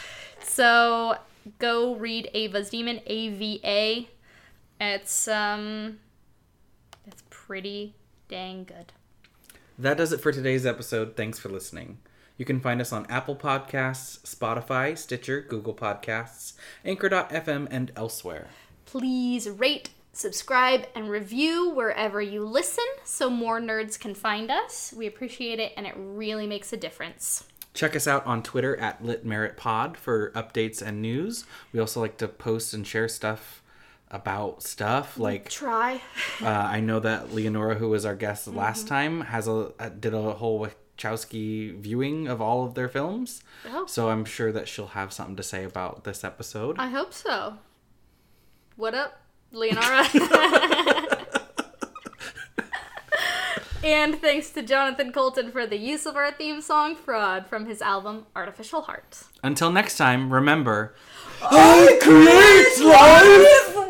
So 0.43 1.17
go 1.59 1.97
read 1.97 2.31
Ava's 2.33 2.71
Demon, 2.71 3.01
A 3.07 3.31
V 3.31 3.61
A. 3.65 4.09
It's 4.81 5.27
um, 5.27 5.99
it's 7.07 7.23
pretty 7.29 7.95
dang 8.31 8.65
good. 8.65 8.93
That 9.77 9.97
does 9.97 10.13
it 10.13 10.21
for 10.21 10.31
today's 10.31 10.65
episode. 10.65 11.17
Thanks 11.17 11.39
for 11.39 11.49
listening. 11.49 11.99
You 12.39 12.45
can 12.45 12.61
find 12.61 12.81
us 12.81 12.93
on 12.93 13.07
Apple 13.07 13.37
Podcasts, 13.37 14.21
Spotify, 14.21 14.97
Stitcher, 14.97 15.43
Google 15.43 15.75
Podcasts, 15.75 16.55
Anchor.fm, 16.85 17.67
and 17.71 17.93
elsewhere. 17.97 18.47
Please 18.87 19.51
rate, 19.51 19.91
subscribe, 20.13 20.87
and 20.95 21.11
review 21.11 21.71
wherever 21.71 22.23
you 22.23 22.47
listen 22.47 22.85
so 23.05 23.29
more 23.29 23.61
nerds 23.61 23.99
can 23.99 24.15
find 24.15 24.51
us. 24.51 24.95
We 24.97 25.07
appreciate 25.07 25.59
it 25.59 25.73
and 25.77 25.87
it 25.87 25.95
really 25.97 26.47
makes 26.47 26.73
a 26.73 26.77
difference. 26.77 27.45
Check 27.75 27.95
us 27.95 28.07
out 28.07 28.25
on 28.27 28.43
Twitter 28.43 28.77
at 28.79 29.03
LitMeritPod 29.03 29.97
for 29.97 30.31
updates 30.33 30.81
and 30.81 31.03
news. 31.03 31.45
We 31.73 31.81
also 31.81 32.01
like 32.01 32.17
to 32.19 32.29
post 32.29 32.75
and 32.75 32.87
share 32.87 33.09
stuff 33.09 33.60
about 34.11 34.63
stuff 34.63 35.19
like 35.19 35.49
Try. 35.49 36.01
uh, 36.43 36.49
I 36.49 36.81
know 36.81 37.01
that 37.01 37.33
Leonora, 37.33 37.77
who 37.77 37.89
was 37.89 38.05
our 38.05 38.15
guest 38.17 38.49
last 38.49 38.89
time, 38.89 39.23
has 39.23 39.47
a 39.47 39.73
uh, 39.79 39.89
did 39.89 40.15
a 40.15 40.35
whole 40.35 40.67
Wachowski 40.99 41.79
viewing 41.79 42.27
of 42.29 42.41
all 42.41 42.65
of 42.65 42.75
their 42.75 42.89
films. 42.89 43.43
Oh. 43.67 43.87
So 43.87 44.11
I'm 44.11 44.25
sure 44.25 44.53
that 44.53 44.69
she'll 44.69 44.89
have 44.89 45.13
something 45.13 45.37
to 45.37 45.43
say 45.43 45.65
about 45.65 46.05
this 46.05 46.25
episode. 46.25 46.77
I 46.79 46.89
hope 46.89 47.13
so. 47.13 47.59
What 48.77 48.95
up, 48.95 49.21
Leonora? 49.53 50.07
and 53.85 54.17
thanks 54.17 54.51
to 54.51 54.63
Jonathan 54.63 55.13
Coulton 55.13 55.53
for 55.53 55.67
the 55.67 55.79
use 55.79 56.07
of 56.07 56.17
our 56.17 56.33
theme 56.33 56.61
song 56.61 56.97
Fraud 56.97 57.47
from 57.47 57.67
his 57.67 57.81
album 57.81 58.27
Artificial 58.35 58.83
Heart. 58.83 59.25
Until 59.43 59.71
next 59.71 59.97
time, 59.97 60.33
remember 60.33 60.95
I 61.43 61.99
create 62.03 62.79
life 62.87 63.90